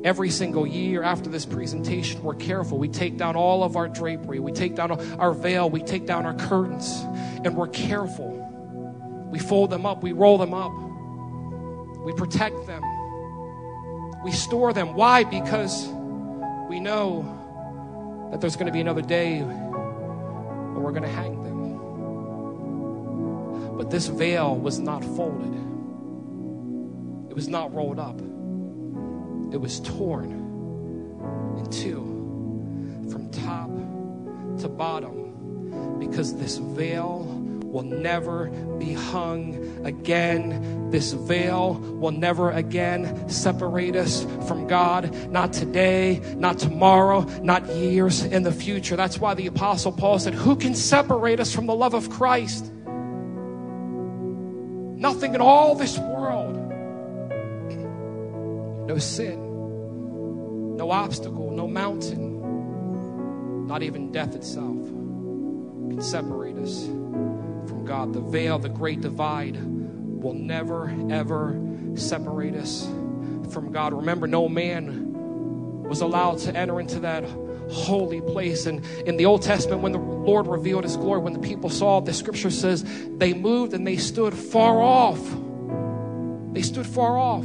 Every 0.06 0.30
single 0.30 0.68
year 0.68 1.02
after 1.02 1.28
this 1.28 1.44
presentation, 1.44 2.22
we're 2.22 2.36
careful. 2.36 2.78
We 2.78 2.86
take 2.86 3.16
down 3.16 3.34
all 3.34 3.64
of 3.64 3.74
our 3.74 3.88
drapery, 3.88 4.38
we 4.38 4.52
take 4.52 4.76
down 4.76 4.92
our 5.18 5.32
veil, 5.32 5.68
we 5.68 5.82
take 5.82 6.06
down 6.06 6.24
our 6.24 6.34
curtains, 6.34 7.00
and 7.44 7.56
we're 7.56 7.66
careful. 7.66 8.30
We 9.32 9.40
fold 9.40 9.70
them 9.70 9.84
up, 9.84 10.04
we 10.04 10.12
roll 10.12 10.38
them 10.38 10.54
up, 10.54 10.70
we 12.04 12.12
protect 12.12 12.68
them, 12.68 12.84
we 14.22 14.30
store 14.30 14.72
them. 14.72 14.94
Why? 14.94 15.24
Because 15.24 15.88
we 16.70 16.78
know 16.78 18.28
that 18.30 18.40
there's 18.40 18.54
going 18.54 18.66
to 18.66 18.72
be 18.72 18.80
another 18.80 19.02
day 19.02 19.40
when 19.42 20.82
we're 20.84 20.92
going 20.92 21.02
to 21.02 21.08
hang 21.08 21.42
them. 21.42 21.56
But 23.76 23.90
this 23.90 24.06
veil 24.06 24.54
was 24.54 24.78
not 24.78 25.02
folded 25.02 25.56
it 27.28 27.34
was 27.34 27.48
not 27.48 27.74
rolled 27.74 27.98
up, 27.98 28.18
it 29.52 29.60
was 29.60 29.80
torn 29.80 30.30
in 31.58 31.70
two 31.70 32.02
from 33.10 33.30
top 33.30 33.70
to 34.60 34.68
bottom 34.68 35.98
because 35.98 36.36
this 36.36 36.56
veil 36.58 37.36
will 37.76 37.82
never 37.82 38.48
be 38.78 38.92
hung 38.92 39.84
again. 39.84 40.90
This 40.90 41.12
veil 41.12 41.74
will 41.74 42.12
never 42.12 42.50
again 42.50 43.28
separate 43.28 43.96
us 43.96 44.24
from 44.46 44.66
God. 44.66 45.14
Not 45.30 45.52
today, 45.52 46.22
not 46.36 46.58
tomorrow, 46.58 47.22
not 47.42 47.66
years 47.68 48.22
in 48.22 48.44
the 48.44 48.52
future. 48.52 48.96
That's 48.96 49.18
why 49.18 49.34
the 49.34 49.46
Apostle 49.46 49.92
Paul 49.92 50.18
said, 50.18 50.32
Who 50.32 50.56
can 50.56 50.74
separate 50.74 51.38
us 51.38 51.54
from 51.54 51.66
the 51.66 51.74
love 51.74 51.92
of 51.94 52.08
Christ? 52.08 52.72
Nothing 54.96 55.34
in 55.34 55.40
all 55.42 55.74
this 55.74 55.98
world. 55.98 56.55
No 58.86 58.98
sin, 58.98 60.76
no 60.76 60.90
obstacle, 60.90 61.50
no 61.50 61.66
mountain, 61.66 63.66
not 63.66 63.82
even 63.82 64.12
death 64.12 64.34
itself 64.34 64.86
can 65.96 66.02
separate 66.02 66.56
us 66.56 66.84
from 66.84 67.84
God. 67.84 68.12
The 68.12 68.20
veil, 68.20 68.58
the 68.58 68.68
great 68.68 69.00
divide, 69.00 69.56
will 69.60 70.34
never, 70.34 70.94
ever 71.10 71.60
separate 71.94 72.54
us 72.54 72.86
from 73.50 73.72
God. 73.72 73.92
Remember, 73.92 74.26
no 74.26 74.48
man 74.48 75.12
was 75.82 76.00
allowed 76.00 76.38
to 76.40 76.56
enter 76.56 76.80
into 76.80 77.00
that 77.00 77.24
holy 77.70 78.20
place. 78.20 78.66
And 78.66 78.84
in 79.06 79.16
the 79.16 79.26
Old 79.26 79.42
Testament, 79.42 79.82
when 79.82 79.92
the 79.92 79.98
Lord 79.98 80.46
revealed 80.46 80.84
his 80.84 80.96
glory, 80.96 81.20
when 81.20 81.32
the 81.32 81.40
people 81.40 81.70
saw 81.70 82.00
the 82.00 82.12
scripture 82.12 82.50
says 82.50 82.84
they 83.16 83.34
moved 83.34 83.72
and 83.72 83.86
they 83.86 83.96
stood 83.96 84.34
far 84.34 84.80
off. 84.80 85.20
They 86.52 86.62
stood 86.62 86.86
far 86.86 87.18
off. 87.18 87.44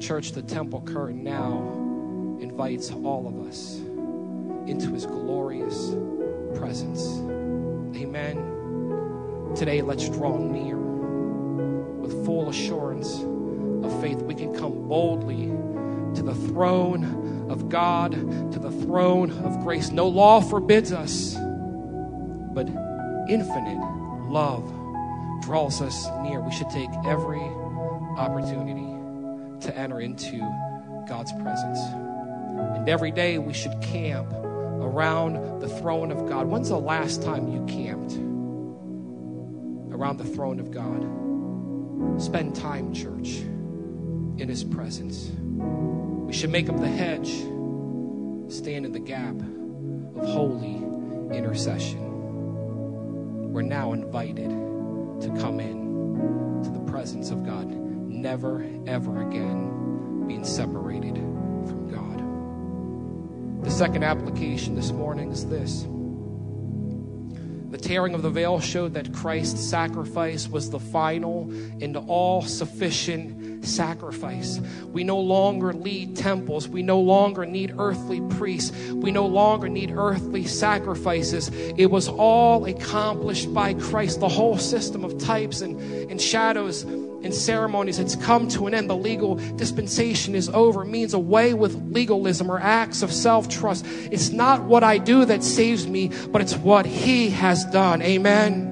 Church, 0.00 0.32
the 0.32 0.42
temple 0.42 0.80
curtain 0.80 1.22
now 1.22 1.58
invites 2.40 2.90
all 2.90 3.28
of 3.28 3.46
us 3.46 3.76
into 4.66 4.90
his 4.92 5.04
glorious 5.04 5.94
presence. 6.54 7.18
Amen. 7.96 9.52
Today, 9.54 9.82
let's 9.82 10.08
draw 10.08 10.38
near 10.38 10.78
with 10.78 12.24
full 12.24 12.48
assurance 12.48 13.20
of 13.84 14.00
faith. 14.00 14.22
We 14.22 14.34
can 14.34 14.56
come 14.56 14.88
boldly 14.88 15.48
to 16.16 16.22
the 16.22 16.34
throne 16.48 17.48
of 17.50 17.68
God, 17.68 18.12
to 18.12 18.58
the 18.58 18.70
throne 18.70 19.30
of 19.44 19.60
grace. 19.60 19.90
No 19.90 20.08
law 20.08 20.40
forbids 20.40 20.92
us, 20.92 21.34
but 22.54 22.68
infinite 23.28 23.78
love 24.30 24.64
draws 25.42 25.82
us 25.82 26.08
near. 26.22 26.40
We 26.40 26.52
should 26.52 26.70
take 26.70 26.90
every 27.04 27.42
opportunity 28.16 28.89
to 29.62 29.76
enter 29.76 30.00
into 30.00 30.38
God's 31.08 31.32
presence. 31.32 31.78
And 31.80 32.88
every 32.88 33.10
day 33.10 33.38
we 33.38 33.52
should 33.52 33.80
camp 33.80 34.32
around 34.32 35.60
the 35.60 35.68
throne 35.68 36.10
of 36.10 36.28
God. 36.28 36.46
When's 36.46 36.68
the 36.68 36.78
last 36.78 37.22
time 37.22 37.48
you 37.48 37.64
camped 37.66 38.14
around 39.94 40.18
the 40.18 40.24
throne 40.24 40.60
of 40.60 40.70
God? 40.70 42.20
Spend 42.20 42.56
time, 42.56 42.94
church, 42.94 43.38
in 44.38 44.48
His 44.48 44.64
presence. 44.64 45.30
We 45.38 46.32
should 46.32 46.50
make 46.50 46.68
Him 46.68 46.78
the 46.78 46.88
hedge, 46.88 47.30
stand 48.52 48.86
in 48.86 48.92
the 48.92 49.00
gap 49.00 49.34
of 50.16 50.28
holy 50.28 50.76
intercession. 51.36 53.52
We're 53.52 53.62
now 53.62 53.92
invited 53.92 54.48
to 54.48 55.36
come 55.40 55.60
in 55.60 56.60
to 56.64 56.70
the 56.70 56.80
presence 56.90 57.30
of 57.30 57.44
God, 57.44 57.70
never, 58.20 58.64
ever 58.86 59.28
again 59.28 60.26
being 60.26 60.44
separated 60.44 61.14
from 61.14 61.88
God. 61.90 63.64
the 63.64 63.70
second 63.70 64.04
application 64.04 64.74
this 64.74 64.92
morning 64.92 65.32
is 65.32 65.46
this. 65.46 65.86
The 67.70 67.78
tearing 67.78 68.14
of 68.14 68.22
the 68.22 68.30
veil 68.30 68.58
showed 68.58 68.94
that 68.94 69.12
Christ's 69.14 69.60
sacrifice 69.60 70.48
was 70.48 70.70
the 70.70 70.80
final 70.80 71.50
and 71.80 71.96
all 71.96 72.42
sufficient 72.42 73.64
sacrifice. 73.64 74.60
We 74.86 75.04
no 75.04 75.20
longer 75.20 75.72
need 75.72 76.16
temples. 76.16 76.66
We 76.66 76.82
no 76.82 76.98
longer 77.00 77.46
need 77.46 77.74
earthly 77.78 78.20
priests. 78.22 78.72
We 78.90 79.12
no 79.12 79.26
longer 79.26 79.68
need 79.68 79.92
earthly 79.92 80.46
sacrifices. 80.46 81.48
It 81.76 81.86
was 81.92 82.08
all 82.08 82.64
accomplished 82.64 83.54
by 83.54 83.74
Christ. 83.74 84.18
The 84.18 84.28
whole 84.28 84.58
system 84.58 85.04
of 85.04 85.18
types 85.18 85.60
and, 85.60 85.80
and 86.10 86.20
shadows 86.20 86.84
and 87.22 87.34
ceremonies. 87.34 87.98
It's 87.98 88.16
come 88.16 88.48
to 88.48 88.66
an 88.66 88.74
end. 88.74 88.88
The 88.88 88.96
legal 88.96 89.36
dispensation 89.56 90.34
is 90.34 90.48
over. 90.48 90.82
It 90.82 90.88
means 90.88 91.14
away 91.14 91.54
with 91.54 91.74
legalism 91.92 92.50
or 92.50 92.58
acts 92.58 93.02
of 93.02 93.12
self 93.12 93.48
trust. 93.48 93.84
It's 93.86 94.30
not 94.30 94.64
what 94.64 94.82
I 94.84 94.98
do 94.98 95.24
that 95.26 95.42
saves 95.42 95.86
me, 95.86 96.10
but 96.30 96.42
it's 96.42 96.56
what 96.56 96.86
He 96.86 97.30
has 97.30 97.64
done. 97.66 98.02
Amen. 98.02 98.68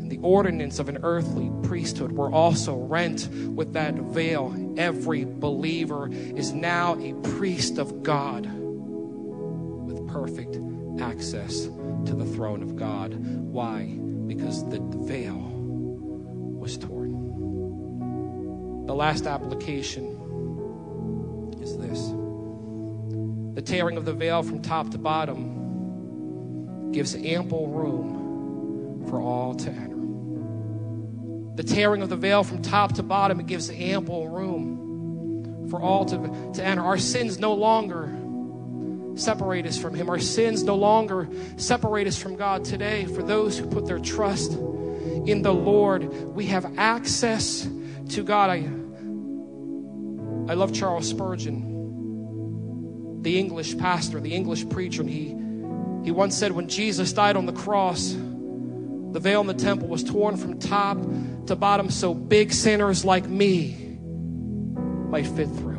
And 0.00 0.10
the 0.10 0.18
ordinance 0.18 0.78
of 0.78 0.88
an 0.88 0.98
earthly 1.02 1.50
priesthood 1.62 2.12
were 2.12 2.30
also 2.30 2.76
rent 2.76 3.28
with 3.54 3.72
that 3.74 3.94
veil. 3.94 4.74
Every 4.76 5.24
believer 5.24 6.08
is 6.10 6.52
now 6.52 6.96
a 7.00 7.12
priest 7.36 7.78
of 7.78 8.02
God 8.02 8.46
with 8.46 10.06
perfect 10.08 10.58
access 11.00 11.64
to 12.06 12.14
the 12.14 12.24
throne 12.24 12.62
of 12.62 12.76
God. 12.76 13.14
Why? 13.14 13.84
Because 14.26 14.68
the 14.68 14.80
veil 14.80 15.47
was 16.68 16.76
torn. 16.76 18.84
The 18.86 18.94
last 18.94 19.26
application 19.26 20.04
is 21.62 21.78
this 21.78 22.12
the 23.54 23.62
tearing 23.62 23.96
of 23.96 24.04
the 24.04 24.12
veil 24.12 24.42
from 24.42 24.60
top 24.60 24.90
to 24.90 24.98
bottom 24.98 26.92
gives 26.92 27.14
ample 27.14 27.68
room 27.68 29.06
for 29.08 29.18
all 29.18 29.54
to 29.54 29.70
enter. 29.70 29.96
The 31.56 31.62
tearing 31.62 32.02
of 32.02 32.10
the 32.10 32.16
veil 32.16 32.44
from 32.44 32.60
top 32.60 32.96
to 32.96 33.02
bottom, 33.02 33.40
it 33.40 33.46
gives 33.46 33.70
ample 33.70 34.28
room 34.28 35.70
for 35.70 35.80
all 35.80 36.04
to, 36.04 36.52
to 36.52 36.62
enter. 36.62 36.82
Our 36.82 36.98
sins 36.98 37.38
no 37.38 37.54
longer 37.54 38.14
separate 39.18 39.64
us 39.64 39.78
from 39.78 39.94
Him. 39.94 40.10
Our 40.10 40.18
sins 40.18 40.62
no 40.62 40.74
longer 40.74 41.30
separate 41.56 42.06
us 42.06 42.18
from 42.18 42.36
God 42.36 42.62
today. 42.62 43.06
For 43.06 43.22
those 43.22 43.58
who 43.58 43.66
put 43.66 43.86
their 43.86 43.98
trust 43.98 44.52
in 45.26 45.42
the 45.42 45.52
Lord, 45.52 46.12
we 46.34 46.46
have 46.46 46.78
access 46.78 47.68
to 48.10 48.22
God. 48.22 48.50
I, 48.50 48.56
I 50.50 50.54
love 50.54 50.72
Charles 50.72 51.08
Spurgeon, 51.08 51.62
the 53.22 53.38
English 53.38 53.76
pastor, 53.78 54.20
the 54.20 54.34
English 54.34 54.68
preacher, 54.68 55.02
and 55.02 55.10
he, 55.10 55.34
he 56.04 56.10
once 56.10 56.36
said, 56.36 56.52
When 56.52 56.68
Jesus 56.68 57.12
died 57.12 57.36
on 57.36 57.46
the 57.46 57.52
cross, 57.52 58.12
the 58.12 59.20
veil 59.20 59.40
in 59.40 59.46
the 59.46 59.54
temple 59.54 59.88
was 59.88 60.04
torn 60.04 60.36
from 60.36 60.58
top 60.58 60.98
to 61.46 61.56
bottom 61.56 61.90
so 61.90 62.14
big 62.14 62.52
sinners 62.52 63.04
like 63.04 63.26
me 63.26 63.98
might 65.10 65.26
fit 65.26 65.48
through. 65.48 65.78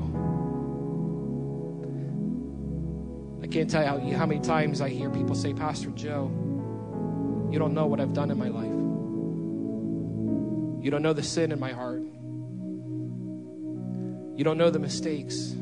I 3.43 3.47
can't 3.47 3.69
tell 3.69 3.81
you 3.81 4.13
how, 4.13 4.19
how 4.19 4.25
many 4.25 4.41
times 4.41 4.81
I 4.81 4.89
hear 4.89 5.09
people 5.09 5.35
say, 5.35 5.53
Pastor 5.53 5.89
Joe, 5.91 6.31
you 7.51 7.57
don't 7.57 7.73
know 7.73 7.87
what 7.87 7.99
I've 7.99 8.13
done 8.13 8.29
in 8.31 8.37
my 8.37 8.49
life. 8.49 8.78
You 10.81 10.91
don't 10.91 11.01
know 11.01 11.13
the 11.13 11.23
sin 11.23 11.51
in 11.51 11.59
my 11.59 11.71
heart. 11.71 12.03
You 14.37 14.43
don't 14.45 14.57
know 14.57 14.69
the 14.69 14.79
mistakes 14.79 15.53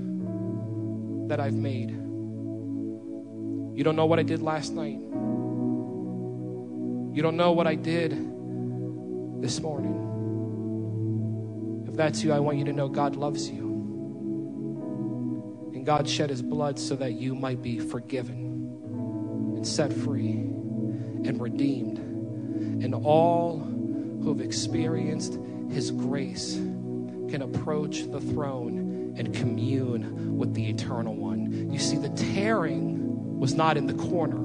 that 1.28 1.39
I've 1.39 1.55
made. 1.55 1.89
You 1.89 3.84
don't 3.84 3.95
know 3.95 4.05
what 4.05 4.20
I 4.20 4.24
did 4.24 4.41
last 4.43 4.74
night. 4.74 4.99
You 7.15 7.24
don't 7.24 7.38
know 7.38 7.51
what 7.51 7.65
I 7.65 7.74
did 7.74 8.11
this 9.41 9.59
morning. 9.59 10.03
If 11.88 11.95
that's 11.95 12.24
you, 12.24 12.32
I 12.32 12.39
want 12.39 12.59
you 12.59 12.65
to 12.65 12.74
know 12.74 12.88
God 12.88 13.15
loves 13.15 13.49
you. 13.49 13.65
And 15.74 15.84
God 15.84 16.07
shed 16.07 16.30
his 16.30 16.43
blood 16.43 16.78
so 16.78 16.95
that 16.97 17.13
you 17.13 17.34
might 17.34 17.63
be 17.63 17.80
forgiven 17.80 18.45
and 19.55 19.65
set 19.65 19.91
free 19.91 20.34
and 20.34 21.41
redeemed. 21.41 21.97
And 22.84 22.93
all 22.93 23.68
who 24.28 24.34
have 24.34 24.45
experienced 24.45 25.39
His 25.69 25.89
grace 25.89 26.55
can 26.55 27.41
approach 27.41 28.11
the 28.11 28.19
throne 28.19 29.15
and 29.17 29.34
commune 29.34 30.38
with 30.38 30.53
the 30.53 30.69
Eternal 30.69 31.15
One. 31.15 31.71
You 31.71 31.80
see, 31.80 31.95
the 31.95 32.09
tearing 32.09 33.39
was 33.39 33.53
not 33.53 33.78
in 33.78 33.88
the 33.88 33.93
corner, 33.93 34.43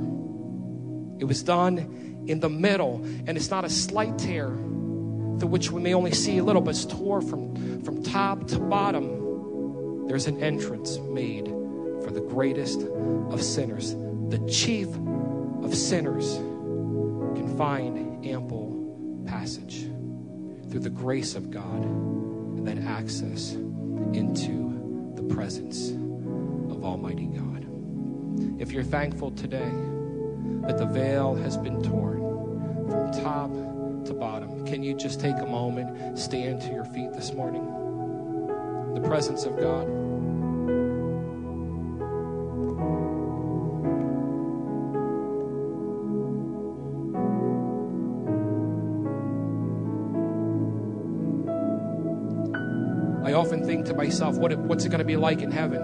it 1.18 1.24
was 1.24 1.42
done 1.42 2.24
in 2.28 2.38
the 2.38 2.48
middle. 2.48 3.02
And 3.26 3.30
it's 3.30 3.50
not 3.50 3.64
a 3.64 3.68
slight 3.68 4.18
tear 4.18 4.50
through 4.50 5.48
which 5.48 5.72
we 5.72 5.82
may 5.82 5.94
only 5.94 6.12
see 6.12 6.38
a 6.38 6.44
little, 6.44 6.62
but 6.62 6.70
it's 6.70 6.84
tore 6.84 7.20
from, 7.20 7.82
from 7.82 8.04
top 8.04 8.46
to 8.48 8.60
bottom. 8.60 10.06
There's 10.06 10.28
an 10.28 10.40
entrance 10.40 10.98
made 10.98 11.46
for 12.04 12.12
the 12.12 12.20
greatest 12.20 12.82
of 12.82 13.42
sinners. 13.42 13.96
The 14.28 14.38
chief 14.48 14.86
of 15.64 15.74
sinners 15.74 16.36
can 16.36 17.56
find 17.58 18.24
ample 18.24 18.71
passage 19.26 19.82
through 20.70 20.80
the 20.80 20.90
grace 20.90 21.34
of 21.34 21.50
God 21.50 21.84
and 21.84 22.66
then 22.66 22.86
access 22.86 23.52
into 24.12 25.12
the 25.16 25.22
presence 25.34 25.90
of 25.90 26.84
Almighty 26.84 27.26
God. 27.26 27.66
If 28.60 28.72
you're 28.72 28.84
thankful 28.84 29.30
today 29.32 29.70
that 30.62 30.78
the 30.78 30.86
veil 30.86 31.34
has 31.34 31.56
been 31.56 31.82
torn 31.82 32.20
from 32.88 33.10
top 33.22 33.50
to 34.06 34.14
bottom. 34.14 34.64
Can 34.66 34.82
you 34.82 34.94
just 34.94 35.20
take 35.20 35.36
a 35.38 35.46
moment, 35.46 36.18
stand 36.18 36.60
to 36.62 36.72
your 36.72 36.84
feet 36.84 37.12
this 37.12 37.32
morning? 37.32 37.64
The 38.94 39.00
presence 39.00 39.44
of 39.44 39.58
God. 39.58 39.88
Think 53.72 53.86
to 53.86 53.94
myself, 53.94 54.36
what, 54.36 54.54
what's 54.58 54.84
it 54.84 54.90
going 54.90 54.98
to 54.98 55.04
be 55.04 55.16
like 55.16 55.40
in 55.40 55.50
heaven? 55.50 55.80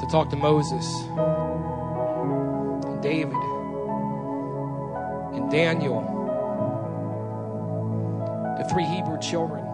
To 0.00 0.06
talk 0.10 0.28
to 0.28 0.36
Moses 0.36 0.84
and 2.84 3.02
David 3.02 3.32
and 5.32 5.50
Daniel, 5.50 6.02
the 8.58 8.68
three 8.68 8.84
Hebrew 8.84 9.18
children. 9.20 9.64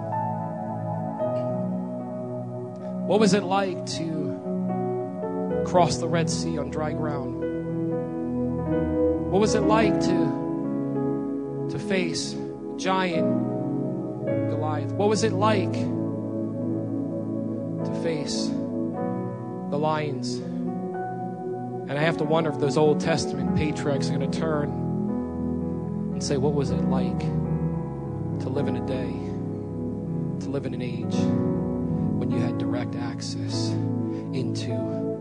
What 3.09 3.19
was 3.19 3.35
it 3.35 3.43
like 3.43 3.85
to 3.87 5.65
cross 5.67 5.97
the 5.97 6.07
Red 6.07 6.31
Sea 6.31 6.57
on 6.59 6.71
dry 6.71 6.93
ground? 6.93 7.41
What 9.33 9.41
was 9.41 9.57
it 9.57 9.63
like 9.63 9.99
to, 10.03 11.67
to 11.69 11.79
face 11.81 12.37
giant? 12.77 13.50
What 14.93 15.09
was 15.09 15.25
it 15.25 15.33
like 15.33 15.73
to 15.73 15.81
face 18.03 18.47
the 18.47 19.79
lions? 19.79 20.41
And 21.91 21.93
I 21.93 22.03
have 22.03 22.19
to 22.19 22.25
wonder 22.25 22.51
if 22.51 22.61
those 22.61 22.77
Old 22.77 23.01
Testament 23.01 23.57
patriarchs 23.57 24.11
are 24.11 24.17
going 24.17 24.31
to 24.31 24.39
turn 24.39 24.71
and 26.13 26.23
say, 26.23 26.37
What 26.37 26.55
was 26.55 26.71
it 26.71 26.83
like 26.83 27.19
to 27.19 28.49
live 28.49 28.69
in 28.69 28.77
a 28.77 28.87
day, 28.87 29.11
to 30.45 30.51
live 30.51 30.67
in 30.67 30.75
an 30.75 30.83
age 30.83 31.15
when 31.15 32.31
you 32.31 32.39
had 32.39 32.59
direct 32.59 32.95
access 32.95 33.71
into 34.33 34.69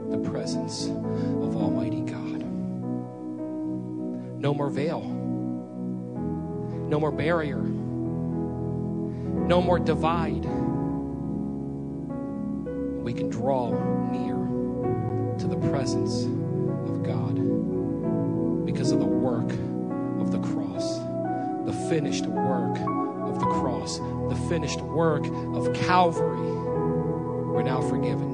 the 0.09 0.19
presence 0.29 0.87
of 0.87 1.55
Almighty 1.55 2.01
God? 2.01 2.43
No 4.41 4.53
more 4.53 4.69
veil, 4.69 5.01
no 6.89 6.99
more 6.99 7.11
barrier 7.11 7.61
no 9.49 9.59
more 9.59 9.79
divide. 9.79 10.45
We 13.03 13.13
can 13.13 13.29
draw 13.29 13.71
near 14.11 14.35
to 15.39 15.47
the 15.47 15.57
presence 15.71 16.25
of 16.87 17.01
God 17.01 17.33
because 18.63 18.91
of 18.91 18.99
the 18.99 19.07
work 19.07 19.51
of 20.21 20.31
the 20.31 20.37
cross, 20.37 20.99
the 21.65 21.73
finished 21.89 22.27
work 22.27 22.77
of 22.77 23.39
the 23.39 23.47
cross, 23.47 23.97
the 23.97 24.39
finished 24.49 24.81
work 24.81 25.25
of 25.55 25.73
Calvary. 25.73 26.51
We're 27.51 27.63
now 27.63 27.81
forgiven, 27.81 28.29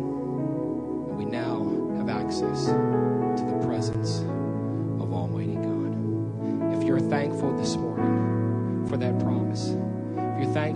and 1.08 1.18
we 1.18 1.24
now 1.24 1.96
have 1.96 2.10
access 2.10 2.68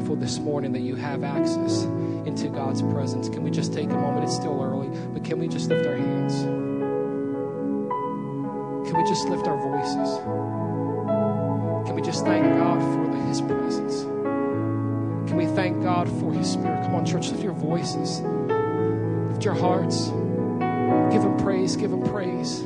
thankful 0.10 0.28
this 0.28 0.40
morning 0.40 0.72
that 0.72 0.82
you 0.82 0.96
have 0.96 1.24
access 1.24 1.84
into 2.26 2.50
God's 2.50 2.82
presence, 2.82 3.30
can 3.30 3.44
we 3.44 3.52
just 3.52 3.74
take 3.74 3.92
a 3.92 3.94
moment? 3.94 4.24
It's 4.24 4.36
still 4.36 4.60
early, 4.60 4.88
but 5.14 5.24
can 5.24 5.38
we 5.38 5.48
just 5.48 5.70
lift 5.70 5.86
our 5.86 5.96
hands? 5.96 6.34
Can 8.90 8.98
we 8.98 9.08
just 9.08 9.28
lift 9.28 9.46
our 9.46 9.58
voices? 9.62 10.18
Can 11.86 11.96
we 11.96 12.02
just 12.02 12.26
thank 12.26 12.44
God 12.44 12.82
for 12.82 13.16
the, 13.16 13.24
His 13.28 13.42
presence? 13.42 14.02
Can 15.30 15.38
we 15.38 15.46
thank 15.46 15.84
God 15.84 16.10
for 16.20 16.34
His 16.34 16.52
Spirit? 16.52 16.86
Come 16.86 16.96
on, 16.96 17.06
church, 17.06 17.30
lift 17.30 17.44
your 17.44 17.54
voices, 17.54 18.22
lift 18.22 19.46
your 19.46 19.54
hearts. 19.54 20.08
Give 21.12 21.22
Him 21.22 21.38
praise, 21.38 21.76
give 21.76 21.94
Him 21.94 22.02
praise. 22.02 22.64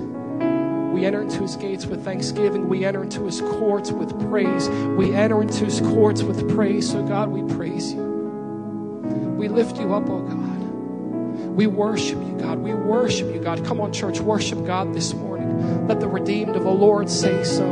We 0.93 1.05
enter 1.05 1.23
into 1.23 1.41
his 1.41 1.55
gates 1.55 1.85
with 1.85 2.05
thanksgiving. 2.05 2.69
We 2.69 2.85
enter 2.85 3.03
into 3.03 3.25
his 3.25 3.41
courts 3.41 3.91
with 3.91 4.11
praise. 4.29 4.69
We 4.69 5.13
enter 5.13 5.41
into 5.41 5.65
his 5.65 5.81
courts 5.81 6.21
with 6.23 6.53
praise. 6.55 6.91
So, 6.91 7.03
God, 7.03 7.29
we 7.29 7.41
praise 7.55 7.93
you. 7.93 8.03
We 9.37 9.47
lift 9.47 9.77
you 9.77 9.93
up, 9.93 10.07
oh 10.09 10.21
God. 10.21 10.63
We 11.55 11.67
worship 11.67 12.17
you, 12.19 12.37
God. 12.39 12.59
We 12.59 12.73
worship 12.73 13.33
you, 13.33 13.41
God. 13.41 13.65
Come 13.65 13.81
on, 13.81 13.91
church, 13.91 14.19
worship 14.19 14.65
God 14.65 14.93
this 14.93 15.13
morning. 15.13 15.87
Let 15.87 15.99
the 15.99 16.07
redeemed 16.07 16.55
of 16.55 16.63
the 16.63 16.71
Lord 16.71 17.09
say 17.09 17.43
so. 17.43 17.71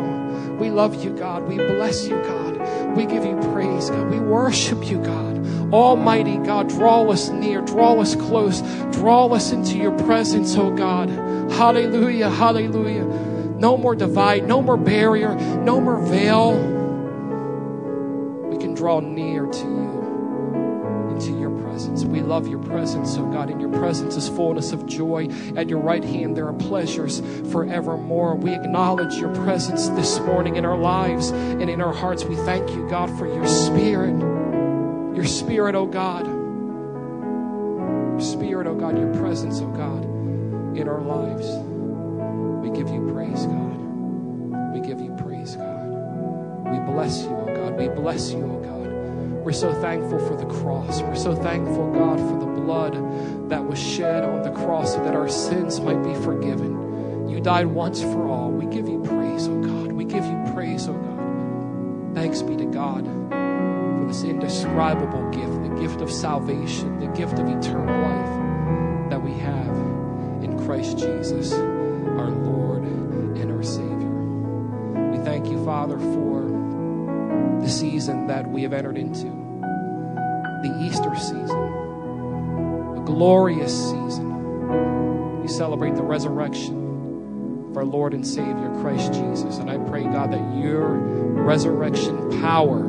We 0.59 0.69
love 0.69 1.03
you, 1.03 1.15
God. 1.15 1.47
We 1.47 1.55
bless 1.55 2.05
you, 2.05 2.15
God. 2.21 2.95
We 2.95 3.05
give 3.05 3.23
you 3.23 3.39
praise, 3.53 3.89
God. 3.89 4.11
We 4.11 4.19
worship 4.19 4.87
you, 4.89 4.97
God. 5.01 5.73
Almighty 5.73 6.37
God, 6.37 6.67
draw 6.67 7.09
us 7.09 7.29
near, 7.29 7.61
draw 7.61 7.99
us 7.99 8.15
close, 8.15 8.61
draw 8.91 9.27
us 9.27 9.51
into 9.51 9.77
your 9.77 9.97
presence, 9.99 10.55
oh 10.57 10.69
God. 10.71 11.09
Hallelujah, 11.51 12.29
hallelujah. 12.29 13.03
No 13.61 13.77
more 13.77 13.95
divide, 13.95 14.47
no 14.47 14.61
more 14.61 14.77
barrier, 14.77 15.35
no 15.35 15.79
more 15.79 16.01
veil. 16.03 16.53
We 18.49 18.57
can 18.57 18.73
draw 18.73 19.01
near 19.01 19.45
to 19.45 19.59
you, 19.59 21.11
into 21.11 21.37
your 21.37 21.51
presence. 21.61 22.03
We 22.03 22.21
love 22.21 22.47
your 22.47 22.59
presence, 22.59 23.17
oh 23.17 23.25
God. 23.25 23.49
In 23.51 23.59
your 23.59 23.69
presence 23.69 24.15
is 24.15 24.29
fullness 24.29 24.71
of 24.71 24.87
joy. 24.87 25.27
At 25.55 25.69
your 25.69 25.79
right 25.79 26.03
hand, 26.03 26.35
there 26.35 26.47
are 26.47 26.53
pleasures 26.53 27.21
forevermore. 27.51 28.35
We 28.35 28.53
acknowledge 28.53 29.15
your 29.15 29.35
presence 29.35 29.89
this 29.89 30.19
morning 30.21 30.55
in 30.55 30.65
our 30.65 30.77
lives 30.77 31.29
and 31.29 31.69
in 31.69 31.81
our 31.81 31.93
hearts. 31.93 32.23
We 32.23 32.37
thank 32.37 32.69
you, 32.71 32.89
God, 32.89 33.15
for 33.19 33.27
your 33.27 33.45
spirit. 33.45 34.19
Your 35.15 35.25
spirit, 35.25 35.75
oh 35.75 35.85
God. 35.85 36.25
Your 36.25 38.21
spirit, 38.21 38.65
oh 38.67 38.75
God, 38.75 38.97
your 38.97 39.13
presence, 39.13 39.59
oh 39.61 39.67
God 39.67 40.11
in 40.75 40.87
our 40.87 41.01
lives. 41.01 41.47
We 42.61 42.69
give 42.69 42.89
you 42.89 43.11
praise, 43.13 43.45
God. 43.45 44.73
We 44.73 44.79
give 44.79 45.01
you 45.01 45.11
praise, 45.15 45.55
God. 45.55 45.87
We 46.71 46.79
bless 46.91 47.23
you, 47.23 47.29
oh 47.29 47.45
God. 47.53 47.77
We 47.77 47.89
bless 47.89 48.31
you, 48.31 48.43
oh 48.43 48.59
God. 48.59 49.43
We're 49.43 49.51
so 49.51 49.73
thankful 49.81 50.19
for 50.19 50.35
the 50.35 50.45
cross. 50.45 51.01
We're 51.01 51.15
so 51.15 51.35
thankful, 51.35 51.91
God, 51.91 52.19
for 52.19 52.39
the 52.39 52.61
blood 52.61 53.49
that 53.49 53.65
was 53.65 53.79
shed 53.79 54.23
on 54.23 54.43
the 54.43 54.51
cross 54.51 54.93
so 54.93 55.03
that 55.03 55.15
our 55.15 55.27
sins 55.27 55.81
might 55.81 56.01
be 56.03 56.13
forgiven. 56.23 57.27
You 57.27 57.41
died 57.41 57.67
once 57.67 58.01
for 58.01 58.27
all. 58.27 58.51
We 58.51 58.65
give 58.73 58.87
you 58.87 59.01
praise, 59.03 59.47
oh 59.47 59.59
God. 59.59 59.91
We 59.91 60.05
give 60.05 60.23
you 60.23 60.51
praise, 60.53 60.87
oh 60.87 60.93
God. 60.93 62.15
Thanks 62.15 62.41
be 62.41 62.55
to 62.57 62.65
God 62.65 63.05
for 63.05 64.05
this 64.07 64.23
indescribable 64.23 65.29
gift, 65.31 65.63
the 65.63 65.81
gift 65.81 66.01
of 66.01 66.11
salvation, 66.11 66.99
the 66.99 67.07
gift 67.07 67.39
of 67.39 67.47
eternal 67.47 68.01
life 68.01 68.50
Christ 70.71 70.99
Jesus, 70.99 71.51
our 71.51 72.29
Lord 72.29 72.83
and 72.83 73.51
our 73.51 73.61
Savior. 73.61 75.11
We 75.11 75.17
thank 75.17 75.47
you, 75.47 75.65
Father, 75.65 75.99
for 75.99 77.59
the 77.61 77.69
season 77.69 78.27
that 78.27 78.49
we 78.49 78.63
have 78.63 78.71
entered 78.71 78.97
into, 78.97 79.25
the 80.63 80.79
Easter 80.81 81.13
season, 81.17 81.49
a 82.97 83.03
glorious 83.05 83.73
season. 83.73 85.41
We 85.41 85.49
celebrate 85.49 85.95
the 85.95 86.03
resurrection 86.03 87.67
of 87.71 87.75
our 87.75 87.83
Lord 87.83 88.13
and 88.13 88.25
Savior, 88.25 88.73
Christ 88.79 89.11
Jesus. 89.11 89.57
And 89.57 89.69
I 89.69 89.77
pray, 89.77 90.03
God, 90.03 90.31
that 90.31 90.55
your 90.57 90.87
resurrection 90.87 92.39
power 92.39 92.79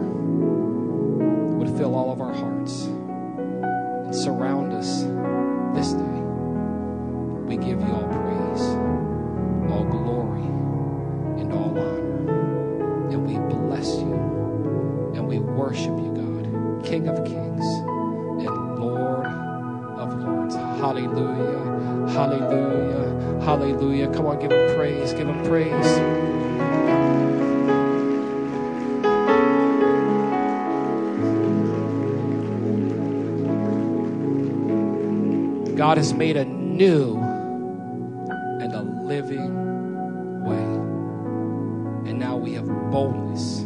God 35.92 35.98
has 35.98 36.14
made 36.14 36.38
a 36.38 36.46
new 36.46 37.18
and 37.18 38.72
a 38.72 38.80
living 38.80 40.42
way. 40.42 42.08
And 42.08 42.18
now 42.18 42.38
we 42.38 42.54
have 42.54 42.66
boldness. 42.90 43.60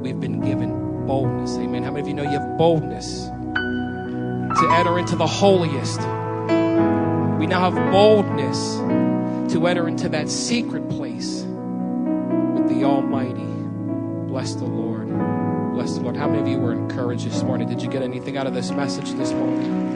We've 0.00 0.18
been 0.18 0.40
given 0.40 1.06
boldness. 1.06 1.56
Amen. 1.58 1.84
How 1.84 1.92
many 1.92 2.00
of 2.00 2.08
you 2.08 2.14
know 2.14 2.24
you 2.24 2.36
have 2.36 2.58
boldness 2.58 3.26
to 3.26 4.68
enter 4.72 4.98
into 4.98 5.14
the 5.14 5.28
holiest? 5.28 6.00
We 7.38 7.46
now 7.46 7.70
have 7.70 7.92
boldness 7.92 8.78
to 9.52 9.68
enter 9.68 9.86
into 9.86 10.08
that 10.08 10.28
secret 10.28 10.88
place 10.88 11.44
with 12.56 12.68
the 12.68 12.82
Almighty. 12.82 13.46
Bless 14.26 14.56
the 14.56 14.64
Lord. 14.64 15.10
Bless 15.74 15.94
the 15.94 16.00
Lord. 16.00 16.16
How 16.16 16.26
many 16.26 16.42
of 16.42 16.48
you 16.48 16.58
were 16.58 16.72
encouraged 16.72 17.24
this 17.24 17.44
morning? 17.44 17.68
Did 17.68 17.82
you 17.82 17.88
get 17.88 18.02
anything 18.02 18.36
out 18.36 18.48
of 18.48 18.54
this 18.54 18.72
message 18.72 19.12
this 19.12 19.30
morning? 19.30 19.86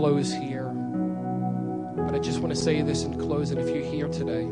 Close 0.00 0.32
here. 0.32 0.64
But 0.64 2.14
I 2.14 2.18
just 2.20 2.38
want 2.38 2.54
to 2.54 2.58
say 2.58 2.80
this 2.80 3.02
in 3.02 3.20
closing. 3.20 3.58
If 3.58 3.68
you're 3.68 3.84
here 3.84 4.08
today 4.08 4.44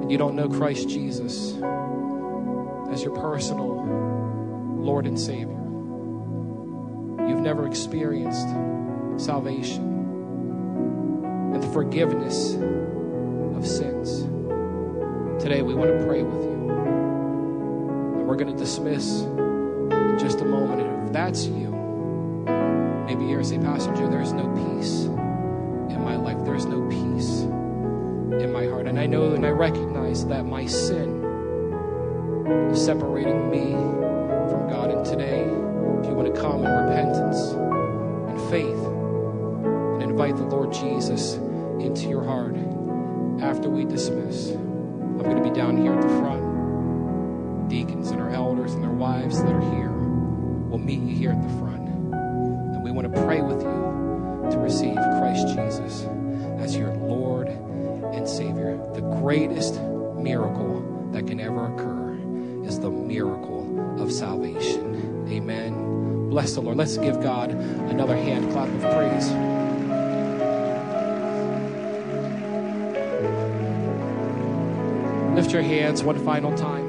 and 0.00 0.10
you 0.10 0.16
don't 0.16 0.34
know 0.34 0.48
Christ 0.48 0.88
Jesus 0.88 1.52
as 2.90 3.02
your 3.02 3.14
personal 3.14 3.84
Lord 4.78 5.06
and 5.06 5.20
Savior, 5.20 5.52
you've 7.28 7.42
never 7.42 7.66
experienced 7.66 8.48
salvation 9.22 9.84
and 11.52 11.62
the 11.62 11.68
forgiveness 11.74 12.54
of 12.54 13.66
sins. 13.66 14.22
Today, 15.42 15.60
we 15.60 15.74
want 15.74 15.90
to 15.90 16.06
pray 16.06 16.22
with 16.22 16.42
you. 16.42 16.70
And 18.16 18.26
we're 18.26 18.36
going 18.36 18.50
to 18.50 18.58
dismiss 18.58 19.20
in 19.20 20.16
just 20.18 20.40
a 20.40 20.46
moment. 20.46 20.80
And 20.80 21.06
if 21.06 21.12
that's 21.12 21.44
you, 21.44 21.65
maybe 23.16 23.30
you're 23.30 23.42
say, 23.42 23.58
Pastor 23.58 23.94
Joe, 23.94 24.10
there's 24.10 24.32
no 24.32 24.46
peace 24.48 25.04
in 25.04 26.02
my 26.02 26.16
life. 26.16 26.36
There's 26.44 26.66
no 26.66 26.86
peace 26.88 27.40
in 28.42 28.52
my 28.52 28.66
heart. 28.66 28.86
And 28.86 28.98
I 28.98 29.06
know 29.06 29.32
and 29.32 29.46
I 29.46 29.50
recognize 29.50 30.26
that 30.26 30.44
my 30.44 30.66
sin 30.66 31.24
is 32.70 32.84
separating 32.84 33.50
me 33.50 33.72
from 34.50 34.68
God. 34.68 34.90
And 34.90 35.04
today, 35.04 35.40
if 35.40 36.06
you 36.06 36.14
want 36.14 36.34
to 36.34 36.40
come 36.40 36.64
in 36.64 36.70
repentance 36.70 37.52
and 37.52 38.50
faith 38.50 38.84
and 40.02 40.02
invite 40.02 40.36
the 40.36 40.44
Lord 40.44 40.72
Jesus 40.72 41.34
into 41.80 42.08
your 42.08 42.24
heart 42.24 42.56
after 43.40 43.70
we 43.70 43.84
dismiss, 43.84 44.50
I'm 44.50 45.22
going 45.22 45.42
to 45.42 45.42
be 45.42 45.54
down 45.54 45.78
here 45.78 45.94
at 45.94 46.02
the 46.02 46.08
front. 46.20 47.68
Deacons 47.70 48.10
and 48.10 48.20
our 48.20 48.30
elders 48.30 48.74
and 48.74 48.82
their 48.82 48.90
wives 48.90 49.42
that 49.42 49.52
are 49.52 49.74
here 49.74 49.90
will 49.90 50.78
meet 50.78 51.00
you 51.00 51.16
here 51.16 51.30
at 51.30 51.42
the 51.42 51.58
front. 51.58 51.75
Salvation. 64.94 65.28
Amen. 65.28 66.28
Bless 66.30 66.54
the 66.54 66.60
Lord. 66.60 66.76
Let's 66.76 66.96
give 66.98 67.22
God 67.22 67.50
another 67.50 68.16
hand 68.16 68.50
clap 68.52 68.68
of 68.68 68.80
praise. 68.80 69.30
Lift 75.34 75.52
your 75.52 75.62
hands 75.62 76.02
one 76.02 76.18
final 76.24 76.56
time. 76.56 76.85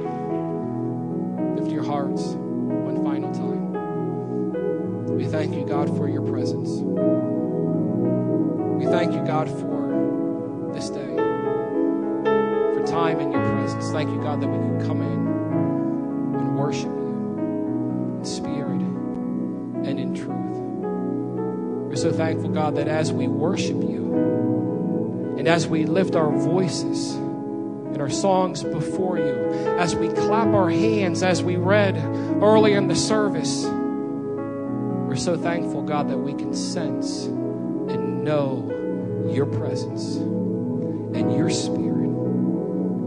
Worship 23.58 23.82
you 23.89 25.36
and 25.39 25.47
as 25.47 25.68
we 25.68 25.86
lift 25.86 26.16
our 26.16 26.32
voices, 26.32 27.14
and 27.14 28.01
our 28.01 28.10
songs 28.10 28.64
before 28.64 29.18
you, 29.18 29.34
as 29.80 29.95
we 29.95 30.10
clap 30.10 30.47
our 30.53 30.70
hands, 30.70 31.24
as 31.24 31.41
we 31.41 31.55
read 31.55 31.97
early 32.43 32.74
in 32.74 32.88
the 32.88 32.95
service. 32.95 33.64
We're 33.66 35.16
so 35.16 35.36
thankful, 35.36 35.82
God, 35.84 36.10
that 36.10 36.18
we 36.18 36.34
can 36.34 36.53
sense 36.53 37.26
and 37.26 38.24
know 38.24 39.30
your 39.32 39.45
presence 39.47 40.18
and 40.18 41.34
your 41.36 41.49
spirit. 41.49 42.10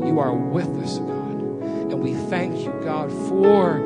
You 0.07 0.19
are 0.19 0.35
with 0.35 0.69
us, 0.83 0.99
God. 0.99 1.41
And 1.93 2.01
we 2.01 2.15
thank 2.15 2.65
you, 2.65 2.73
God, 2.83 3.13
for. 3.29 3.79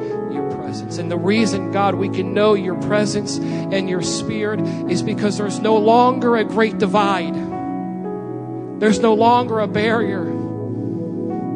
The 1.09 1.19
reason, 1.19 1.71
God, 1.71 1.95
we 1.95 2.09
can 2.09 2.35
know 2.35 2.55
your 2.55 2.75
presence 2.83 3.39
and 3.39 3.89
your 3.89 4.03
spirit 4.03 4.61
is 4.91 5.03
because 5.03 5.39
there's 5.39 5.61
no 5.61 5.77
longer 5.77 6.37
a 6.37 6.45
great 6.45 6.79
divide. 6.79 7.35
There's 8.81 8.99
no 8.99 9.15
longer 9.15 9.61
a 9.61 9.69
barrier. 9.69 10.25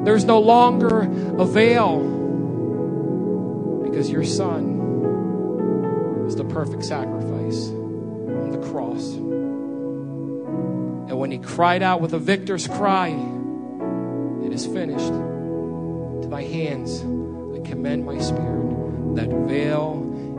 There's 0.04 0.24
no 0.24 0.38
longer 0.38 1.00
a 1.00 1.44
veil 1.44 1.98
because 3.84 4.10
your 4.10 4.24
son 4.24 4.78
is 6.28 6.36
the 6.36 6.44
perfect 6.44 6.84
sacrifice 6.84 7.68
on 7.68 8.50
the 8.52 8.70
cross. 8.70 9.14
And 11.08 11.18
when 11.18 11.30
he 11.30 11.38
cried 11.38 11.82
out 11.82 12.00
with 12.00 12.12
a 12.12 12.18
victor's 12.18 12.68
cry, 12.68 13.08
it 14.44 14.52
is 14.52 14.66
finished. 14.66 15.08
To 16.22 16.28
thy 16.28 16.44
hands 16.44 17.00
I 17.00 17.60
commend 17.68 18.04
my 18.06 18.18
spirit. 18.18 18.57
That 19.18 19.30
veil 19.30 19.94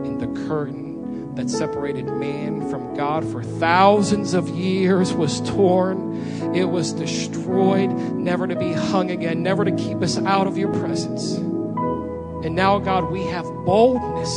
in 0.06 0.16
the 0.16 0.26
curtain 0.48 1.34
that 1.34 1.50
separated 1.50 2.06
man 2.06 2.70
from 2.70 2.94
God 2.94 3.30
for 3.30 3.42
thousands 3.42 4.32
of 4.32 4.48
years 4.48 5.12
was 5.12 5.42
torn. 5.42 6.54
It 6.54 6.64
was 6.64 6.92
destroyed, 6.94 7.90
never 7.90 8.46
to 8.46 8.56
be 8.56 8.72
hung 8.72 9.10
again, 9.10 9.42
never 9.42 9.66
to 9.66 9.72
keep 9.72 10.00
us 10.00 10.16
out 10.16 10.46
of 10.46 10.56
your 10.56 10.72
presence. 10.72 11.34
And 11.34 12.54
now, 12.54 12.78
God, 12.78 13.10
we 13.10 13.24
have 13.24 13.44
boldness. 13.66 14.34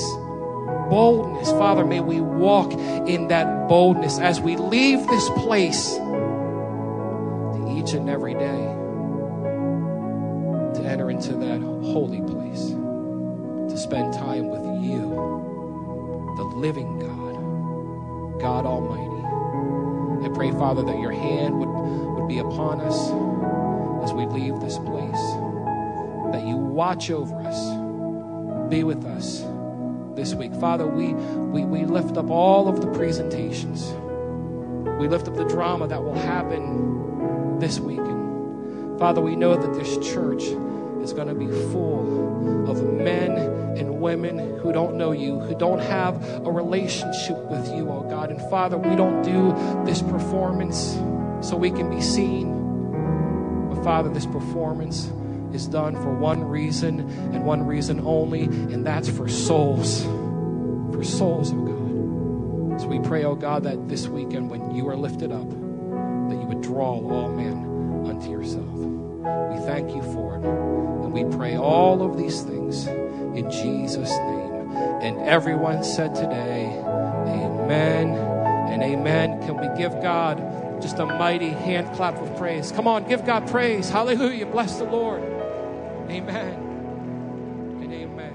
Boldness. 0.90 1.50
Father, 1.52 1.86
may 1.86 2.02
we 2.02 2.20
walk 2.20 2.74
in 2.74 3.30
that 3.30 3.70
boldness 3.70 4.20
as 4.20 4.42
we 4.42 4.58
leave 4.58 5.08
this 5.08 5.30
place 5.30 5.96
to 5.96 7.76
each 7.80 7.94
and 7.94 8.10
every 8.10 8.34
day 8.34 8.76
to 10.74 10.82
enter 10.86 11.10
into 11.10 11.34
that 11.36 11.62
holy 11.62 12.20
place, 12.22 12.43
to 13.74 13.80
spend 13.80 14.14
time 14.14 14.50
with 14.50 14.64
you, 14.84 15.10
the 16.38 16.44
living 16.44 17.00
God, 17.00 18.40
God 18.40 18.68
Almighty. 18.68 20.30
I 20.30 20.30
pray, 20.36 20.52
Father, 20.52 20.84
that 20.84 21.00
your 21.00 21.12
hand 21.12 21.60
would, 21.60 21.70
would 21.70 22.28
be 22.28 22.38
upon 22.38 22.82
us 22.82 23.10
as 24.04 24.14
we 24.14 24.28
leave 24.28 24.60
this 24.60 24.78
place, 24.78 25.22
that 26.34 26.46
you 26.46 26.56
watch 26.56 27.10
over 27.10 27.34
us, 27.42 28.70
be 28.70 28.84
with 28.84 29.04
us 29.06 29.44
this 30.16 30.36
week. 30.36 30.54
Father, 30.54 30.86
we, 30.86 31.14
we, 31.16 31.66
we 31.66 31.86
lift 31.86 32.16
up 32.16 32.30
all 32.30 32.68
of 32.68 32.80
the 32.80 32.92
presentations. 32.92 33.92
We 35.00 35.08
lift 35.08 35.28
up 35.28 35.36
the 35.36 35.46
drama 35.46 35.88
that 35.88 36.04
will 36.04 36.14
happen 36.14 37.58
this 37.58 37.80
week. 37.80 38.06
Father, 39.00 39.20
we 39.20 39.36
know 39.36 39.56
that 39.56 39.74
this 39.74 39.98
church 40.14 40.44
is 41.02 41.12
going 41.12 41.28
to 41.28 41.34
be 41.34 41.48
full 41.48 42.70
of 42.70 42.84
men 42.84 43.63
and 43.78 44.00
women 44.00 44.60
who 44.60 44.72
don't 44.72 44.96
know 44.96 45.12
you, 45.12 45.40
who 45.40 45.56
don't 45.58 45.80
have 45.80 46.24
a 46.46 46.52
relationship 46.52 47.38
with 47.50 47.68
you, 47.74 47.90
oh 47.90 48.06
God. 48.10 48.30
And 48.32 48.40
Father, 48.50 48.78
we 48.78 48.96
don't 48.96 49.22
do 49.24 49.54
this 49.86 50.02
performance 50.02 50.94
so 51.42 51.56
we 51.56 51.72
can 51.72 51.90
be 51.90 52.02
seen. 52.02 53.70
But 53.70 53.84
Father, 53.84 54.10
this 54.10 54.26
performance 54.26 55.12
is 55.54 55.68
done 55.68 55.96
for 55.96 56.14
one 56.14 56.44
reason 56.44 57.02
and 57.34 57.46
one 57.46 57.66
reason 57.66 58.02
only, 58.02 58.44
and 58.44 58.86
that's 58.86 59.10
for 59.10 59.28
souls. 59.28 60.04
For 60.94 61.04
souls, 61.04 61.52
oh 61.54 61.66
God. 61.66 62.82
So 62.82 62.88
we 62.88 63.00
pray, 63.00 63.24
oh 63.24 63.36
God, 63.36 63.64
that 63.64 63.88
this 63.88 64.08
weekend 64.08 64.50
when 64.50 64.74
you 64.74 64.88
are 64.90 64.96
lifted 64.96 65.32
up, 65.32 65.50
that 65.50 66.38
you 66.40 66.46
would 66.48 66.62
draw 66.62 66.94
all 66.94 67.30
men 67.30 68.08
unto 68.08 68.30
yourself. 68.32 68.66
We 68.66 69.66
thank 69.66 69.96
you 69.96 70.02
for 70.14 70.38
it. 70.38 70.44
And 70.44 71.14
we 71.14 71.24
pray 71.38 71.56
all 71.56 72.02
of 72.02 72.18
these 72.18 72.42
things 72.42 72.88
in 73.36 73.50
Jesus' 73.50 74.10
name. 74.10 74.72
And 75.02 75.20
everyone 75.22 75.84
said 75.84 76.16
today, 76.16 76.66
Amen 77.28 78.10
and 78.72 78.82
amen. 78.82 79.42
Can 79.42 79.58
we 79.58 79.68
give 79.78 79.92
God 80.02 80.38
just 80.82 81.00
a 81.00 81.06
mighty 81.06 81.50
hand 81.50 81.94
clap 81.96 82.16
of 82.16 82.36
praise? 82.38 82.72
Come 82.72 82.88
on, 82.88 83.08
give 83.08 83.26
God 83.26 83.48
praise. 83.48 83.90
Hallelujah. 83.90 84.46
Bless 84.46 84.78
the 84.78 84.86
Lord. 84.86 85.22
Amen 86.10 86.54
and 87.82 87.94
amen. 87.94 88.34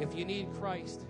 If 0.00 0.14
you 0.14 0.24
need 0.24 0.52
Christ, 0.54 1.02